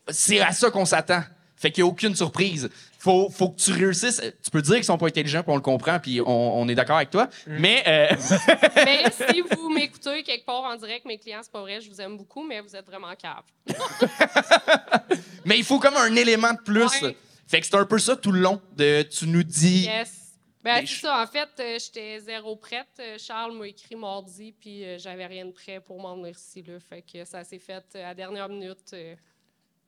c'est 0.08 0.40
à 0.40 0.52
ça 0.52 0.72
qu'on 0.72 0.86
s'attend. 0.86 1.24
Fait 1.56 1.72
qu'il 1.72 1.84
n'y 1.84 1.90
a 1.90 1.92
aucune 1.92 2.16
surprise. 2.16 2.70
Faut, 3.00 3.30
faut 3.30 3.50
que 3.50 3.60
tu 3.60 3.72
réussisses. 3.74 4.22
Tu 4.44 4.50
peux 4.50 4.62
dire 4.62 4.76
qu'ils 4.76 4.86
sont 4.86 4.98
pas 4.98 5.08
intelligents, 5.08 5.42
puis 5.44 5.52
on 5.52 5.56
le 5.56 5.62
comprend, 5.62 6.00
puis 6.00 6.22
on, 6.22 6.60
on 6.60 6.68
est 6.70 6.76
d'accord 6.76 6.98
avec 6.98 7.10
toi. 7.10 7.30
Mais 7.48 7.84
euh, 7.86 8.16
Mais 8.76 9.04
si 9.12 9.42
vous 9.42 9.70
m'écoutez 9.70 10.24
quelque 10.24 10.46
part 10.46 10.64
en 10.64 10.76
direct, 10.78 11.06
mes 11.06 11.18
clients, 11.18 11.40
c'est 11.42 11.52
pas 11.52 11.62
vrai, 11.62 11.82
je 11.82 11.90
vous 11.90 12.00
aime 12.00 12.18
beaucoup, 12.18 12.46
mais 12.48 12.62
vous 12.62 12.76
êtes 12.76 12.86
vraiment 12.86 13.14
cave. 13.16 13.44
mais 15.46 15.58
il 15.58 15.66
faut 15.66 15.80
comme 15.80 15.98
un 15.98 16.16
élément 16.16 16.54
de 16.54 16.62
plus. 16.62 17.02
Ouais. 17.02 17.16
Fait 17.46 17.60
que 17.60 17.66
c'est 17.66 17.76
un 17.76 17.86
peu 17.86 18.00
ça 18.00 18.16
tout 18.16 18.32
le 18.32 18.40
long. 18.40 18.62
De, 18.78 19.02
tu 19.02 19.28
nous 19.28 19.44
dis. 19.44 19.86
Yes. 19.86 20.29
Ben, 20.64 20.86
c'est 20.86 20.96
ça. 21.02 21.22
En 21.22 21.28
fait, 21.28 21.50
euh, 21.60 21.78
j'étais 21.80 22.20
zéro 22.20 22.56
prête. 22.58 22.88
Euh, 23.00 23.18
Charles 23.18 23.54
m'a 23.58 23.68
écrit 23.68 23.96
mardi, 23.96 24.54
puis 24.60 24.84
euh, 24.84 24.98
j'avais 25.00 25.26
rien 25.26 25.46
de 25.46 25.52
prêt 25.52 25.80
pour 25.80 26.02
m'en 26.02 26.16
venir 26.16 26.32
ici. 26.32 26.62
Là. 26.68 26.74
Fait 26.90 27.02
que 27.02 27.24
ça 27.24 27.44
s'est 27.46 27.60
fait 27.60 27.84
euh, 27.96 28.04
à 28.04 28.08
la 28.10 28.14
dernière 28.14 28.50
minute. 28.50 28.78
euh. 28.94 29.16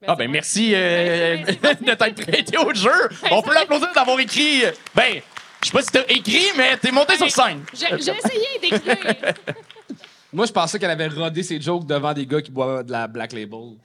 Ah 0.07 0.15
ben 0.15 0.32
merci 0.32 0.72
euh, 0.74 1.38
Ben, 1.61 1.76
de 1.82 1.93
t'être 1.93 2.26
prêté 2.26 2.57
au 2.57 2.74
jeu. 2.74 2.89
On 3.30 3.41
peut 3.41 3.53
l'applaudir 3.53 3.91
d'avoir 3.93 4.19
écrit. 4.19 4.63
Ben, 4.95 5.22
je 5.61 5.67
sais 5.67 5.72
pas 5.74 5.82
si 5.84 5.91
t'as 5.91 6.05
écrit, 6.07 6.45
mais 6.57 6.76
t'es 6.78 6.91
monté 6.91 7.17
sur 7.17 7.30
scène. 7.30 7.63
J'ai 7.74 7.88
j'ai 8.01 8.17
essayé 8.17 8.47
d'écrire. 8.61 9.34
Moi, 10.34 10.45
je 10.45 10.51
pensais 10.53 10.80
qu'elle 10.80 10.89
avait 10.89 11.07
rodé 11.09 11.43
ses 11.43 11.59
jokes 11.61 11.86
devant 11.86 12.13
des 12.13 12.26
gars 12.26 12.41
qui 12.41 12.49
boivent 12.49 12.86
de 12.86 12.91
la 12.93 13.05
Black 13.07 13.34
Label. 13.34 13.76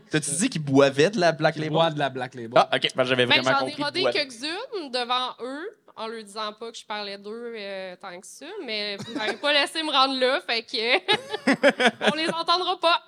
T'as-tu 0.10 0.30
dit 0.32 0.48
qu'il 0.50 0.62
boivait 0.62 1.10
de 1.10 1.18
la 1.20 1.32
Black 1.32 1.56
Label? 1.56 1.70
boit 1.72 1.90
de 1.90 1.98
la 1.98 2.08
Black 2.10 2.34
Label. 2.34 2.52
Ah, 2.56 2.68
OK. 2.76 2.88
Ben, 2.94 3.04
j'avais 3.04 3.26
Ben, 3.26 3.40
vraiment 3.42 3.58
j'en 3.60 3.66
ai 3.66 3.72
compris. 3.72 3.82
rodé 4.02 4.04
quelques-unes 4.12 4.90
devant 4.90 5.30
eux, 5.40 5.78
en 5.96 6.06
leur 6.08 6.22
disant 6.22 6.52
pas 6.52 6.70
que 6.70 6.76
je 6.78 6.84
parlais 6.84 7.16
d'eux 7.18 7.54
euh, 7.56 7.96
tant 7.96 8.20
que 8.20 8.26
ça, 8.26 8.46
mais 8.64 8.96
vous 8.98 9.14
m'avez 9.14 9.36
pas 9.36 9.52
laissé 9.52 9.82
me 9.82 9.90
rendre 9.90 10.18
là, 10.20 10.40
fait 10.46 10.62
que 10.62 12.10
on 12.12 12.14
les 12.16 12.28
entendra 12.28 12.78
pas. 12.80 13.02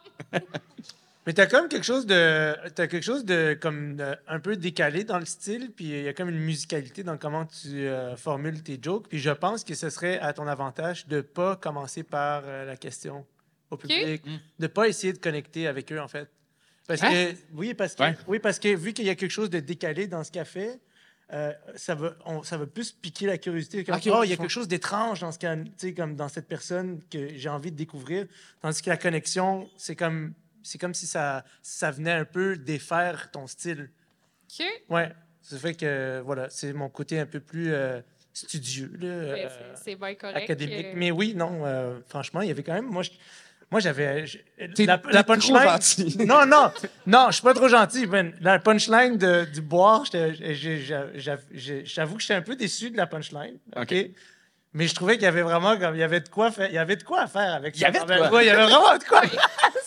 Mais 1.26 1.34
t'as 1.34 1.46
comme 1.46 1.68
quelque 1.68 1.84
chose 1.84 2.06
de. 2.06 2.54
T'as 2.74 2.86
quelque 2.86 3.02
chose 3.04 3.22
de 3.26 3.58
comme 3.60 3.96
de- 3.96 4.16
un 4.28 4.40
peu 4.40 4.56
décalé 4.56 5.04
dans 5.04 5.18
le 5.18 5.26
style, 5.26 5.70
puis 5.76 5.84
il 5.84 6.02
y 6.04 6.08
a 6.08 6.14
comme 6.14 6.30
une 6.30 6.38
musicalité 6.38 7.02
dans 7.02 7.18
comment 7.18 7.44
tu 7.44 7.86
euh, 7.86 8.16
formules 8.16 8.62
tes 8.62 8.78
jokes. 8.80 9.08
Puis 9.08 9.18
je 9.18 9.30
pense 9.30 9.62
que 9.62 9.74
ce 9.74 9.90
serait 9.90 10.18
à 10.20 10.32
ton 10.32 10.46
avantage 10.46 11.06
de 11.06 11.20
pas 11.20 11.56
commencer 11.56 12.02
par 12.02 12.44
euh, 12.46 12.64
la 12.64 12.76
question 12.76 13.26
au 13.70 13.76
public, 13.76 14.22
de 14.58 14.66
pas 14.68 14.88
essayer 14.88 15.12
de 15.12 15.18
connecter 15.18 15.66
avec 15.66 15.92
eux 15.92 16.00
en 16.00 16.08
fait. 16.08 16.30
Parce 16.88 17.00
que 17.02 17.34
oui, 17.52 17.74
parce 17.74 17.94
que 17.94 18.02
Ouais. 18.02 18.16
oui, 18.26 18.38
parce 18.40 18.58
que 18.58 18.74
vu 18.74 18.92
qu'il 18.92 19.04
y 19.04 19.10
a 19.10 19.14
quelque 19.14 19.30
chose 19.30 19.50
de 19.50 19.60
décalé 19.60 20.08
dans 20.08 20.24
ce 20.24 20.32
café. 20.32 20.80
Euh, 21.30 21.52
ça, 21.76 21.94
on- 22.24 22.42
ça 22.42 22.56
va 22.56 22.66
plus 22.66 22.90
piquer 22.90 23.26
la 23.26 23.36
curiosité. 23.36 23.84
Comme, 23.84 23.96
oh, 23.96 24.24
il 24.24 24.30
y 24.30 24.32
a 24.32 24.36
quelque 24.38 24.48
chose 24.48 24.66
d'étrange 24.66 25.20
dans, 25.20 25.30
ce 25.30 25.38
comme 25.94 26.16
cette 26.30 26.48
personne 26.48 27.02
que 27.10 27.28
j'ai 27.36 27.50
envie 27.50 27.70
de 27.70 27.76
découvrir. 27.76 28.26
Tandis 28.62 28.80
que 28.80 28.88
la 28.88 28.96
connexion, 28.96 29.68
c'est 29.76 29.94
comme, 29.94 30.32
c'est 30.62 30.78
comme 30.78 30.94
si 30.94 31.06
ça, 31.06 31.44
ça 31.60 31.90
venait 31.90 32.12
un 32.12 32.24
peu 32.24 32.56
défaire 32.56 33.30
ton 33.30 33.46
style. 33.46 33.90
OK? 34.58 34.66
Ouais. 34.88 35.12
Ça 35.42 35.58
fait 35.58 35.74
que, 35.74 36.22
voilà, 36.24 36.48
c'est 36.48 36.72
mon 36.72 36.88
côté 36.88 37.18
un 37.20 37.26
peu 37.26 37.40
plus 37.40 37.74
euh, 37.74 38.00
studieux, 38.32 38.90
là, 38.98 39.00
Ben, 39.00 39.10
euh, 39.10 39.48
c'est- 39.74 39.82
c'est 39.84 39.96
bien 39.96 40.14
correct. 40.14 40.36
académique. 40.44 40.86
euh, 40.86 40.92
Mais 40.96 41.10
oui, 41.10 41.34
non, 41.34 41.66
euh, 41.66 42.00
franchement, 42.08 42.40
il 42.40 42.48
y 42.48 42.50
avait 42.50 42.62
quand 42.62 42.72
même. 42.74 42.86
Moi, 42.86 43.02
je- 43.02 43.10
moi 43.70 43.80
j'avais. 43.80 44.24
La, 44.78 44.98
punchline. 45.24 45.62
gentil. 45.62 46.16
Non, 46.26 46.46
non, 46.46 46.72
non, 47.06 47.26
je 47.28 47.34
suis 47.34 47.42
pas 47.42 47.54
trop 47.54 47.68
gentil. 47.68 48.06
man. 48.06 48.32
La 48.40 48.58
punchline 48.58 49.18
de- 49.18 49.44
du 49.44 49.60
boire, 49.60 50.04
j'avoue 50.06 52.16
que 52.16 52.22
j'étais 52.22 52.34
un 52.34 52.42
peu 52.42 52.56
déçu 52.56 52.90
de 52.90 52.96
la 52.96 53.06
punchline. 53.06 53.58
OK? 53.76 53.94
Mais 54.74 54.86
je 54.86 54.94
trouvais 54.94 55.14
qu'il 55.14 55.22
y 55.24 55.26
avait 55.26 55.42
vraiment 55.42 55.78
comme 55.78 55.94
il 55.94 56.00
y 56.00 56.02
avait 56.02 56.20
de 56.20 56.28
quoi 56.28 56.50
faire, 56.50 56.68
il 56.68 56.74
y 56.74 56.78
avait 56.78 56.96
de 56.96 57.02
quoi 57.02 57.22
à 57.22 57.26
faire 57.26 57.54
avec 57.54 57.74
Il 57.76 57.80
y 57.80 57.84
avait 57.86 58.00
de 58.00 58.04
quoi. 58.04 58.30
Ouais, 58.30 58.44
il 58.44 58.48
y 58.48 58.50
avait 58.50 58.64
vraiment 58.64 58.96
de 58.98 59.04
quoi. 59.04 59.22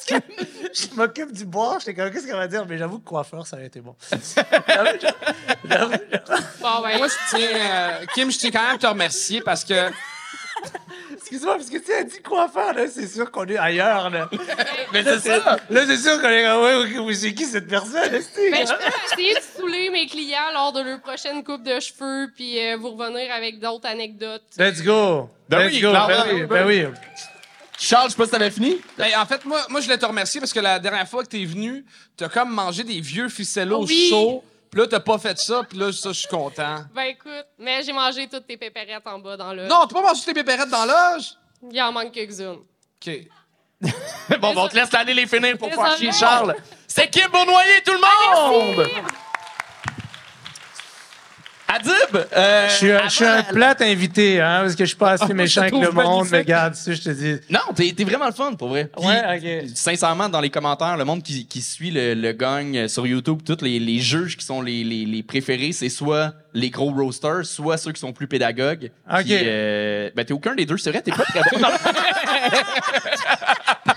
Je 0.73 0.95
m'occupe 0.95 1.31
du 1.31 1.45
boire, 1.45 1.79
j'étais 1.79 1.93
comme 1.93 2.11
qu'est-ce 2.11 2.25
qu'elle 2.25 2.35
va 2.35 2.47
dire, 2.47 2.65
mais 2.65 2.77
j'avoue 2.77 2.99
que 2.99 3.05
coiffeur 3.07 3.45
ça 3.45 3.57
aurait 3.57 3.67
été 3.67 3.81
bon. 3.81 3.95
J'avoue, 4.09 4.97
j'avoue, 4.99 5.21
j'avoue. 5.65 5.91
Bon, 6.61 6.81
ben, 6.81 6.97
Moi, 6.97 7.07
je 7.07 7.35
tiens, 7.37 7.47
euh, 7.53 8.05
Kim, 8.13 8.31
je 8.31 8.37
tiens 8.37 8.51
quand 8.51 8.61
même 8.63 8.75
à 8.75 8.77
te 8.77 8.87
remercier 8.87 9.41
parce 9.41 9.63
que 9.63 9.89
Excuse-moi, 11.31 11.55
parce 11.55 11.69
que 11.69 11.77
tu 11.77 11.93
as 11.93 12.03
dit 12.03 12.21
coiffeur, 12.21 12.73
là, 12.73 12.87
c'est 12.93 13.07
sûr 13.07 13.31
qu'on 13.31 13.45
est 13.45 13.55
ailleurs, 13.57 14.09
là. 14.09 14.29
Mais 14.93 15.01
c'est 15.01 15.19
ça. 15.19 15.57
Là, 15.69 15.85
c'est 15.87 15.95
sûr 15.97 16.21
qu'on 16.21 16.27
est 16.27 16.43
comme, 16.43 17.05
ouais, 17.05 17.13
c'est 17.13 17.33
qui 17.33 17.45
cette 17.45 17.69
personne, 17.69 18.13
esti? 18.13 18.49
ben, 18.51 18.67
je 18.67 18.73
peux 18.73 19.13
essayer 19.13 19.35
de 19.35 19.39
saouler 19.39 19.89
mes 19.91 20.07
clients 20.07 20.51
lors 20.53 20.73
de 20.73 20.81
leur 20.81 20.99
prochaine 20.99 21.41
coupe 21.43 21.63
de 21.63 21.79
cheveux, 21.79 22.29
puis 22.35 22.59
euh, 22.59 22.75
vous 22.77 22.91
revenir 22.91 23.31
avec 23.33 23.59
d'autres 23.59 23.87
anecdotes. 23.87 24.43
Let's 24.57 24.83
go. 24.83 25.29
Ben 25.47 25.59
Let's 25.59 25.73
oui, 25.75 25.79
go. 25.81 25.91
Ben 25.93 26.23
oui, 26.33 26.43
ben 26.43 26.67
oui. 26.67 26.83
Charles, 27.79 28.07
je 28.07 28.11
sais 28.11 28.17
pas 28.17 28.25
si 28.25 28.31
t'avais 28.31 28.51
fini. 28.51 28.81
Ben, 28.97 29.09
en 29.17 29.25
fait, 29.25 29.45
moi, 29.45 29.59
moi, 29.69 29.79
je 29.79 29.85
voulais 29.85 29.97
te 29.97 30.05
remercier 30.05 30.39
parce 30.41 30.51
que 30.53 30.59
la 30.59 30.79
dernière 30.79 31.07
fois 31.07 31.23
que 31.23 31.29
t'es 31.29 31.45
venu, 31.45 31.85
t'as 32.17 32.27
comme 32.29 32.51
mangé 32.51 32.83
des 32.83 32.99
vieux 32.99 33.29
ficellos 33.29 33.79
Oh 33.81 33.85
oui. 33.87 34.07
chauds. 34.09 34.43
Puis 34.71 34.79
là, 34.79 34.87
t'as 34.87 35.01
pas 35.01 35.17
fait 35.17 35.37
ça. 35.37 35.63
Puis 35.67 35.77
là, 35.77 35.91
ça, 35.91 36.09
je 36.13 36.19
suis 36.19 36.27
content. 36.29 36.85
Ben 36.95 37.03
écoute, 37.03 37.45
mais 37.59 37.83
j'ai 37.83 37.91
mangé 37.91 38.27
toutes 38.27 38.47
tes 38.47 38.55
pépérettes 38.55 39.05
en 39.05 39.19
bas 39.19 39.35
dans 39.35 39.53
le. 39.53 39.67
Non, 39.67 39.85
t'as 39.85 39.93
pas 39.93 40.01
mangé 40.01 40.21
tes 40.23 40.33
pépérettes 40.33 40.69
dans 40.69 40.85
l'âge? 40.85 41.33
Il 41.69 41.81
en 41.81 41.91
manque 41.91 42.13
quelques-unes. 42.13 42.61
OK. 43.05 43.11
bon, 44.39 44.53
bon, 44.53 44.63
on 44.63 44.67
te 44.67 44.75
laisse 44.75 44.93
aller 44.93 45.13
les 45.13 45.27
finir 45.27 45.57
pour 45.57 45.73
faire 45.73 45.97
chier 45.97 46.11
Charles. 46.11 46.55
C'est 46.87 47.09
Kim 47.09 47.29
Bournoyer, 47.29 47.81
tout 47.83 47.93
le 47.93 48.77
monde! 48.77 48.87
Adib! 51.75 52.25
euh, 52.35 52.67
Je 52.69 52.73
suis, 52.73 52.91
un- 52.91 53.03
je 53.07 53.13
suis 53.13 53.25
un 53.25 53.33
avant- 53.39 53.53
plate 53.53 53.81
invité, 53.81 54.41
hein, 54.41 54.59
parce 54.61 54.75
que 54.75 54.83
je 54.83 54.89
suis 54.89 54.97
pas 54.97 55.11
assez 55.11 55.25
Ah, 55.29 55.33
méchant 55.33 55.61
avec 55.61 55.73
le 55.73 55.91
monde, 55.91 56.27
mais 56.31 56.39
regarde, 56.39 56.75
ça, 56.75 56.93
je 56.93 57.01
te 57.01 57.09
dis. 57.09 57.35
Non, 57.49 57.59
t'es 57.75 57.93
vraiment 58.03 58.27
le 58.27 58.33
fun, 58.33 58.53
pour 58.53 58.69
vrai. 58.69 58.89
Puis, 58.97 59.07
Ouais, 59.07 59.21
ok. 59.37 59.69
Sincèrement, 59.75 60.29
dans 60.29 60.41
les 60.41 60.49
commentaires, 60.49 60.97
le 60.97 61.05
monde 61.05 61.23
qui, 61.23 61.47
qui 61.47 61.61
suit 61.61 61.91
le, 61.91 62.13
le 62.13 62.31
gang 62.33 62.87
sur 62.87 63.07
YouTube, 63.07 63.39
tous 63.45 63.63
les, 63.63 63.79
les 63.79 63.99
juges 63.99 64.37
qui 64.37 64.45
sont 64.45 64.61
les, 64.61 64.83
les, 64.83 65.05
les 65.05 65.23
préférés, 65.23 65.71
c'est 65.71 65.89
soit 65.89 66.33
les 66.53 66.69
gros 66.69 66.91
roasters, 66.91 67.45
soit 67.45 67.77
ceux 67.77 67.93
qui 67.93 68.01
sont 68.01 68.11
plus 68.11 68.27
pédagogues. 68.27 68.91
Ok. 69.09 69.21
Puis, 69.23 69.37
euh, 69.43 70.09
ben, 70.15 70.25
t'es 70.25 70.33
aucun 70.33 70.53
des 70.55 70.65
deux, 70.65 70.77
c'est 70.77 70.91
vrai, 70.91 71.01
t'es 71.01 71.11
pas 71.11 71.23
très 71.23 71.39
bon. 71.51 71.59
Non, 71.59 71.69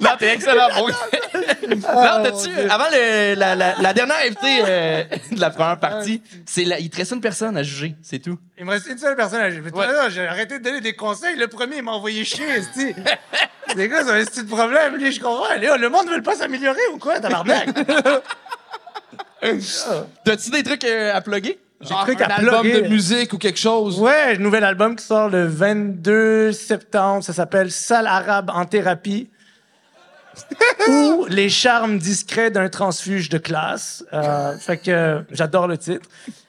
Non, 0.00 0.10
t'es 0.18 0.34
excellent. 0.34 0.68
Bon. 0.76 0.86
non, 0.88 2.22
t'as-tu, 2.22 2.50
avant 2.70 2.86
le- 2.92 3.34
la, 3.34 3.54
la, 3.54 3.74
la 3.80 3.94
dernière 3.94 4.16
invitée 4.24 4.62
euh, 4.66 5.04
de 5.30 5.40
la 5.40 5.50
première 5.50 5.78
partie, 5.78 6.22
c'est 6.46 6.64
la- 6.64 6.78
il 6.78 6.90
te 6.90 6.96
reste 6.96 7.12
une 7.12 7.20
personne 7.20 7.56
à 7.56 7.62
juger, 7.62 7.94
c'est 8.02 8.18
tout. 8.18 8.38
Il 8.58 8.64
me 8.64 8.70
reste 8.70 8.86
une 8.86 8.98
seule 8.98 9.16
personne 9.16 9.40
à 9.40 9.50
juger. 9.50 9.70
Ouais. 9.70 9.86
J'ai 10.10 10.26
arrêté 10.26 10.58
de 10.58 10.64
donner 10.64 10.80
des 10.80 10.94
conseils. 10.94 11.36
Le 11.36 11.48
premier, 11.48 11.76
il 11.76 11.82
m'a 11.82 11.92
envoyé 11.92 12.24
chier. 12.24 12.44
C'est 12.74 12.94
quoi, 12.94 13.14
c'est 14.04 14.10
un 14.10 14.24
petit 14.24 14.44
problème, 14.44 14.96
lui, 14.96 15.12
je 15.12 15.20
comprends. 15.20 15.54
Léo, 15.54 15.76
le 15.76 15.88
monde 15.88 16.06
ne 16.06 16.16
veut 16.16 16.22
pas 16.22 16.36
s'améliorer 16.36 16.80
ou 16.94 16.98
quoi, 16.98 17.20
tabarnak? 17.20 17.68
T'as-tu 20.24 20.50
des 20.50 20.62
trucs 20.62 20.84
euh, 20.84 21.14
à 21.14 21.20
plugger? 21.20 21.58
J'ai 21.82 21.94
un 21.94 22.20
à 22.20 22.34
album 22.34 22.62
de 22.62 22.88
musique 22.88 23.32
ou 23.32 23.38
quelque 23.38 23.58
chose. 23.58 24.00
Ouais, 24.00 24.38
nouvel 24.38 24.64
album 24.64 24.96
qui 24.96 25.04
sort 25.04 25.28
le 25.28 25.46
22 25.46 26.52
septembre. 26.52 27.24
Ça 27.24 27.32
s'appelle 27.32 27.70
Salle 27.70 28.06
arabe 28.06 28.50
en 28.54 28.64
thérapie. 28.64 29.30
ou 30.88 31.26
Les 31.28 31.48
charmes 31.48 31.98
discrets 31.98 32.50
d'un 32.50 32.68
transfuge 32.68 33.28
de 33.28 33.38
classe. 33.38 34.04
Euh, 34.12 34.56
fait 34.56 34.78
que 34.78 34.90
euh, 34.90 35.20
j'adore 35.30 35.66
le 35.66 35.76
titre. 35.76 36.08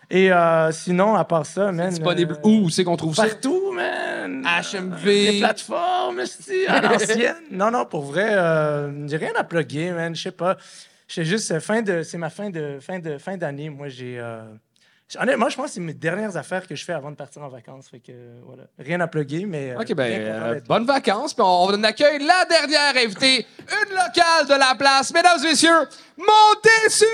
Et 0.09 0.31
euh, 0.31 0.71
sinon, 0.71 1.15
à 1.15 1.25
part 1.25 1.45
ça, 1.45 1.71
man. 1.71 1.89
Disponible 1.89 2.35
euh, 2.35 2.47
où? 2.47 2.69
C'est 2.69 2.83
qu'on 2.83 2.95
trouve 2.95 3.15
ça? 3.15 3.23
Partout, 3.23 3.71
man. 3.71 4.45
HMV. 4.45 5.05
Les 5.05 5.39
plateformes, 5.39 6.21
à 6.67 6.81
l'ancienne. 6.81 7.35
non, 7.51 7.71
non, 7.71 7.85
pour 7.85 8.03
vrai, 8.03 8.29
euh, 8.29 9.07
j'ai 9.07 9.17
rien 9.17 9.31
à 9.35 9.43
plugger, 9.43 9.91
man. 9.91 10.15
Je 10.15 10.21
sais 10.21 10.31
pas. 10.31 10.57
C'est 11.07 11.25
juste 11.25 11.51
euh, 11.51 11.59
fin 11.59 11.81
de, 11.81 12.03
c'est 12.03 12.17
ma 12.17 12.29
fin 12.29 12.49
de 12.49 12.77
fin 12.79 12.99
de 12.99 13.17
fin 13.17 13.37
d'année. 13.37 13.69
Moi, 13.69 13.87
j'ai. 13.89 14.19
Euh, 14.19 14.43
honnêtement, 15.19 15.49
je 15.49 15.55
pense 15.55 15.67
que 15.67 15.71
c'est 15.73 15.79
mes 15.79 15.93
dernières 15.93 16.35
affaires 16.37 16.67
que 16.67 16.75
je 16.75 16.83
fais 16.83 16.93
avant 16.93 17.11
de 17.11 17.15
partir 17.15 17.41
en 17.43 17.49
vacances. 17.49 17.89
Fait 17.89 17.99
que 17.99 18.11
euh, 18.11 18.39
voilà, 18.45 18.63
rien 18.79 18.99
à 19.01 19.07
plugger, 19.07 19.45
mais. 19.45 19.71
euh, 19.71 19.79
OK, 19.79 19.93
ben, 19.93 20.11
euh, 20.21 20.59
bonnes 20.67 20.85
vacances. 20.85 21.33
Puis 21.33 21.43
on, 21.43 21.65
on 21.65 21.83
accueille 21.83 22.19
la 22.23 22.45
dernière 22.45 22.95
invitée, 23.03 23.45
une 23.59 23.89
locale 23.95 24.47
de 24.47 24.55
la 24.57 24.75
place. 24.75 25.13
Mesdames 25.13 25.39
et 25.43 25.47
messieurs, 25.49 25.87
montez 26.17 26.89
sur 26.89 27.07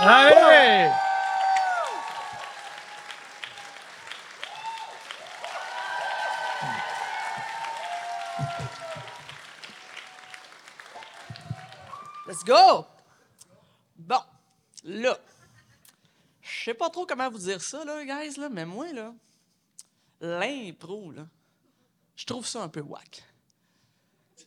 un! 0.00 0.06
Allez! 0.06 0.90
Let's 12.26 12.44
go! 12.44 12.86
Bon, 13.98 14.20
là, 14.84 15.16
je 16.62 16.66
sais 16.66 16.74
pas 16.74 16.90
trop 16.90 17.04
comment 17.04 17.28
vous 17.28 17.38
dire 17.38 17.60
ça, 17.60 17.84
là, 17.84 18.04
guys, 18.04 18.38
là, 18.38 18.48
mais 18.48 18.64
moi, 18.64 18.92
là, 18.92 19.12
l'impro, 20.20 21.10
là, 21.10 21.26
je 22.14 22.24
trouve 22.24 22.46
ça 22.46 22.62
un 22.62 22.68
peu 22.68 22.80
whack. 22.82 23.24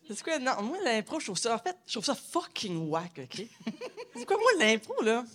C'est 0.08 0.24
quoi? 0.24 0.40
Non, 0.40 0.62
moi, 0.62 0.78
l'impro, 0.82 1.20
je 1.20 1.26
trouve 1.26 1.38
ça, 1.38 1.56
en 1.56 1.58
fait, 1.58 1.76
je 1.86 1.92
trouve 1.92 2.06
ça 2.06 2.16
fucking 2.16 2.88
whack, 2.88 3.20
OK? 3.20 3.46
C'est 4.16 4.26
quoi, 4.26 4.38
moi, 4.38 4.52
l'impro, 4.60 5.02
là? 5.02 5.26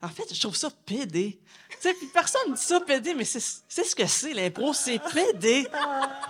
En 0.00 0.08
fait, 0.08 0.34
je 0.34 0.40
trouve 0.40 0.56
ça 0.56 0.70
pédé. 0.70 1.38
Tu 1.68 1.76
sais, 1.80 1.92
puis 1.92 2.06
personne 2.06 2.54
dit 2.54 2.60
ça 2.60 2.80
pédé, 2.80 3.12
mais 3.12 3.24
c'est 3.24 3.40
c'est 3.68 3.84
ce 3.84 3.94
que 3.94 4.06
c'est, 4.06 4.32
l'impro, 4.32 4.72
c'est 4.72 4.98
pédé. 5.12 5.66
Ah, 5.72 6.28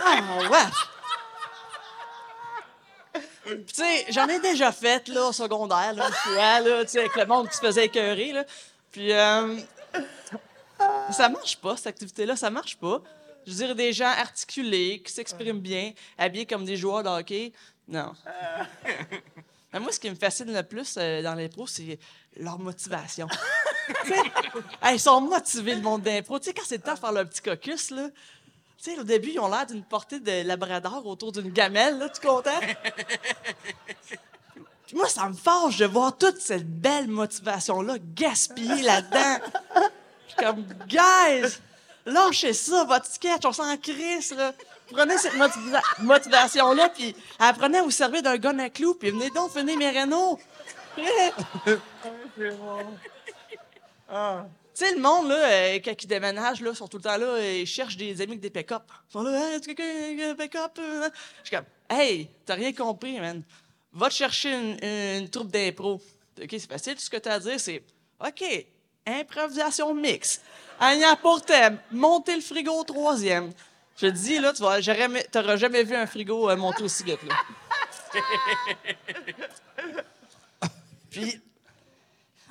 ah 0.00 0.48
ouais! 0.50 0.95
Tu 3.46 3.74
sais, 3.74 4.06
j'en 4.10 4.26
ai 4.28 4.40
déjà 4.40 4.72
fait, 4.72 5.08
là, 5.08 5.28
au 5.28 5.32
secondaire, 5.32 5.94
là, 5.94 6.08
une 6.08 6.12
fois, 6.12 6.60
là, 6.60 6.84
tu 6.84 6.90
sais, 6.90 7.00
avec 7.00 7.16
le 7.16 7.26
monde 7.26 7.48
qui 7.48 7.56
se 7.56 7.60
faisait 7.60 7.86
écœurer, 7.86 8.32
là. 8.32 8.44
Puis, 8.90 9.12
euh, 9.12 9.56
ça 11.10 11.28
marche 11.28 11.56
pas, 11.58 11.76
cette 11.76 11.88
activité-là, 11.88 12.36
ça 12.36 12.50
marche 12.50 12.76
pas. 12.76 13.02
Je 13.46 13.52
veux 13.52 13.58
dire, 13.58 13.76
des 13.76 13.92
gens 13.92 14.08
articulés, 14.08 15.00
qui 15.04 15.12
s'expriment 15.12 15.60
bien, 15.60 15.92
habillés 16.18 16.46
comme 16.46 16.64
des 16.64 16.76
joueurs 16.76 17.02
de 17.02 17.08
hockey, 17.08 17.52
non. 17.88 18.12
Mais 19.72 19.80
moi, 19.80 19.92
ce 19.92 20.00
qui 20.00 20.10
me 20.10 20.16
fascine 20.16 20.52
le 20.52 20.62
plus 20.62 20.96
euh, 20.98 21.22
dans 21.22 21.34
l'impro, 21.34 21.66
c'est 21.66 21.98
leur 22.36 22.58
motivation. 22.58 23.28
Hey, 24.82 24.96
ils 24.96 25.00
sont 25.00 25.20
motivés, 25.20 25.76
le 25.76 25.80
monde 25.80 26.02
d'impro. 26.02 26.40
Tu 26.40 26.46
sais, 26.46 26.52
quand 26.52 26.64
c'est 26.66 26.78
le 26.78 26.82
temps 26.82 26.94
de 26.94 26.98
faire 26.98 27.12
leur 27.12 27.28
petit 27.28 27.40
caucus, 27.40 27.90
là, 27.90 28.08
tu 28.82 28.90
sais, 28.92 28.98
au 28.98 29.04
début, 29.04 29.30
ils 29.30 29.40
ont 29.40 29.48
l'air 29.48 29.66
d'une 29.66 29.82
portée 29.82 30.20
de 30.20 30.46
labrador 30.46 31.06
autour 31.06 31.32
d'une 31.32 31.50
gamelle, 31.50 31.98
là, 31.98 32.08
tu 32.08 32.20
content? 32.26 32.60
Puis 34.86 34.94
moi, 34.96 35.08
ça 35.08 35.28
me 35.28 35.34
fâche 35.34 35.78
de 35.78 35.86
voir 35.86 36.16
toute 36.16 36.38
cette 36.40 36.66
belle 36.66 37.08
motivation-là 37.08 37.96
gaspillée 38.14 38.82
là-dedans. 38.82 39.38
Je 39.74 40.32
suis 40.32 40.36
comme, 40.44 40.64
guys, 40.86 41.56
lâchez 42.04 42.52
ça, 42.52 42.84
votre 42.84 43.06
sketch, 43.06 43.44
on 43.44 43.52
s'en 43.52 43.76
crisse, 43.78 44.32
là. 44.34 44.52
prenez 44.90 45.16
cette 45.18 45.34
motiva- 45.34 45.82
motivation-là, 46.00 46.90
puis 46.90 47.16
apprenez 47.38 47.78
à 47.78 47.82
vous 47.82 47.90
servir 47.90 48.22
d'un 48.22 48.36
gun 48.36 48.58
à 48.58 48.70
clous, 48.70 48.94
puis 48.94 49.10
venez 49.10 49.30
donc 49.30 49.52
finir 49.52 49.76
mes 49.78 49.90
rénaux. 49.90 50.38
Tu 50.96 51.02
sais, 54.84 54.94
le 54.94 55.00
monde, 55.00 55.28
là, 55.28 55.36
euh, 55.36 55.78
quand 55.84 55.94
ils 56.02 56.64
là, 56.64 56.74
sont 56.74 56.88
tout 56.88 56.98
le 56.98 57.02
temps 57.02 57.16
là, 57.16 57.38
et 57.40 57.62
ils 57.62 57.66
cherchent 57.66 57.96
des 57.96 58.20
amis 58.20 58.32
avec 58.32 58.40
des 58.40 58.50
pick-up. 58.50 58.82
Ils 59.08 59.12
sont 59.12 59.22
là, 59.22 59.56
est-ce 59.56 59.68
que 59.68 59.72
quelqu'un 59.72 60.28
a 60.28 60.30
un 60.32 60.34
pick-up? 60.34 60.72
euh? 60.78 61.08
Je 61.42 61.48
suis 61.48 61.56
comme, 61.56 61.64
hey, 61.88 62.28
t'as 62.44 62.54
rien 62.54 62.72
compris, 62.72 63.18
man. 63.18 63.42
Va 63.92 64.08
te 64.08 64.14
chercher 64.14 64.52
une, 64.52 65.28
troupe 65.30 65.50
d'impro. 65.50 65.94
OK, 65.94 66.48
c'est 66.50 66.68
facile, 66.68 66.94
tout 66.94 67.00
ce 67.00 67.10
que 67.10 67.16
t'as 67.16 67.34
à 67.34 67.38
dire, 67.38 67.58
c'est, 67.58 67.82
OK, 68.20 68.66
improvisation 69.06 69.94
mix. 69.94 70.42
Anya 70.78 71.16
pour 71.16 71.42
thème, 71.42 71.78
monter 71.90 72.34
le 72.34 72.42
frigo 72.42 72.72
au 72.72 72.84
troisième. 72.84 73.52
Je 73.96 74.08
te 74.08 74.12
dis, 74.12 74.38
là, 74.38 74.52
tu 74.52 74.62
vas 74.62 74.82
jamais, 74.82 75.26
jamais 75.56 75.84
vu 75.84 75.96
un 75.96 76.06
frigo 76.06 76.50
euh, 76.50 76.56
monter 76.56 76.82
aussi 76.82 77.02
vite, 77.02 77.22
là. 77.22 77.34
Puis, 81.10 81.40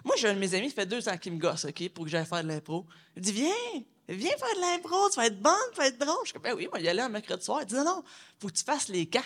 moi, 0.06 0.16
j'ai 0.18 0.30
un 0.30 0.34
de 0.36 0.40
mes 0.40 0.54
amis, 0.56 0.70
ça 0.70 0.76
fait 0.76 0.86
deux 0.86 1.10
ans 1.10 1.18
qu'il 1.18 1.34
me 1.34 1.40
gosse, 1.40 1.66
OK, 1.66 1.90
pour 1.90 2.06
que 2.06 2.12
j'aille 2.12 2.26
faire 2.26 2.44
de 2.44 2.48
l'impro. 2.48 2.86
Il 3.18 3.22
dit, 3.24 3.32
viens, 3.34 3.82
viens 4.08 4.30
faire 4.38 4.56
de 4.56 4.62
l'impro, 4.62 5.10
tu 5.10 5.18
vas 5.18 5.26
être 5.26 5.40
bonne, 5.42 5.54
tu 5.74 5.78
vas 5.80 5.88
être 5.88 5.98
drôle. 5.98 6.26
Je 6.26 6.32
comme, 6.34 6.42
ben 6.44 6.54
oui, 6.56 6.68
moi, 6.72 6.80
y 6.80 6.88
aller 6.88 7.02
un 7.02 7.10
mercredi 7.10 7.44
soir. 7.44 7.60
Il 7.62 7.66
dit, 7.68 7.76
non, 7.76 7.84
non, 7.84 8.04
faut 8.40 8.48
que 8.48 8.54
tu 8.54 8.64
fasses 8.64 8.88
les 8.88 9.08
camps. 9.08 9.20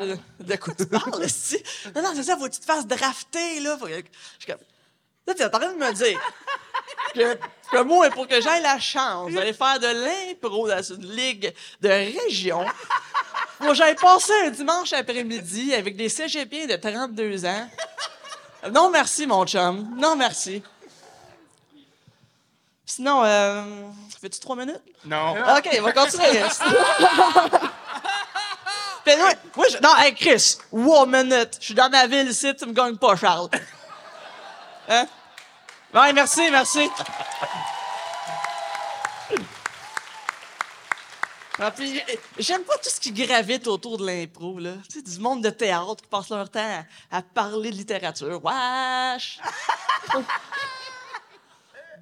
Je- 0.00 0.16
De 0.44 0.56
quoi 0.56 0.72
tu 0.74 0.86
parles, 0.86 1.22
esti? 1.24 1.62
Non, 1.94 2.02
non, 2.02 2.12
c'est 2.14 2.22
ça, 2.22 2.36
faut 2.36 2.44
que 2.46 2.54
tu 2.54 2.60
te 2.60 2.64
fasses 2.64 2.86
drafter, 2.86 3.60
là. 3.60 3.76
Faut 3.76 3.86
que... 3.86 3.96
Je 3.96 4.02
suis 4.44 4.46
comme, 4.52 4.60
là, 5.26 5.34
tu 5.34 5.42
es 5.42 5.44
en 5.44 5.50
train 5.50 5.72
de 5.72 5.76
me 5.78 5.92
dire 5.92 6.20
que, 7.14 7.38
que 7.72 7.82
moi, 7.82 8.08
pour 8.10 8.28
que 8.28 8.40
j'aie 8.40 8.60
la 8.60 8.78
chance 8.78 9.32
d'aller 9.32 9.52
faire 9.52 9.80
de 9.80 9.86
l'impro 9.88 10.68
dans 10.68 10.82
une 10.82 11.10
ligue 11.10 11.52
de 11.80 11.88
région, 11.88 12.64
moi, 13.60 13.74
j'avais 13.74 13.94
passé 13.94 14.32
un 14.44 14.50
dimanche 14.50 14.92
après-midi 14.92 15.74
avec 15.74 15.96
des 15.96 16.08
cégepiens 16.08 16.66
de 16.66 16.76
32 16.76 17.44
ans. 17.46 17.68
Non, 18.72 18.90
merci, 18.90 19.26
mon 19.26 19.44
chum. 19.46 19.94
Non, 19.96 20.16
merci. 20.16 20.62
Sinon, 22.86 23.22
euh, 23.24 23.62
fais-tu 24.20 24.40
trois 24.40 24.56
minutes? 24.56 24.80
Non. 25.04 25.32
OK, 25.56 25.68
on 25.78 25.82
va 25.82 25.92
continuer. 25.92 26.40
Puis 29.04 29.14
moi, 29.56 29.66
je- 29.70 29.78
non, 29.82 29.94
hey, 29.98 30.14
Chris, 30.14 30.56
one 30.72 31.10
minute. 31.10 31.56
Je 31.60 31.64
suis 31.66 31.74
dans 31.74 31.90
ma 31.90 32.06
ville 32.06 32.28
ici, 32.28 32.54
tu 32.56 32.64
me 32.66 32.72
gagnes 32.72 32.96
pas, 32.96 33.16
Charles. 33.16 33.48
Hein? 34.88 35.06
Ouais, 35.92 36.12
merci, 36.12 36.50
merci. 36.50 36.88
Ah, 41.58 41.72
j'aime 42.38 42.64
pas 42.64 42.76
tout 42.78 42.90
ce 42.90 42.98
qui 42.98 43.12
gravite 43.12 43.68
autour 43.68 43.96
de 43.98 44.04
l'impro, 44.04 44.58
là. 44.58 44.72
Tu 44.88 44.98
sais, 44.98 45.02
du 45.02 45.20
monde 45.20 45.42
de 45.42 45.50
théâtre 45.50 46.02
qui 46.02 46.08
passe 46.08 46.30
leur 46.30 46.50
temps 46.50 46.84
à, 47.10 47.22
parler 47.22 47.70
de 47.70 47.76
littérature. 47.76 48.40
Wesh! 48.44 49.38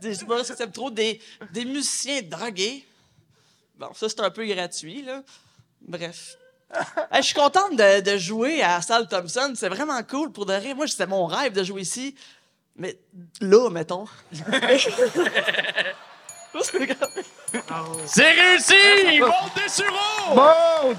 des 0.00 0.22
humoristes 0.22 0.56
t'aimes 0.56 0.72
trop, 0.72 0.90
des, 0.90 1.20
musiciens 1.54 2.22
drogués. 2.22 2.86
Bon, 3.76 3.92
ça, 3.92 4.08
c'est 4.08 4.20
un 4.20 4.30
peu 4.30 4.46
gratuit, 4.46 5.02
là. 5.02 5.22
Bref. 5.82 6.38
Je 7.14 7.20
suis 7.20 7.34
contente 7.34 7.76
de, 7.76 8.00
de 8.00 8.16
jouer 8.16 8.62
à 8.62 8.80
Salle 8.80 9.06
Thompson. 9.06 9.52
C'est 9.54 9.68
vraiment 9.68 10.02
cool 10.02 10.32
pour 10.32 10.46
de 10.46 10.54
rire. 10.54 10.74
Moi, 10.74 10.86
c'était 10.86 11.06
mon 11.06 11.26
rêve 11.26 11.52
de 11.52 11.62
jouer 11.62 11.82
ici. 11.82 12.14
Mais 12.74 12.98
là, 13.42 13.68
mettons. 13.68 14.06
C'est 18.06 18.30
réussi! 18.30 19.20
Monte 19.20 19.54
des 19.56 19.68
sureaux! 19.68 20.34
Maude! 20.34 20.96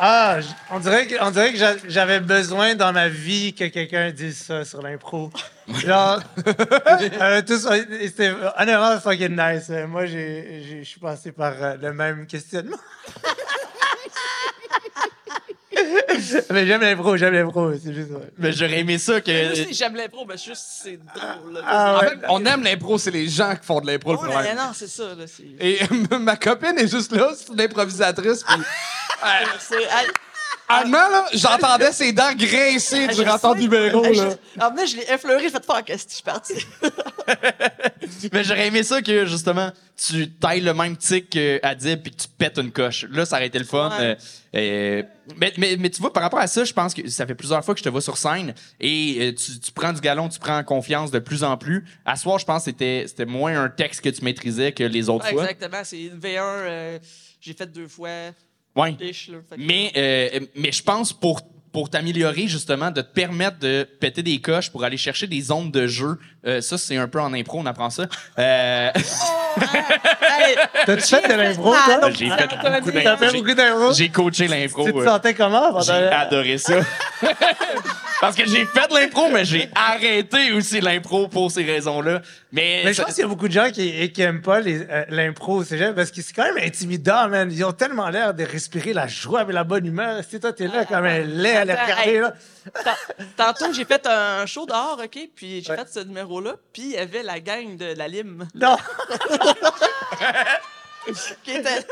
Ah, 0.00 0.36
on 0.70 0.78
dirait 0.78 1.08
que, 1.08 1.16
on 1.20 1.32
dirait 1.32 1.50
que 1.52 1.58
j'a- 1.58 1.74
j'avais 1.88 2.20
besoin 2.20 2.76
dans 2.76 2.92
ma 2.92 3.08
vie 3.08 3.52
que 3.52 3.64
quelqu'un 3.64 4.12
dise 4.12 4.38
ça 4.44 4.64
sur 4.64 4.80
l'impro. 4.80 5.32
Genre, 5.84 6.20
euh, 6.46 7.42
c'était 7.44 8.32
honnêtement 8.56 9.00
fucking 9.00 9.36
nice. 9.36 9.66
Euh, 9.70 9.88
Moi, 9.88 10.06
je 10.06 10.82
suis 10.84 11.00
passé 11.00 11.32
par 11.32 11.52
euh, 11.60 11.74
le 11.82 11.92
même 11.92 12.28
questionnement. 12.28 12.76
Mais 16.50 16.66
j'aime 16.66 16.80
l'impro, 16.80 17.16
j'aime 17.16 17.34
l'impro, 17.34 17.72
c'est 17.82 17.92
juste. 17.94 18.10
Mais 18.38 18.52
j'aurais 18.52 18.80
aimé 18.80 18.98
ça 18.98 19.20
que. 19.20 19.52
aussi, 19.52 19.72
j'aime 19.74 19.94
l'impro, 19.96 20.24
mais 20.26 20.36
juste 20.36 20.64
c'est 20.82 20.98
drôle. 21.14 21.54
là. 21.54 21.60
Ah 21.66 21.96
En 21.96 22.00
ouais. 22.00 22.08
fait, 22.10 22.18
on 22.28 22.44
aime 22.46 22.62
l'impro, 22.62 22.98
c'est 22.98 23.10
les 23.10 23.28
gens 23.28 23.54
qui 23.56 23.64
font 23.66 23.80
de 23.80 23.86
l'impro 23.86 24.12
le 24.12 24.18
problème. 24.18 24.38
mais 24.42 24.54
non, 24.54 24.70
c'est 24.74 24.88
ça. 24.88 25.14
Là, 25.14 25.24
c'est, 25.26 25.44
Et 25.60 25.80
ma 26.20 26.36
copine 26.36 26.78
est 26.78 26.88
juste 26.88 27.12
là, 27.12 27.30
c'est 27.36 27.52
une 27.52 27.60
improvisatrice. 27.60 28.42
Puis, 28.44 28.56
c'est, 29.60 29.82
hey, 29.82 30.08
honnêtement, 30.70 31.08
là, 31.08 31.26
j'entendais 31.34 31.92
ses 31.92 32.12
dents 32.12 32.34
grincer 32.34 33.08
je 33.10 33.14
durant 33.22 33.38
ton 33.38 33.54
numéro. 33.54 34.04
Hey, 34.04 34.16
Là. 34.16 34.30
je- 34.56 34.60
En 34.60 34.86
je 34.86 34.96
l'ai 34.96 35.10
effleuré, 35.12 35.42
j'ai 35.44 35.50
fait 35.50 35.64
faire 35.64 35.84
qu'est-ce 35.84 36.04
que 36.04 36.10
je 36.10 36.14
suis 36.14 36.22
parti? 36.24 36.54
Mais 38.32 38.44
j'aurais 38.44 38.66
aimé 38.68 38.82
ça 38.82 39.02
que, 39.02 39.26
justement, 39.26 39.70
tu 39.96 40.30
tailles 40.30 40.60
le 40.60 40.72
même 40.74 40.96
tic 40.96 41.36
à 41.62 41.74
Dib 41.74 42.02
puis 42.02 42.12
que 42.12 42.22
tu 42.22 42.28
pètes 42.28 42.58
une 42.58 42.70
coche. 42.72 43.06
Là, 43.10 43.24
ça 43.26 43.36
aurait 43.36 43.46
été 43.48 43.58
le 43.58 43.64
fun. 43.64 43.90
Ouais. 43.98 44.04
Euh, 44.04 44.14
euh, 44.56 45.02
mais, 45.36 45.52
mais, 45.58 45.76
mais 45.78 45.90
tu 45.90 46.00
vois, 46.00 46.12
par 46.12 46.22
rapport 46.22 46.38
à 46.40 46.46
ça, 46.46 46.64
je 46.64 46.72
pense 46.72 46.94
que 46.94 47.06
ça 47.08 47.26
fait 47.26 47.34
plusieurs 47.34 47.62
fois 47.64 47.74
que 47.74 47.80
je 47.80 47.84
te 47.84 47.88
vois 47.88 48.00
sur 48.00 48.16
scène 48.16 48.54
et 48.80 49.16
euh, 49.20 49.32
tu, 49.34 49.58
tu 49.60 49.72
prends 49.72 49.92
du 49.92 50.00
galon, 50.00 50.28
tu 50.28 50.38
prends 50.38 50.62
confiance 50.64 51.10
de 51.10 51.18
plus 51.18 51.44
en 51.44 51.56
plus. 51.58 51.84
À 52.06 52.16
soir, 52.16 52.38
je 52.38 52.46
pense 52.46 52.64
que 52.64 52.70
c'était 52.70 53.04
c'était 53.06 53.26
moins 53.26 53.62
un 53.62 53.68
texte 53.68 54.00
que 54.00 54.08
tu 54.08 54.24
maîtrisais 54.24 54.72
que 54.72 54.84
les 54.84 55.08
autres 55.10 55.26
Ouais, 55.26 55.32
fois. 55.32 55.42
exactement, 55.50 55.82
c'est 55.84 56.00
une 56.00 56.18
V1, 56.18 56.40
euh, 56.40 56.98
j'ai 57.40 57.52
fait 57.52 57.66
deux 57.70 57.88
fois. 57.88 58.08
Que- 58.92 59.04
Mais, 59.58 59.92
euh, 59.96 60.40
mais 60.56 60.72
je 60.72 60.82
pense 60.82 61.12
pour, 61.12 61.40
pour 61.72 61.90
t'améliorer, 61.90 62.46
justement, 62.48 62.90
de 62.90 63.02
te 63.02 63.12
permettre 63.12 63.58
de 63.58 63.86
péter 64.00 64.22
des 64.22 64.40
coches 64.40 64.70
pour 64.70 64.84
aller 64.84 64.96
chercher 64.96 65.26
des 65.26 65.40
zones 65.42 65.70
de 65.70 65.86
jeu, 65.86 66.18
euh, 66.46 66.60
ça, 66.60 66.78
c'est 66.78 66.96
un 66.96 67.06
peu 67.08 67.20
en 67.20 67.32
impro, 67.34 67.58
on 67.60 67.66
apprend 67.66 67.90
ça. 67.90 68.06
Euh, 68.38 68.90
Hey, 69.60 70.54
T'as-tu 70.86 71.02
fait 71.16 71.28
de 71.28 71.34
l'impro, 71.34 71.72
toi? 71.98 72.10
j'ai 72.16 72.28
fait 72.30 72.46
beaucoup 72.72 72.90
T'as 72.92 73.00
d'impro? 73.10 73.26
J'ai- 73.92 74.08
coaché 74.08 74.46
l'impro. 74.48 74.84
Tu 74.84 74.92
te 74.92 75.04
sentais 75.04 75.34
comment? 75.34 75.80
J'ai 75.80 75.92
adoré 75.92 76.58
ça. 76.58 76.80
Parce 78.20 78.34
que 78.36 78.46
j'ai 78.48 78.64
fait 78.66 78.88
de 78.88 78.94
l'impro, 78.94 79.28
mais 79.32 79.44
j'ai 79.44 79.68
arrêté 79.74 80.52
aussi 80.52 80.80
l'impro 80.80 81.28
pour 81.28 81.50
ces 81.50 81.64
raisons-là. 81.64 82.20
Mais, 82.50 82.80
Mais 82.84 82.94
je 82.94 83.02
pense 83.02 83.12
qu'il 83.14 83.20
y 83.22 83.24
a 83.24 83.28
beaucoup 83.28 83.46
de 83.48 83.52
gens 83.52 83.70
qui, 83.70 84.10
qui 84.10 84.22
aiment 84.22 84.40
pas 84.40 84.60
euh, 84.62 85.04
l'impro 85.10 85.56
au 85.56 85.64
cégep 85.64 85.94
parce 85.94 86.10
que 86.10 86.22
c'est 86.22 86.32
quand 86.32 86.44
même 86.54 86.64
intimidant, 86.66 87.28
man. 87.28 87.52
Ils 87.52 87.62
ont 87.62 87.72
tellement 87.72 88.08
l'air 88.08 88.32
de 88.32 88.42
respirer 88.42 88.94
la 88.94 89.06
joie 89.06 89.44
et 89.46 89.52
la 89.52 89.64
bonne 89.64 89.84
humeur. 89.84 90.22
Si 90.26 90.40
toi, 90.40 90.54
t'es 90.54 90.66
là 90.66 90.86
comme 90.86 91.04
un 91.04 91.18
lait 91.20 91.56
à 91.58 91.60
regarder, 91.62 92.10
hey. 92.10 92.18
là. 92.20 92.32
Tant- 92.84 92.94
Tantôt, 93.36 93.72
j'ai 93.74 93.84
fait 93.84 94.06
un 94.06 94.46
show 94.46 94.64
dehors, 94.64 94.98
OK? 95.04 95.18
Puis 95.34 95.62
j'ai 95.62 95.70
Ouais. 95.72 95.76
fait 95.76 95.88
ce 95.92 96.00
numéro-là, 96.00 96.54
puis 96.72 96.82
il 96.84 96.90
y 96.92 96.96
avait 96.96 97.22
la 97.22 97.38
gang 97.40 97.76
de 97.76 97.94
la 97.96 98.08
lime 98.08 98.48
Non! 98.54 98.76
qui 101.44 101.50
était 101.52 101.62
là. 101.62 101.82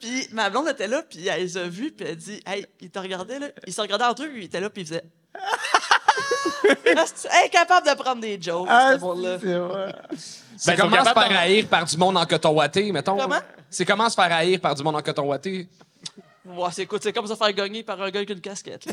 Puis 0.00 0.28
ma 0.32 0.48
blonde 0.50 0.68
était 0.68 0.86
là, 0.88 1.02
puis 1.08 1.26
elle 1.28 1.40
les 1.42 1.56
a 1.56 1.64
vus, 1.68 1.92
puis 1.92 2.06
elle 2.08 2.16
dit 2.16 2.40
Hey, 2.46 2.66
ils 2.80 2.90
te 2.90 2.98
regardaient, 2.98 3.38
là. 3.38 3.48
Ils 3.66 3.72
se 3.72 3.80
regardaient 3.80 4.04
entre 4.04 4.24
eux, 4.24 4.28
puis 4.28 4.42
ils 4.42 4.46
étaient 4.46 4.60
là, 4.60 4.70
puis 4.70 4.82
ils 4.82 4.86
faisaient. 4.88 5.04
Ah, 6.96 7.04
c'est- 7.14 7.28
Incapable 7.44 7.88
de 7.88 7.94
prendre 7.94 8.20
des 8.20 8.40
jokes, 8.40 8.66
Ah, 8.70 8.92
ce 8.94 9.00
monde-là. 9.00 9.38
c'est 10.56 10.76
Ben, 10.76 10.90
capables 10.90 11.14
par 11.14 11.28
d'en- 11.28 11.36
haïr 11.36 11.66
par 11.68 11.84
du 11.84 11.96
monde 11.96 12.16
en 12.16 12.26
coton 12.26 12.50
watté, 12.50 12.90
mettons. 12.92 13.16
Comment? 13.16 13.40
C'est 13.70 13.84
comment 13.84 14.08
se 14.08 14.14
faire 14.14 14.32
haïr 14.32 14.60
par 14.60 14.74
du 14.74 14.82
monde 14.82 14.96
en 14.96 15.02
coton 15.02 15.24
watté? 15.24 15.68
Ouais, 16.46 16.68
c'est 16.72 16.82
écoute, 16.82 17.02
c'est 17.02 17.12
comme 17.12 17.26
se 17.26 17.34
faire 17.34 17.52
gagner 17.52 17.82
par 17.82 18.00
un 18.00 18.10
gars 18.10 18.20
avec 18.20 18.30
une 18.30 18.40
casquette. 18.40 18.86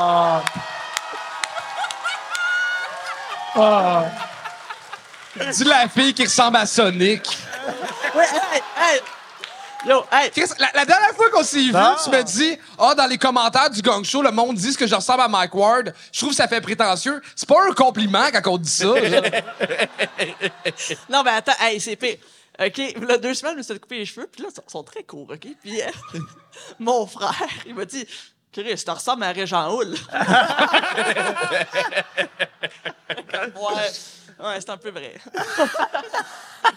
Ah. 0.00 0.42
Ah. 3.56 4.04
Dis 5.52 5.64
la 5.64 5.88
fille 5.88 6.14
qui 6.14 6.24
ressemble 6.24 6.56
à 6.56 6.66
Sonic. 6.66 7.36
Ouais, 8.14 8.22
hey, 8.24 8.62
hey! 8.94 9.00
Yo, 9.86 10.04
hey! 10.12 10.30
Chris, 10.30 10.50
la, 10.58 10.70
la 10.74 10.84
dernière 10.84 11.14
fois 11.14 11.30
qu'on 11.30 11.42
s'est 11.42 11.58
vu, 11.62 11.72
Non. 11.72 11.96
tu 12.04 12.10
me 12.10 12.22
dis 12.22 12.58
Ah, 12.78 12.94
dans 12.94 13.06
les 13.06 13.16
commentaires 13.18 13.70
du 13.70 13.80
gang 13.80 14.04
show, 14.04 14.22
le 14.22 14.30
monde 14.30 14.56
dit 14.56 14.72
ce 14.72 14.78
que 14.78 14.86
je 14.86 14.94
ressemble 14.94 15.22
à 15.22 15.28
Mike 15.28 15.54
Ward. 15.54 15.94
Je 16.12 16.18
trouve 16.18 16.30
que 16.30 16.36
ça 16.36 16.46
fait 16.48 16.60
prétentieux. 16.60 17.20
C'est 17.34 17.48
pas 17.48 17.62
un 17.68 17.72
compliment 17.72 18.26
quand 18.32 18.52
on 18.52 18.58
dit 18.58 18.68
ça. 18.70 18.86
là. 19.00 19.22
Non, 21.08 21.22
mais 21.24 21.30
attends, 21.30 21.52
hey, 21.60 21.80
c'est 21.80 21.96
pire. 21.96 22.16
OK, 22.62 22.78
là, 23.08 23.16
deux 23.16 23.32
semaines, 23.32 23.54
je 23.54 23.58
me 23.58 23.62
suis 23.62 23.80
couper 23.80 23.98
les 23.98 24.04
cheveux, 24.06 24.28
puis 24.30 24.42
là, 24.42 24.48
ils 24.50 24.54
sont, 24.54 24.62
sont 24.66 24.82
très 24.82 25.02
courts, 25.02 25.28
OK? 25.30 25.46
Puis 25.62 25.80
euh, 25.80 25.86
mon 26.78 27.06
frère, 27.06 27.32
il 27.66 27.74
m'a 27.74 27.86
dit 27.86 28.06
Chris, 28.52 28.82
tu 28.84 28.90
ressembles 28.90 29.22
à 29.24 29.32
Régent 29.32 29.72
Houle. 29.74 29.94
ouais, 33.10 33.90
ouais, 34.42 34.60
c'est 34.60 34.70
un 34.70 34.76
peu 34.76 34.90
vrai. 34.90 35.14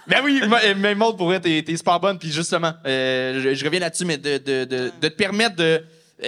Ben 0.08 0.22
oui, 0.24 0.42
euh, 0.42 0.74
mais 0.78 0.96
Maud, 0.96 1.18
pour 1.18 1.28
vrai, 1.28 1.40
t'es, 1.40 1.62
t'es 1.66 1.76
super 1.78 2.00
bonne. 2.00 2.18
Puis 2.18 2.32
justement, 2.32 2.74
euh, 2.86 3.42
je, 3.42 3.54
je 3.54 3.66
reviens 3.66 3.80
là-dessus, 3.82 4.06
mais 4.06 4.18
de, 4.18 4.38
de, 4.38 4.64
de, 4.66 4.92
de 5.00 5.08
te 5.08 5.14
permettre 5.14 5.56
de. 5.56 5.84
euh, 6.24 6.28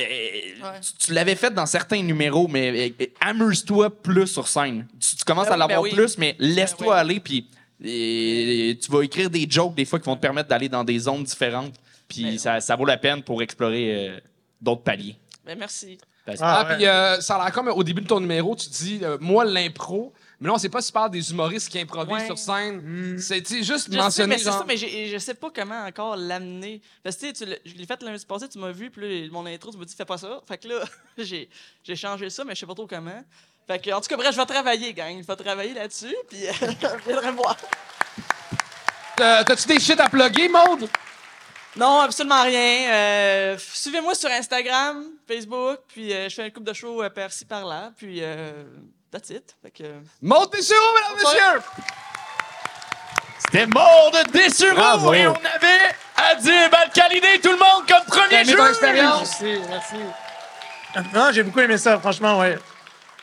tu, 0.81 1.07
tu 1.07 1.13
l'avais 1.13 1.35
fait 1.35 1.53
dans 1.53 1.65
certains 1.65 2.01
numéros, 2.01 2.47
mais 2.47 2.93
euh, 2.99 3.05
amuse-toi 3.21 3.89
plus 3.89 4.27
sur 4.27 4.47
scène. 4.47 4.87
Tu, 4.99 5.15
tu 5.17 5.23
commences 5.25 5.47
Ben 5.47 5.53
à 5.53 5.55
oui, 5.55 5.59
l'avoir 5.59 5.81
ben 5.83 5.89
oui. 5.89 5.93
plus, 5.95 6.17
mais 6.17 6.35
laisse-toi 6.39 6.87
Ben 6.87 6.93
oui. 6.93 6.99
aller. 6.99 7.19
Puis 7.19 7.47
Et 7.83 8.77
tu 8.81 8.91
vas 8.91 9.03
écrire 9.03 9.29
des 9.29 9.47
jokes 9.49 9.75
des 9.75 9.85
fois 9.85 9.99
qui 9.99 10.05
vont 10.05 10.15
te 10.15 10.21
permettre 10.21 10.49
d'aller 10.49 10.69
dans 10.69 10.83
des 10.83 10.99
zones 10.99 11.23
différentes. 11.23 11.73
Puis 12.07 12.23
Ben, 12.23 12.37
ça, 12.37 12.59
ça 12.61 12.75
vaut 12.75 12.85
la 12.85 12.97
peine 12.97 13.23
pour 13.23 13.41
explorer 13.41 14.09
euh, 14.09 14.19
d'autres 14.61 14.83
paliers. 14.83 15.15
Ben, 15.45 15.57
merci. 15.57 15.97
Ah, 16.27 16.33
Ah, 16.39 16.67
ouais. 16.69 16.75
puis 16.75 16.85
euh, 16.85 17.19
ça 17.21 17.35
a 17.35 17.43
l'air 17.45 17.53
comme 17.53 17.67
au 17.69 17.83
début 17.83 18.01
de 18.01 18.07
ton 18.07 18.19
numéro, 18.19 18.55
tu 18.55 18.67
dis, 18.69 18.99
euh, 19.03 19.17
moi, 19.21 19.45
l'impro. 19.45 20.13
Mais 20.45 20.49
là, 20.51 20.53
on 20.53 20.59
sait 20.59 20.69
pas 20.69 20.79
si 20.79 20.87
tu 20.89 20.93
parles 20.93 21.09
des 21.09 21.31
humoristes 21.31 21.69
qui 21.69 21.79
improvisent 21.79 22.13
Ouais. 22.13 22.25
sur 22.27 22.37
scène. 22.37 23.17
C'est 23.19 23.41
tu 23.41 23.55
sais, 23.57 23.63
juste 23.63 23.87
Je 23.87 23.93
sais, 23.93 23.97
mentionner. 23.97 24.27
mais 24.29 24.37
c'est 24.37 24.43
genre- 24.43 24.59
ça, 24.59 24.65
mais 24.67 24.77
je 24.77 25.17
sais 25.17 25.33
pas 25.33 25.49
comment 25.49 25.83
encore 25.87 26.15
l'amener. 26.15 26.83
Parce 27.01 27.15
que 27.15 27.31
tu 27.31 27.35
sais, 27.45 27.61
je 27.65 27.73
l'ai 27.73 27.85
fait 27.87 27.99
lundi 28.03 28.23
passé, 28.27 28.47
tu 28.47 28.59
m'as 28.59 28.69
vu, 28.71 28.91
puis 28.91 29.23
là, 29.25 29.29
mon 29.31 29.43
intro, 29.47 29.71
tu 29.71 29.77
m'as 29.79 29.85
dit 29.85 29.95
fais 29.95 30.05
pas 30.05 30.19
ça. 30.19 30.39
Fait 30.47 30.59
que 30.59 30.67
là, 30.67 30.83
j'ai 31.17 31.95
changé 31.95 32.29
ça, 32.29 32.43
mais 32.43 32.53
je 32.53 32.59
sais 32.59 32.65
pas 32.67 32.75
trop 32.75 32.85
comment. 32.85 33.23
Fait 33.65 33.79
que, 33.79 33.89
en 33.89 33.99
tout 33.99 34.07
cas, 34.07 34.17
bref, 34.17 34.31
je 34.33 34.37
vais 34.39 34.45
travailler, 34.45 34.93
gang. 34.93 35.19
Je 35.19 35.25
vais 35.25 35.35
travailler 35.35 35.73
là-dessus, 35.73 36.15
puis 36.29 36.45
euh, 36.47 36.51
je 36.61 37.07
viendrai 37.09 37.31
voir. 37.31 37.57
Euh, 39.19 39.43
T'as-tu 39.43 39.67
des 39.67 39.79
shit 39.79 39.99
à 39.99 40.09
plugger, 40.09 40.47
Maude? 40.49 40.87
Non, 41.75 42.01
absolument 42.01 42.43
rien. 42.43 42.89
Euh, 42.93 43.57
Suivez-moi 43.57 44.13
sur 44.15 44.29
Instagram, 44.29 45.05
Facebook, 45.27 45.79
puis 45.87 46.13
euh, 46.13 46.29
je 46.29 46.35
fais 46.35 46.43
un 46.43 46.49
couple 46.51 46.67
de 46.67 46.73
shows 46.73 47.01
par-ci, 47.13 47.45
par-là, 47.45 47.91
puis 47.97 48.21
that's 49.15 49.29
it. 49.29 49.55
Fait 49.61 49.71
que... 49.71 49.83
Maude 50.21 50.51
Dessureau, 50.51 50.79
mesdames, 50.95 51.17
messieurs! 51.23 51.61
C'était 53.39 53.65
Maude 53.67 54.31
Dessureau 54.33 54.75
Bravo. 54.75 55.13
et 55.13 55.27
on 55.27 55.33
avait 55.33 55.95
Adib 56.17 56.73
Alcalidé, 56.73 57.39
tout 57.41 57.51
le 57.51 57.57
monde 57.57 57.87
comme 57.87 58.05
premier 58.07 58.43
jeu. 58.43 58.57
expérience? 58.69 59.39
Merci, 59.41 59.61
merci. 59.69 61.05
Non, 61.13 61.29
j'ai 61.31 61.43
beaucoup 61.43 61.59
aimé 61.61 61.77
ça, 61.77 61.97
franchement, 61.99 62.39
ouais. 62.39 62.57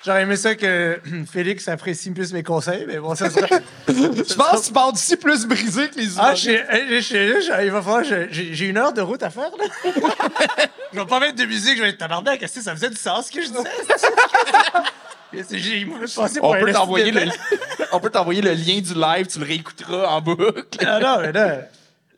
J'aurais 0.05 0.23
aimé 0.23 0.37
ça 0.37 0.55
que 0.55 1.01
Félix 1.33 1.69
apprécie 1.69 2.11
plus 2.11 2.33
mes 2.33 2.43
conseils, 2.43 2.85
mais 2.89 2.99
bon, 2.99 3.15
ça 3.15 3.29
sera. 3.31 3.47
Je 3.89 4.35
pense 4.35 4.61
que 4.63 4.67
tu 4.67 4.73
parles 4.73 4.93
d'ici 4.95 5.17
plus 5.17 5.47
brisé 5.47 5.89
que 5.91 5.97
les 5.99 6.19
Ah, 6.19 6.35
humoristes. 6.35 6.45
j'ai- 6.45 6.65
j'ai- 6.71 7.01
j'ai- 7.03 7.43
j'ai- 7.43 7.65
il 7.67 7.71
va 7.71 7.83
falloir. 7.83 8.03
j'ai- 8.05 8.29
J'ai 8.31 8.55
j'ai 8.55 8.67
une 8.67 8.79
heure 8.79 8.93
de 8.93 9.01
route 9.03 9.23
à 9.23 9.31
faire, 9.31 9.51
là. 9.59 9.65
je 10.93 10.99
vais 10.99 11.07
pas 11.07 11.21
mettre 11.21 11.37
de 11.37 11.45
musique, 11.45 11.77
je 11.77 11.83
vais 11.83 11.91
être 11.91 11.99
tabarnak. 11.99 12.43
Est-ce 12.43 12.55
que 12.57 12.63
ça 12.63 12.73
faisait 12.75 12.91
du 12.91 12.97
sens, 12.97 13.27
ce 13.27 13.33
que 13.33 13.43
je 13.43 13.49
disais? 13.49 13.63
J'ai 15.53 15.85
pour 15.87 15.99
On 16.43 16.53
peut 16.55 16.73
t'envoyer 16.73 17.11
le, 17.11 17.23
on 17.93 18.01
peut 18.01 18.11
t'envoyer 18.11 18.43
le 18.43 18.53
lien 18.53 18.81
du 18.81 18.95
live, 18.95 19.27
tu 19.27 19.39
le 19.39 19.45
réécouteras 19.47 20.07
en 20.09 20.21
boucle. 20.21 20.63
Ah 20.87 20.99
non, 21.01 21.19
mais 21.21 21.33
là. 21.33 21.59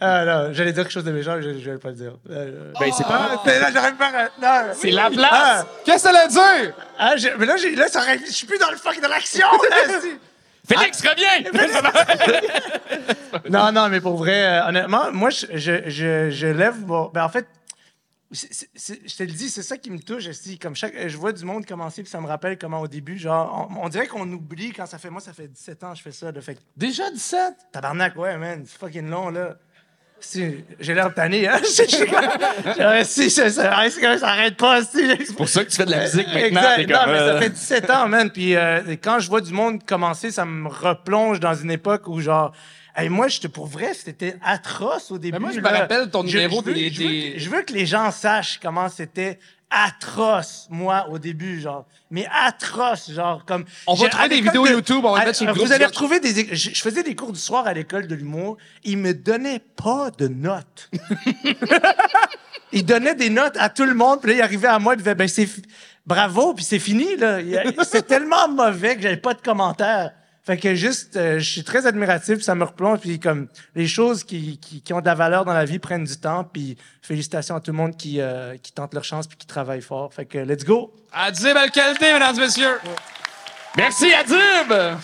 Ah 0.01 0.25
non, 0.25 0.49
j'allais 0.53 0.73
dire 0.73 0.83
quelque 0.83 0.93
chose 0.93 1.05
de 1.05 1.13
méchant, 1.13 1.37
mais 1.37 1.43
je, 1.43 1.61
je 1.61 1.71
vais 1.71 1.79
pas 1.79 1.89
le 1.91 1.95
dire. 1.95 2.13
Euh, 2.31 2.73
Ben, 2.79 2.91
c'est 2.93 3.05
pas. 3.05 3.41
Ah, 3.47 3.71
là, 3.71 3.93
pas. 3.93 4.11
Non. 4.43 4.73
C'est 4.75 4.91
la 4.91 5.09
place. 5.09 5.31
Ah, 5.33 5.65
Qu'est-ce 5.85 6.05
que 6.05 6.11
ça 6.11 6.23
veut 6.23 6.29
dire? 6.29 6.75
ah, 6.99 7.15
mais 7.39 7.47
là, 7.47 7.57
j'ai- 7.57 7.75
là, 7.77 7.89
ça 7.89 8.01
je 8.27 8.31
suis 8.33 8.47
plus 8.47 8.59
dans 8.59 8.71
le 8.71 8.77
fuck 8.77 9.01
de 9.01 9.07
l'action, 9.09 9.47
là. 9.71 9.77
Félix, 10.69 11.03
reviens! 11.03 11.51
Non, 13.51 13.71
non, 13.73 13.89
mais 13.89 14.01
pour 14.01 14.17
vrai, 14.17 14.45
euh, 14.45 14.69
honnêtement, 14.69 15.13
moi, 15.13 15.29
je, 15.31 15.47
je, 15.55 15.83
je, 15.89 16.31
je 16.31 16.47
lève 16.47 16.81
mon. 16.87 17.09
Ben, 17.13 17.25
en 17.25 17.29
fait, 17.29 17.47
je 18.31 19.17
te 19.17 19.23
le 19.23 19.33
dis, 19.33 19.49
c'est 19.49 19.63
ça 19.63 19.77
qui 19.77 19.91
me 19.91 19.99
touche. 19.99 20.25
Comme 20.61 20.75
chaque, 20.75 20.95
je 21.09 21.17
vois 21.17 21.33
du 21.33 21.45
monde 21.45 21.67
commencer, 21.67 22.03
puis 22.03 22.11
ça 22.11 22.21
me 22.21 22.27
rappelle 22.27 22.59
comment 22.59 22.81
au 22.81 22.89
début, 22.89 23.19
genre, 23.19 23.69
on, 23.71 23.85
on 23.85 23.89
dirait 23.89 24.07
qu'on 24.07 24.31
oublie 24.33 24.73
quand 24.73 24.87
ça 24.87 24.99
fait. 24.99 25.11
Moi, 25.11 25.21
ça 25.21 25.33
fait 25.33 25.49
17 25.49 25.85
ans 25.85 25.93
que 25.93 25.99
je 25.99 26.03
fais 26.03 26.13
ça. 26.13 26.33
Là, 26.33 26.41
fait 26.41 26.59
Déjà 26.77 27.11
17? 27.11 27.55
tabarnak, 27.73 28.17
ouais, 28.17 28.37
man, 28.37 28.65
c'est 28.67 28.79
fucking 28.79 29.09
long, 29.09 29.31
là. 29.31 29.57
Si, 30.21 30.65
J'ai 30.81 30.95
l'air 30.95 31.13
tanné, 31.13 31.47
hein? 31.47 31.61
Si, 33.05 33.31
ça, 33.31 33.51
ça, 33.51 33.91
ça, 33.91 34.29
arrête 34.29 34.57
pas, 34.57 34.83
si. 34.83 35.07
C'est 35.27 35.37
pour 35.37 35.49
ça 35.49 35.65
que 35.65 35.71
tu 35.71 35.77
fais 35.77 35.85
de 35.85 35.91
la 35.91 36.03
musique 36.03 36.27
maintenant. 36.27 36.45
Exact. 36.45 36.77
t'es 36.77 36.87
Non, 36.87 36.99
comme, 36.99 37.11
mais 37.13 37.19
ça 37.19 37.25
euh, 37.25 37.41
fait 37.41 37.51
17 37.51 37.91
ans, 37.91 38.09
man. 38.09 38.31
Puis 38.31 38.57
euh, 38.57 38.97
quand 39.03 39.19
je 39.19 39.29
vois 39.29 39.43
du 39.43 39.53
monde 39.53 39.85
commencer, 39.85 40.31
ça 40.31 40.47
me 40.47 40.69
replonge 40.69 41.41
dans 41.41 41.55
une 41.55 41.71
époque 41.71 42.09
où, 42.09 42.21
genre, 42.21 42.53
hey, 42.97 43.09
moi, 43.09 43.29
j'étais 43.29 43.49
pour 43.49 43.67
vrai, 43.67 43.93
c'était 43.95 44.37
atroce 44.43 45.11
au 45.11 45.19
début. 45.19 45.39
moi, 45.39 45.51
je 45.53 45.61
me 45.61 45.69
rappelle 45.69 46.11
ton 46.11 46.23
Je- 46.27 46.37
numéro 46.39 46.61
je 46.61 46.67
veux, 46.67 46.75
des- 46.75 46.91
je 46.91 47.03
veux 47.03 47.09
que- 47.33 47.39
je 47.39 47.51
veux 47.51 47.63
que 47.63 47.73
les 47.73 47.87
gens 47.87 48.11
sachent 48.11 48.59
comment 48.63 48.89
c'était 48.89 49.39
atroce, 49.71 50.69
moi, 50.71 51.07
au 51.11 51.19
début, 51.19 51.61
genre. 51.61 51.85
Mais 52.11 52.27
atroce, 52.31 53.11
genre, 53.11 53.45
comme... 53.45 53.65
On 53.89 53.95
va 53.95 54.09
trouver 54.09 54.29
des 54.29 54.41
vidéos 54.41 54.65
de- 54.67 54.71
YouTube, 54.73 55.01
on 55.05 55.13
va 55.15 55.23
à- 55.23 55.25
mettre 55.25 55.37
sur 55.39 55.53
Vous 55.53 55.73
allez 55.73 55.87
retrouver 55.87 56.21
des... 56.21 56.55
Je, 56.55 56.71
je 56.73 56.81
faisais 56.81 57.03
des 57.03 57.17
cours 57.17 57.33
du 57.33 57.41
soir 57.41 57.67
à 57.67 57.73
l'école 57.73 58.07
de 58.07 58.15
l'humour. 58.15 58.57
Ils 58.85 58.99
me 58.99 59.13
donnaient 59.15 59.59
pas 59.75 60.11
de 60.17 60.29
notes. 60.29 60.91
il 62.73 62.85
donnait 62.85 63.15
des 63.15 63.31
notes 63.31 63.57
à 63.59 63.69
tout 63.69 63.85
le 63.85 63.95
monde, 63.95 64.21
puis 64.21 64.31
là, 64.33 64.37
il 64.37 64.43
arrivait 64.43 64.69
à 64.69 64.79
moi, 64.79 64.95
il 64.95 64.99
disait, 64.99 65.15
ben, 65.15 65.29
c'est 65.29 65.49
bravo, 66.07 66.55
puis 66.55 66.65
c'est 66.65 66.79
fini, 66.79 67.17
là. 67.17 67.39
C'est 67.85 68.07
tellement 68.07 68.49
mauvais 68.49 68.97
que 68.97 69.03
j'avais 69.03 69.17
pas 69.17 69.35
de 69.35 69.41
commentaires. 69.41 70.13
Fait 70.45 70.59
que 70.59 70.75
juste, 70.75 71.17
euh, 71.17 71.39
je 71.39 71.51
suis 71.51 71.65
très 71.65 71.87
admiratif, 71.87 72.43
ça 72.43 72.55
me 72.55 72.65
replonge, 72.65 73.01
puis 73.01 73.19
comme 73.19 73.49
les 73.75 73.87
choses 73.87 74.25
qui, 74.25 74.59
qui, 74.59 74.83
qui 74.83 74.93
ont 74.93 75.01
de 75.01 75.07
la 75.07 75.15
valeur 75.15 75.47
dans 75.47 75.55
la 75.55 75.65
vie 75.65 75.79
prennent 75.79 76.05
du 76.05 76.19
temps, 76.19 76.45
puis 76.45 76.77
félicitations 77.01 77.57
à 77.57 77.61
tout 77.61 77.71
le 77.71 77.79
monde 77.79 77.97
qui, 77.97 78.21
euh, 78.21 78.57
qui 78.63 78.73
tente 78.73 78.93
leur 78.93 79.05
chance 79.05 79.27
puis 79.27 79.39
qui 79.39 79.47
travaille 79.47 79.81
fort. 79.81 80.13
Fait 80.13 80.27
que 80.27 80.37
let's 80.37 80.65
go! 80.65 80.93
Adib 81.13 81.57
Alcalde, 81.57 81.97
mesdames 81.99 82.37
et 82.37 82.41
messieurs. 82.41 82.79
Merci, 83.77 84.13
Adib! 84.13 84.99